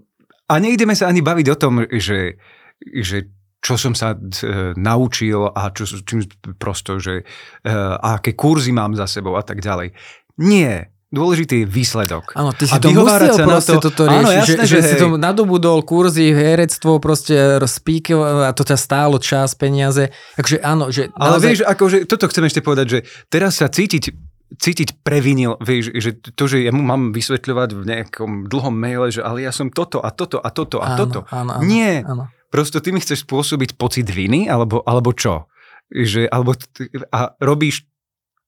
A 0.47 0.53
nejdeme 0.63 0.95
sa 0.95 1.11
ani 1.11 1.19
baviť 1.19 1.47
o 1.51 1.59
tom, 1.59 1.83
že, 1.91 2.39
že 2.79 3.27
čo 3.67 3.75
som 3.75 3.91
sa 3.91 4.15
uh, 4.15 4.71
naučil 4.79 5.51
a 5.51 5.67
čo, 5.75 5.83
čím 6.07 6.23
prosto, 6.55 7.03
že 7.03 7.27
uh, 7.27 7.99
aké 7.99 8.31
kurzy 8.31 8.71
mám 8.71 8.95
za 8.95 9.03
sebou 9.11 9.35
a 9.35 9.43
tak 9.43 9.59
ďalej. 9.59 9.91
Nie, 10.39 10.95
Dôležitý 11.07 11.63
je 11.63 11.67
výsledok. 11.71 12.35
Áno, 12.35 12.51
ty 12.51 12.67
si 12.67 12.75
a 12.75 12.83
to 12.83 12.91
musel 12.91 13.31
proste 13.47 13.79
to, 13.79 13.87
toto 13.95 14.11
riešiť, 14.11 14.27
áno, 14.27 14.31
jasné, 14.43 14.63
že, 14.67 14.75
že, 14.75 14.75
že 14.75 14.79
si 14.91 14.95
to 14.99 15.15
nadobudol 15.15 15.79
kurzy, 15.87 16.35
herectvo, 16.35 16.99
proste 16.99 17.63
speak 17.63 18.11
a 18.11 18.51
to 18.51 18.67
ťa 18.67 18.75
stálo 18.75 19.15
čas, 19.15 19.55
peniaze. 19.55 20.11
Takže 20.35 20.59
áno, 20.59 20.91
že... 20.91 21.07
Ale 21.15 21.39
naozaj... 21.39 21.47
vieš, 21.47 21.61
akože, 21.63 21.97
toto 22.11 22.27
chcem 22.27 22.43
ešte 22.51 22.59
povedať, 22.59 22.87
že 22.91 22.99
teraz 23.31 23.55
sa 23.55 23.71
cítiť 23.71 24.35
cítiť 24.47 25.03
previnil, 25.03 25.59
vieš, 25.59 25.91
že 25.91 26.15
to, 26.15 26.47
že 26.47 26.63
ja 26.63 26.71
mu 26.71 26.79
mám 26.79 27.11
vysvetľovať 27.11 27.69
v 27.75 27.83
nejakom 27.83 28.31
dlhom 28.47 28.75
maile, 28.75 29.11
že 29.11 29.19
ale 29.19 29.43
ja 29.43 29.51
som 29.51 29.67
toto 29.67 29.99
a 29.99 30.07
toto 30.07 30.39
a 30.39 30.47
toto 30.51 30.79
a 30.79 30.95
áno, 30.95 30.99
toto. 31.03 31.19
Áno, 31.27 31.59
áno, 31.59 31.67
Nie. 31.67 32.03
Áno. 32.07 32.31
Prosto 32.47 32.79
ty 32.79 32.95
mi 32.95 33.03
chceš 33.03 33.27
spôsobiť 33.27 33.75
pocit 33.75 34.07
viny, 34.07 34.47
alebo, 34.47 34.79
alebo 34.87 35.11
čo? 35.11 35.51
Že, 35.91 36.31
alebo, 36.31 36.55
a 37.11 37.35
robíš 37.39 37.87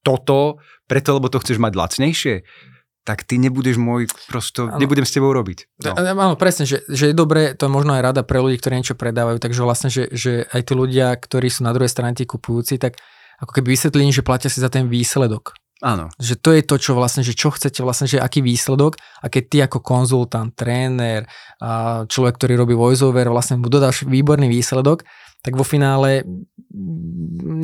toto 0.00 0.60
preto, 0.88 1.16
lebo 1.16 1.28
to 1.28 1.40
chceš 1.40 1.60
mať 1.60 1.72
lacnejšie, 1.76 2.34
tak 3.04 3.24
ty 3.24 3.40
nebudeš 3.40 3.80
môj, 3.80 4.08
prosto, 4.28 4.68
ano. 4.68 4.76
nebudem 4.76 5.08
s 5.08 5.12
tebou 5.12 5.32
robiť. 5.32 5.82
No. 5.84 5.96
Áno, 5.96 6.36
presne, 6.36 6.68
že, 6.68 6.84
že 6.88 7.12
je 7.12 7.14
dobré, 7.16 7.56
to 7.56 7.68
je 7.68 7.72
možno 7.72 7.96
aj 7.96 8.12
rada 8.12 8.22
pre 8.24 8.40
ľudí, 8.40 8.60
ktorí 8.60 8.80
niečo 8.80 8.96
predávajú, 8.96 9.40
takže 9.40 9.60
vlastne, 9.64 9.88
že, 9.88 10.08
že 10.12 10.44
aj 10.52 10.68
tí 10.68 10.72
ľudia, 10.76 11.16
ktorí 11.16 11.48
sú 11.48 11.64
na 11.64 11.72
druhej 11.72 11.88
strane 11.88 12.12
tí 12.12 12.28
kupujúci, 12.28 12.76
tak 12.76 13.00
ako 13.40 13.56
keby 13.56 13.72
vysvetlili, 13.72 14.12
že 14.12 14.24
platia 14.24 14.52
si 14.52 14.60
za 14.60 14.68
ten 14.68 14.84
výsledok. 14.84 15.56
Áno. 15.80 16.12
Že 16.20 16.34
to 16.44 16.50
je 16.52 16.62
to, 16.62 16.76
čo 16.76 16.92
vlastne, 16.92 17.24
že 17.24 17.32
čo 17.32 17.48
chcete 17.48 17.80
vlastne, 17.80 18.04
že 18.04 18.20
aký 18.20 18.44
výsledok 18.44 19.00
a 19.24 19.32
keď 19.32 19.42
ty 19.48 19.56
ako 19.64 19.80
konzultant, 19.80 20.52
tréner, 20.52 21.24
človek, 22.06 22.36
ktorý 22.36 22.60
robí 22.60 22.76
voiceover, 22.76 23.32
vlastne 23.32 23.56
mu 23.56 23.72
dodáš 23.72 24.04
výborný 24.04 24.52
výsledok, 24.52 25.08
tak 25.40 25.56
vo 25.56 25.64
finále 25.64 26.20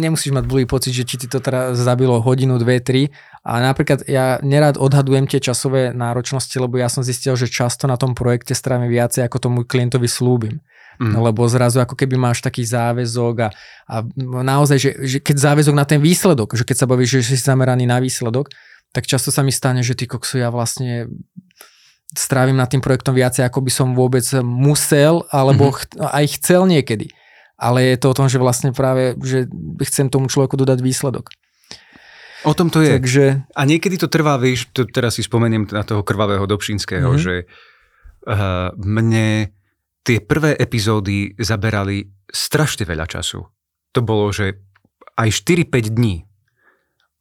nemusíš 0.01 0.33
mať 0.33 0.49
blbý 0.49 0.65
pocit, 0.65 0.97
že 0.97 1.05
či 1.05 1.21
ti 1.21 1.27
to 1.29 1.45
teraz 1.45 1.77
zabilo 1.77 2.25
hodinu, 2.25 2.57
dve, 2.57 2.81
tri. 2.81 3.13
A 3.45 3.61
napríklad 3.61 4.09
ja 4.09 4.41
nerad 4.41 4.81
odhadujem 4.81 5.29
tie 5.29 5.45
časové 5.45 5.93
náročnosti, 5.93 6.57
lebo 6.57 6.81
ja 6.81 6.89
som 6.89 7.05
zistil, 7.05 7.37
že 7.37 7.53
často 7.53 7.85
na 7.85 8.01
tom 8.01 8.17
projekte 8.17 8.57
strávim 8.57 8.89
viacej, 8.89 9.29
ako 9.29 9.37
tomu 9.37 9.59
klientovi 9.69 10.09
slúbim. 10.09 10.65
Mm. 10.97 11.15
Lebo 11.17 11.45
zrazu 11.49 11.81
ako 11.81 11.95
keby 11.95 12.17
máš 12.17 12.41
taký 12.41 12.65
záväzok 12.65 13.35
a, 13.45 13.49
a 13.89 13.97
naozaj, 14.43 14.79
že, 14.81 14.91
že 15.05 15.19
keď 15.21 15.53
záväzok 15.53 15.75
na 15.77 15.85
ten 15.85 16.01
výsledok, 16.01 16.57
že 16.57 16.65
keď 16.65 16.77
sa 16.85 16.87
bavíš, 16.89 17.21
že 17.21 17.35
si 17.35 17.37
zameraný 17.41 17.85
na 17.85 18.01
výsledok, 18.01 18.49
tak 18.91 19.05
často 19.05 19.29
sa 19.29 19.45
mi 19.45 19.53
stane, 19.53 19.85
že 19.85 19.93
ty 19.93 20.09
koksu, 20.09 20.41
ja 20.41 20.49
vlastne 20.49 21.11
strávim 22.17 22.57
nad 22.57 22.71
tým 22.71 22.81
projektom 22.81 23.13
viacej, 23.13 23.45
ako 23.45 23.61
by 23.61 23.71
som 23.73 23.89
vôbec 23.93 24.25
musel, 24.41 25.29
alebo 25.29 25.69
mm-hmm. 25.69 26.01
ch- 26.01 26.15
aj 26.17 26.25
chcel 26.41 26.65
niekedy 26.65 27.13
ale 27.57 27.97
je 27.97 27.97
to 27.97 28.13
o 28.13 28.17
tom, 28.17 28.29
že 28.29 28.37
vlastne 28.37 28.71
práve, 28.77 29.17
že 29.25 29.49
chcem 29.89 30.13
tomu 30.13 30.29
človeku 30.29 30.61
dodať 30.61 30.79
výsledok. 30.85 31.33
O 32.45 32.53
tom 32.53 32.69
to 32.69 32.85
je. 32.85 33.01
Takže... 33.01 33.25
A 33.57 33.63
niekedy 33.65 33.97
to 33.97 34.13
trvá, 34.13 34.37
vieš, 34.37 34.69
to 34.71 34.85
teraz 34.87 35.19
si 35.19 35.25
spomeniem 35.25 35.67
na 35.73 35.83
toho 35.83 36.05
krvavého 36.05 36.45
Dobšinského, 36.45 37.17
mm-hmm. 37.17 37.25
že 37.25 37.35
uh, 38.29 38.71
mne 38.77 39.56
tie 40.07 40.23
prvé 40.23 40.55
epizódy 40.55 41.35
zaberali 41.35 42.07
strašne 42.31 42.87
veľa 42.87 43.11
času. 43.11 43.43
To 43.91 44.01
bolo, 44.07 44.31
že 44.31 44.63
aj 45.19 45.29
4-5 45.43 45.99
dní. 45.99 46.23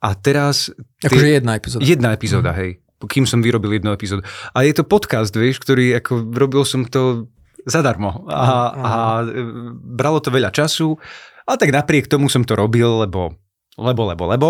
A 0.06 0.14
teraz... 0.14 0.70
Akože 1.02 1.42
jedna 1.42 1.58
epizóda. 1.58 1.82
Jedna 1.82 2.10
epizóda, 2.14 2.52
mm. 2.54 2.58
hej. 2.62 2.72
Kým 3.10 3.26
som 3.26 3.42
vyrobil 3.42 3.82
jednu 3.82 3.90
epizódu. 3.90 4.22
A 4.54 4.62
je 4.62 4.74
to 4.78 4.86
podcast, 4.86 5.34
vieš, 5.34 5.58
ktorý, 5.66 5.98
ako 5.98 6.30
robil 6.30 6.62
som 6.62 6.86
to 6.86 7.34
zadarmo. 7.66 8.30
A, 8.30 8.46
a 8.72 8.92
bralo 9.82 10.22
to 10.22 10.30
veľa 10.30 10.54
času. 10.54 10.94
A 11.50 11.58
tak 11.58 11.74
napriek 11.74 12.06
tomu 12.06 12.30
som 12.30 12.46
to 12.46 12.54
robil, 12.54 13.02
lebo, 13.02 13.34
lebo, 13.82 14.02
lebo, 14.14 14.24
lebo. 14.30 14.50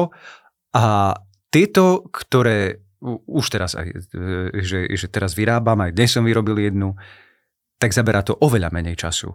A 0.75 1.15
tieto, 1.47 2.03
ktoré 2.11 2.83
už 3.05 3.45
teraz 3.47 3.79
aj, 3.79 4.11
že, 4.59 4.91
že 4.91 5.07
teraz 5.07 5.37
vyrábam, 5.37 5.77
aj 5.79 5.95
dnes 5.95 6.09
som 6.11 6.25
vyrobil 6.25 6.57
jednu, 6.57 6.97
tak 7.85 7.93
zaberá 7.93 8.25
to 8.25 8.33
oveľa 8.41 8.73
menej 8.73 8.97
času 8.97 9.29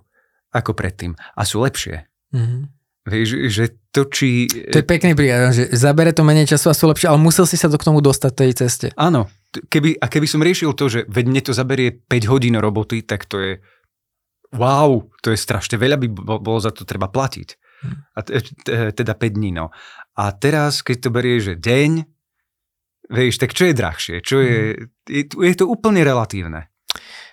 ako 0.50 0.74
predtým. 0.74 1.14
A 1.38 1.46
sú 1.46 1.62
lepšie. 1.62 2.02
Mm-hmm. 2.34 2.62
Vieš, 3.06 3.28
že 3.46 3.64
to 3.94 4.10
či... 4.10 4.50
To 4.50 4.82
je 4.82 4.86
pekný 4.90 5.14
príklad, 5.14 5.54
že 5.54 5.70
zabere 5.70 6.10
to 6.10 6.26
menej 6.26 6.50
času 6.50 6.74
a 6.74 6.74
sú 6.74 6.90
lepšie, 6.90 7.06
ale 7.06 7.22
musel 7.22 7.46
si 7.46 7.54
sa 7.54 7.70
to 7.70 7.78
k 7.78 7.86
tomu 7.86 8.02
dostať 8.02 8.32
tej 8.34 8.52
ceste. 8.58 8.86
Áno, 8.98 9.30
keby, 9.54 10.02
a 10.02 10.10
keby 10.10 10.26
som 10.26 10.42
riešil 10.42 10.74
to, 10.74 10.90
že 10.90 11.06
veď 11.06 11.24
mne 11.30 11.42
to 11.46 11.54
zaberie 11.54 11.94
5 11.94 12.26
hodín 12.26 12.58
roboty, 12.58 13.06
tak 13.06 13.30
to 13.30 13.38
je 13.38 13.52
wow, 14.58 14.98
to 15.22 15.30
je 15.30 15.38
strašne 15.38 15.78
veľa, 15.78 15.94
by 15.94 16.10
bolo 16.42 16.58
za 16.58 16.74
to 16.74 16.82
treba 16.82 17.06
platiť. 17.06 17.48
Hm. 17.86 17.94
A 18.18 18.20
teda 18.90 19.14
5 19.14 19.38
dní, 19.38 19.54
no. 19.54 19.70
A 20.18 20.34
teraz, 20.34 20.82
keď 20.82 20.96
to 21.06 21.14
berie, 21.14 21.38
že 21.38 21.54
deň, 21.54 22.02
vieš, 23.14 23.38
tak 23.38 23.54
čo 23.54 23.70
je 23.70 23.78
drahšie? 23.78 24.16
Čo 24.26 24.42
je, 24.42 24.58
hm. 24.74 24.82
je, 25.06 25.22
je 25.30 25.54
to 25.54 25.70
úplne 25.70 26.02
relatívne. 26.02 26.69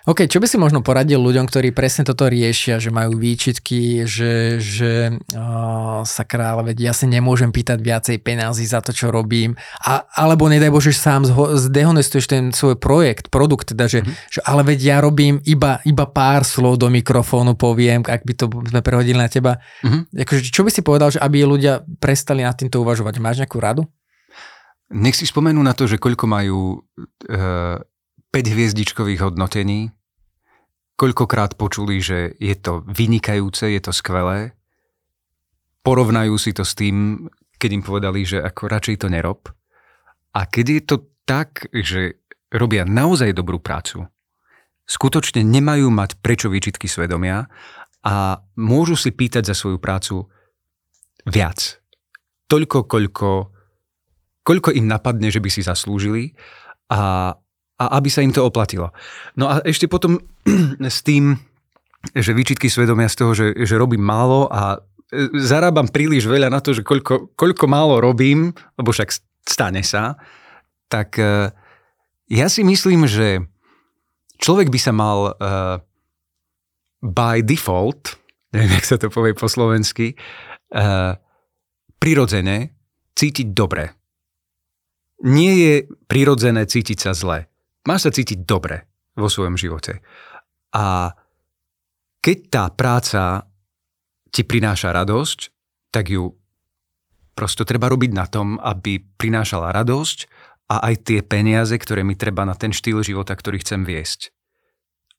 OK, 0.08 0.24
čo 0.24 0.40
by 0.40 0.48
si 0.48 0.56
možno 0.56 0.80
poradil 0.80 1.20
ľuďom, 1.20 1.44
ktorí 1.44 1.76
presne 1.76 2.00
toto 2.00 2.24
riešia, 2.24 2.80
že 2.80 2.88
majú 2.88 3.20
výčitky, 3.20 4.08
že, 4.08 4.56
že 4.56 5.20
uh, 5.36 6.00
sa 6.00 6.24
kráľ, 6.24 6.64
veď 6.64 6.88
ja 6.88 6.92
si 6.96 7.04
nemôžem 7.04 7.52
pýtať 7.52 7.76
viacej 7.84 8.16
penází 8.24 8.64
za 8.64 8.80
to, 8.80 8.96
čo 8.96 9.12
robím, 9.12 9.52
a, 9.84 10.08
alebo 10.16 10.48
nedaj 10.48 10.72
Bože, 10.72 10.96
sám 10.96 11.28
zdehonestuješ 11.28 12.24
ten 12.24 12.56
svoj 12.56 12.80
projekt, 12.80 13.28
produkt, 13.28 13.76
teda, 13.76 13.84
že, 13.84 14.00
mm-hmm. 14.00 14.32
že 14.32 14.40
ale 14.48 14.64
veď 14.64 14.78
ja 14.80 14.96
robím 15.04 15.44
iba, 15.44 15.84
iba 15.84 16.08
pár 16.08 16.48
slov 16.48 16.80
do 16.80 16.88
mikrofónu, 16.88 17.52
poviem, 17.52 18.00
ak 18.00 18.24
by 18.24 18.32
to 18.32 18.48
sme 18.48 18.80
prehodili 18.80 19.20
na 19.20 19.28
teba. 19.28 19.60
Mm-hmm. 19.84 20.24
Akože, 20.24 20.40
čo 20.48 20.64
by 20.64 20.72
si 20.72 20.80
povedal, 20.80 21.12
že 21.12 21.20
aby 21.20 21.44
ľudia 21.44 21.84
prestali 22.00 22.40
nad 22.48 22.56
týmto 22.56 22.80
uvažovať? 22.80 23.20
Máš 23.20 23.44
nejakú 23.44 23.60
radu? 23.60 23.84
Nech 24.88 25.20
si 25.20 25.28
spomenú 25.28 25.60
na 25.60 25.76
to, 25.76 25.84
že 25.84 26.00
koľko 26.00 26.24
majú 26.24 26.80
uh, 26.80 27.76
5 28.32 28.56
hviezdičkových 28.56 29.20
hodnotení 29.20 29.92
koľkokrát 30.98 31.54
počuli, 31.54 32.02
že 32.02 32.34
je 32.42 32.54
to 32.58 32.82
vynikajúce, 32.90 33.70
je 33.70 33.78
to 33.78 33.94
skvelé, 33.94 34.58
porovnajú 35.86 36.34
si 36.36 36.50
to 36.50 36.66
s 36.66 36.74
tým, 36.74 37.30
keď 37.56 37.70
im 37.78 37.82
povedali, 37.86 38.26
že 38.26 38.42
ako 38.42 38.66
radšej 38.66 39.06
to 39.06 39.08
nerob. 39.08 39.46
A 40.34 40.44
keď 40.50 40.66
je 40.66 40.82
to 40.82 40.96
tak, 41.22 41.70
že 41.70 42.18
robia 42.50 42.82
naozaj 42.82 43.30
dobrú 43.30 43.62
prácu, 43.62 44.10
skutočne 44.84 45.46
nemajú 45.46 45.86
mať 45.88 46.18
prečo 46.18 46.50
výčitky 46.50 46.90
svedomia 46.90 47.46
a 48.02 48.42
môžu 48.58 48.98
si 48.98 49.14
pýtať 49.14 49.52
za 49.52 49.54
svoju 49.54 49.78
prácu 49.78 50.26
viac. 51.28 51.78
Toľko, 52.48 52.88
koľko, 52.88 53.30
koľko 54.42 54.70
im 54.74 54.88
napadne, 54.88 55.28
že 55.28 55.38
by 55.44 55.50
si 55.52 55.60
zaslúžili 55.60 56.32
a 56.88 57.32
a 57.78 57.84
aby 57.98 58.10
sa 58.10 58.26
im 58.26 58.34
to 58.34 58.42
oplatilo. 58.42 58.90
No 59.38 59.46
a 59.46 59.62
ešte 59.62 59.86
potom 59.86 60.18
s 60.82 61.00
tým, 61.06 61.38
že 62.14 62.34
výčitky 62.34 62.66
svedomia 62.66 63.06
z 63.06 63.16
toho, 63.18 63.32
že, 63.34 63.46
že 63.54 63.74
robím 63.78 64.02
málo 64.02 64.50
a 64.50 64.78
e, 65.10 65.30
zarábam 65.38 65.86
príliš 65.86 66.26
veľa 66.26 66.50
na 66.50 66.58
to, 66.58 66.74
že 66.74 66.82
koľko, 66.82 67.34
koľko 67.38 67.64
málo 67.70 68.02
robím, 68.02 68.50
lebo 68.78 68.90
však 68.90 69.14
stane 69.46 69.82
sa, 69.86 70.18
tak 70.90 71.18
e, 71.22 71.54
ja 72.28 72.46
si 72.50 72.66
myslím, 72.66 73.08
že 73.08 73.46
človek 74.38 74.68
by 74.70 74.80
sa 74.80 74.92
mal 74.92 75.34
uh, 75.34 75.80
by 77.02 77.40
default, 77.42 78.20
neviem, 78.54 78.76
jak 78.78 78.86
sa 78.86 78.96
to 79.00 79.08
povie 79.08 79.32
po 79.32 79.50
slovensky, 79.50 80.14
uh, 80.76 81.16
prirodzene 81.96 82.76
cítiť 83.18 83.48
dobre. 83.56 83.96
Nie 85.26 85.52
je 85.58 85.74
prirodzené 86.06 86.62
cítiť 86.68 86.98
sa 87.00 87.12
zle. 87.16 87.50
Máš 87.88 88.04
sa 88.04 88.12
cítiť 88.12 88.44
dobre 88.44 88.84
vo 89.16 89.32
svojom 89.32 89.56
živote. 89.56 90.04
A 90.76 91.16
keď 92.20 92.38
tá 92.52 92.64
práca 92.68 93.48
ti 94.28 94.44
prináša 94.44 94.92
radosť, 94.92 95.38
tak 95.88 96.12
ju 96.12 96.28
prosto 97.32 97.64
treba 97.64 97.88
robiť 97.88 98.10
na 98.12 98.28
tom, 98.28 98.60
aby 98.60 99.00
prinášala 99.00 99.72
radosť 99.72 100.28
a 100.68 100.92
aj 100.92 100.94
tie 101.08 101.20
peniaze, 101.24 101.72
ktoré 101.72 102.04
mi 102.04 102.12
treba 102.12 102.44
na 102.44 102.52
ten 102.52 102.76
štýl 102.76 103.00
života, 103.00 103.32
ktorý 103.32 103.64
chcem 103.64 103.88
viesť. 103.88 104.36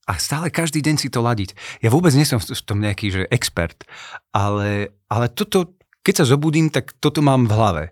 A 0.06 0.18
stále 0.22 0.54
každý 0.54 0.86
deň 0.86 0.96
si 1.02 1.10
to 1.10 1.26
ladiť. 1.26 1.58
Ja 1.82 1.90
vôbec 1.90 2.14
nie 2.14 2.26
som 2.26 2.42
v 2.42 2.66
tom 2.66 2.82
nejaký 2.82 3.14
že 3.14 3.30
expert, 3.30 3.86
ale, 4.34 4.94
ale 5.10 5.26
toto, 5.30 5.78
keď 6.06 6.26
sa 6.26 6.30
zobudím, 6.34 6.70
tak 6.70 6.98
toto 6.98 7.22
mám 7.26 7.50
v 7.50 7.54
hlave. 7.54 7.84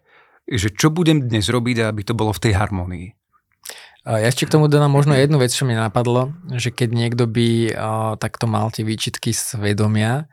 Že 0.49 0.69
čo 0.77 0.87
budem 0.89 1.25
dnes 1.25 1.49
robiť, 1.49 1.85
aby 1.85 2.01
to 2.05 2.17
bolo 2.17 2.33
v 2.33 2.41
tej 2.41 2.53
harmonii. 2.57 3.07
Ja 4.07 4.31
ešte 4.31 4.47
k 4.47 4.55
tomu 4.55 4.71
dodám 4.71 4.87
možno 4.87 5.19
jednu 5.19 5.35
vec, 5.35 5.51
čo 5.51 5.67
mi 5.67 5.75
napadlo, 5.75 6.31
že 6.55 6.71
keď 6.71 6.89
niekto 6.95 7.27
by 7.27 7.75
takto 8.23 8.47
mal 8.47 8.71
tie 8.71 8.87
výčitky 8.87 9.35
svedomia, 9.35 10.31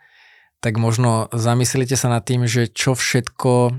tak 0.63 0.79
možno 0.79 1.27
zamyslite 1.35 1.99
sa 1.99 2.07
nad 2.07 2.23
tým, 2.23 2.47
že 2.47 2.71
čo 2.71 2.95
všetko 2.95 3.75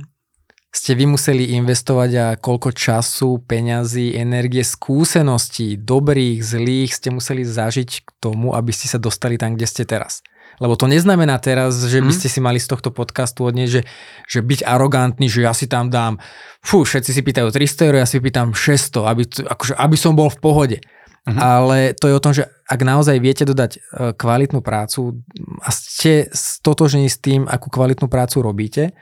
ste 0.76 0.92
vy 1.00 1.08
museli 1.08 1.56
investovať 1.56 2.12
a 2.20 2.28
koľko 2.36 2.76
času, 2.76 3.40
peňazí, 3.48 4.20
energie, 4.20 4.60
skúseností, 4.60 5.80
dobrých, 5.80 6.44
zlých 6.44 6.92
ste 6.92 7.16
museli 7.16 7.48
zažiť 7.48 8.04
k 8.04 8.10
tomu, 8.20 8.52
aby 8.52 8.76
ste 8.76 8.92
sa 8.92 9.00
dostali 9.00 9.40
tam, 9.40 9.56
kde 9.56 9.64
ste 9.64 9.88
teraz. 9.88 10.20
Lebo 10.60 10.80
to 10.80 10.88
neznamená 10.88 11.36
teraz, 11.44 11.84
že 11.88 12.00
by 12.00 12.12
mhm. 12.12 12.18
ste 12.18 12.28
si 12.32 12.40
mali 12.40 12.60
z 12.60 12.72
tohto 12.72 12.90
podcastu 12.92 13.44
odnieť, 13.48 13.70
že, 13.70 13.82
že 14.30 14.40
byť 14.40 14.64
arogantný, 14.64 15.28
že 15.28 15.44
ja 15.44 15.52
si 15.52 15.68
tam 15.68 15.92
dám, 15.92 16.20
fú, 16.64 16.88
všetci 16.88 17.12
si 17.12 17.22
pýtajú 17.22 17.52
300 17.52 17.88
eur, 17.92 17.96
ja 18.00 18.08
si 18.08 18.18
pýtam 18.24 18.56
600, 18.56 19.12
aby, 19.12 19.24
akože, 19.46 19.74
aby 19.76 19.98
som 20.00 20.16
bol 20.16 20.32
v 20.32 20.40
pohode. 20.40 20.78
Uh-huh. 21.26 21.42
Ale 21.42 21.98
to 21.98 22.06
je 22.06 22.14
o 22.14 22.22
tom, 22.22 22.38
že 22.38 22.46
ak 22.70 22.86
naozaj 22.86 23.18
viete 23.18 23.50
dodať 23.50 23.72
e, 23.74 23.80
kvalitnú 24.14 24.62
prácu 24.62 25.26
a 25.58 25.74
ste 25.74 26.30
stotožení 26.30 27.10
s 27.10 27.18
tým, 27.18 27.50
akú 27.50 27.74
kvalitnú 27.74 28.06
prácu 28.06 28.46
robíte, 28.46 28.94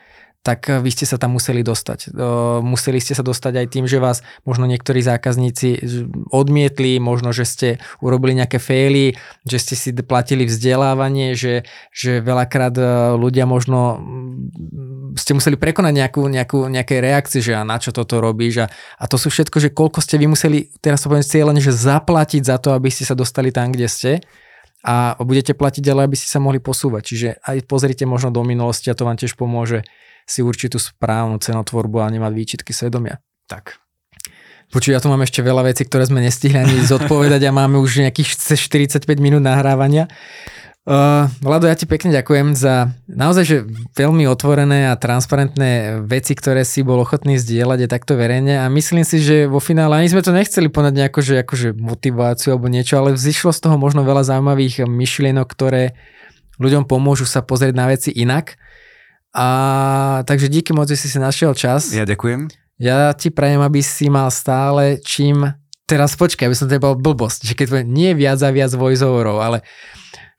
tak 0.44 0.68
eh, 0.70 0.78
vy 0.84 0.92
ste 0.92 1.08
sa 1.08 1.16
tam 1.16 1.40
museli 1.40 1.64
dostať. 1.64 2.14
Museli 2.62 3.00
ste 3.00 3.16
sa 3.16 3.24
dostať 3.24 3.64
aj 3.64 3.68
tým, 3.72 3.86
že 3.88 4.04
vás 4.04 4.22
možno 4.44 4.68
niektorí 4.68 5.00
zákazníci 5.00 5.82
odmietli, 6.30 7.00
možno, 7.00 7.32
že 7.32 7.48
ste 7.48 7.70
urobili 8.04 8.38
nejaké 8.38 8.60
faily, 8.60 9.16
že 9.48 9.58
ste 9.58 9.74
si 9.80 9.90
platili 10.04 10.44
vzdelávanie, 10.44 11.34
že, 11.34 11.64
že 11.96 12.20
veľakrát 12.20 12.76
eh, 12.76 12.86
ľudia 13.16 13.48
možno 13.48 13.98
mm, 13.98 15.16
ste 15.18 15.32
museli 15.34 15.56
prekonať 15.56 15.94
nejakú, 15.96 16.24
nejakú, 16.28 16.60
nejaké 16.68 17.00
reakcie, 17.00 17.40
že 17.40 17.56
a 17.56 17.64
na 17.64 17.80
čo 17.80 17.96
toto 17.96 18.20
robíš 18.20 18.66
a, 18.66 18.68
a 19.00 19.06
to 19.08 19.16
sú 19.16 19.32
všetko, 19.32 19.58
že 19.64 19.70
koľko 19.72 20.04
ste 20.04 20.20
vy 20.20 20.28
museli, 20.28 20.68
teraz 20.84 21.02
to 21.02 21.10
poviem 21.10 21.24
cieľene, 21.24 21.64
že 21.64 21.72
zaplatiť 21.72 22.44
za 22.44 22.60
to, 22.60 22.76
aby 22.76 22.92
ste 22.92 23.08
sa 23.08 23.16
dostali 23.16 23.54
tam, 23.56 23.72
kde 23.72 23.88
ste 23.88 24.12
a 24.84 25.16
budete 25.24 25.56
platiť, 25.56 25.84
ale 25.88 26.12
aby 26.12 26.20
ste 26.20 26.28
sa 26.28 26.44
mohli 26.44 26.60
posúvať. 26.60 27.02
Čiže 27.08 27.28
aj 27.40 27.58
pozrite 27.72 28.04
možno 28.04 28.36
do 28.36 28.44
minulosti 28.44 28.92
a 28.92 28.98
to 28.98 29.08
vám 29.08 29.16
tiež 29.16 29.40
pomôže 29.40 29.88
si 30.24 30.40
určitú 30.42 30.80
správnu 30.80 31.40
cenotvorbu 31.40 32.04
a 32.04 32.12
nemať 32.12 32.32
výčitky 32.34 32.72
svedomia. 32.72 33.20
Tak. 33.48 33.84
Počuť, 34.74 34.98
ja 34.98 35.02
tu 35.04 35.12
mám 35.12 35.22
ešte 35.22 35.46
veľa 35.46 35.70
vecí, 35.70 35.86
ktoré 35.86 36.10
sme 36.10 36.26
nestihli 36.26 36.58
ani 36.58 36.82
zodpovedať 36.82 37.46
a 37.46 37.54
máme 37.54 37.78
už 37.78 38.02
nejakých 38.02 38.58
45 38.58 39.06
minút 39.22 39.46
nahrávania. 39.46 40.10
Uh, 40.84 41.32
Vlado, 41.40 41.64
ja 41.64 41.80
ti 41.80 41.88
pekne 41.88 42.12
ďakujem 42.12 42.60
za 42.60 42.92
naozaj, 43.08 43.44
že 43.48 43.58
veľmi 43.96 44.28
otvorené 44.28 44.92
a 44.92 45.00
transparentné 45.00 46.04
veci, 46.04 46.36
ktoré 46.36 46.68
si 46.68 46.84
bol 46.84 47.00
ochotný 47.00 47.40
zdieľať 47.40 47.88
aj 47.88 47.90
takto 47.94 48.20
verejne 48.20 48.60
a 48.60 48.68
myslím 48.68 49.08
si, 49.08 49.24
že 49.24 49.48
vo 49.48 49.64
finále 49.64 49.96
ani 49.96 50.12
sme 50.12 50.20
to 50.20 50.36
nechceli 50.36 50.68
ponať 50.68 50.92
nejako, 50.92 51.20
že 51.24 51.40
akože 51.48 51.68
motiváciu 51.80 52.52
alebo 52.52 52.68
niečo, 52.68 53.00
ale 53.00 53.16
vzýšlo 53.16 53.56
z 53.56 53.64
toho 53.64 53.80
možno 53.80 54.04
veľa 54.04 54.28
zaujímavých 54.28 54.84
myšlienok, 54.84 55.48
ktoré 55.48 55.96
ľuďom 56.60 56.84
pomôžu 56.84 57.32
sa 57.32 57.40
pozrieť 57.40 57.80
na 57.80 57.88
veci 57.88 58.12
inak 58.12 58.60
a 59.34 59.48
takže 60.30 60.48
díky 60.48 60.72
moc, 60.78 60.86
že 60.86 60.98
si 60.98 61.10
si 61.10 61.18
našiel 61.18 61.58
čas. 61.58 61.90
Ja 61.90 62.06
ďakujem. 62.06 62.54
Ja 62.78 63.14
ti 63.18 63.34
prajem, 63.34 63.66
aby 63.66 63.82
si 63.82 64.08
mal 64.14 64.30
stále 64.30 65.02
čím... 65.02 65.50
Teraz 65.84 66.16
počkaj, 66.16 66.48
aby 66.48 66.56
som 66.56 66.72
to 66.72 66.80
nebol 66.80 66.96
blbosť, 66.96 67.44
že 67.44 67.54
keď 67.60 67.68
to 67.68 67.78
nie 67.84 68.16
viac 68.16 68.40
a 68.40 68.56
viac 68.56 68.72
voiceoverov, 68.72 69.44
ale 69.44 69.68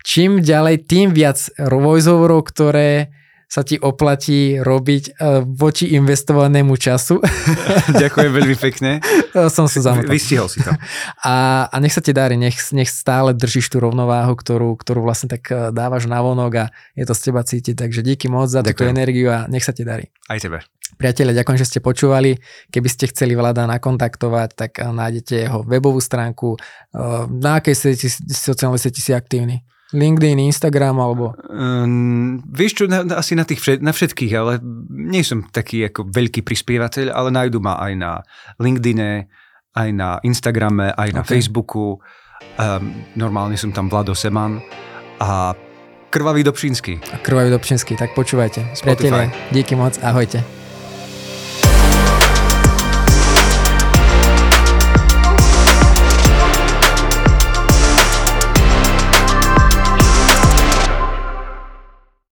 čím 0.01 0.40
ďalej, 0.40 0.88
tým 0.88 1.12
viac 1.12 1.36
voiceoverov, 1.61 2.49
ktoré 2.49 3.12
sa 3.55 3.62
ti 3.62 3.78
oplatí 3.78 4.59
robiť 4.59 5.05
e, 5.14 5.46
voči 5.46 5.94
investovanému 5.94 6.74
času. 6.74 7.22
Ďakujem 8.02 8.30
veľmi 8.34 8.57
pekne. 8.59 8.98
Som 9.46 9.70
sa 9.70 9.78
zamotal. 9.78 10.11
Vystihol 10.11 10.50
si 10.50 10.59
to. 10.59 10.74
A, 11.22 11.66
a 11.70 11.76
nech 11.78 11.94
sa 11.94 12.02
ti 12.02 12.11
darí, 12.11 12.34
nech, 12.34 12.59
nech 12.74 12.90
stále 12.90 13.30
držíš 13.30 13.70
tú 13.70 13.78
rovnováhu, 13.78 14.34
ktorú, 14.34 14.74
ktorú 14.74 15.07
vlastne 15.07 15.30
tak 15.30 15.46
e, 15.55 15.70
dávaš 15.70 16.11
na 16.11 16.18
vonok 16.18 16.66
a 16.66 16.74
je 16.98 17.07
to 17.07 17.14
z 17.14 17.30
teba 17.30 17.46
cítiť. 17.46 17.74
Takže 17.78 18.02
díky 18.02 18.26
moc 18.26 18.50
za 18.50 18.66
túto 18.66 18.90
energiu 18.90 19.30
a 19.30 19.46
nech 19.46 19.62
sa 19.62 19.70
ti 19.70 19.86
darí. 19.86 20.11
Aj 20.26 20.42
tebe. 20.42 20.59
Priatelia, 20.98 21.38
ďakujem, 21.38 21.59
že 21.62 21.70
ste 21.70 21.78
počúvali. 21.78 22.34
Keby 22.74 22.88
ste 22.90 23.07
chceli 23.14 23.38
Vlada 23.38 23.70
nakontaktovať, 23.70 24.48
tak 24.59 24.82
e, 24.82 24.90
nájdete 24.90 25.34
jeho 25.46 25.62
webovú 25.62 26.02
stránku. 26.02 26.59
Na 27.38 27.62
akej 27.62 28.02
sociálnej 28.34 28.82
sieti 28.82 28.98
si 28.98 29.14
aktívny? 29.14 29.62
LinkedIn, 29.95 30.42
Instagram 30.51 30.99
alebo? 30.99 31.38
Um, 31.47 32.42
vieš 32.51 32.82
čo, 32.82 32.84
na, 32.90 33.07
asi 33.14 33.38
na, 33.38 33.47
tých 33.47 33.62
všet, 33.62 33.78
na 33.78 33.95
všetkých, 33.95 34.32
ale 34.34 34.59
nie 34.90 35.22
som 35.22 35.47
taký 35.47 35.86
ako 35.86 36.11
veľký 36.11 36.42
prispievateľ, 36.42 37.14
ale 37.14 37.30
nájdu 37.30 37.62
ma 37.62 37.78
aj 37.78 37.92
na 37.95 38.11
LinkedIne, 38.59 39.30
aj 39.78 39.88
na 39.95 40.18
Instagrame, 40.26 40.90
aj 40.90 41.09
na 41.14 41.22
okay. 41.22 41.38
Facebooku. 41.38 42.03
Um, 42.59 43.07
normálne 43.14 43.55
som 43.55 43.70
tam 43.70 43.86
Vlado 43.86 44.18
Seman 44.18 44.59
a 45.22 45.55
Krvavý 46.11 46.42
Dobšinský. 46.42 47.22
Krvavý 47.22 47.51
Dobšinský, 47.55 47.95
tak 47.95 48.14
počúvajte. 48.18 48.66
Priatelia, 48.82 49.30
díky 49.51 49.78
moc, 49.78 49.99
ahojte. 50.03 50.63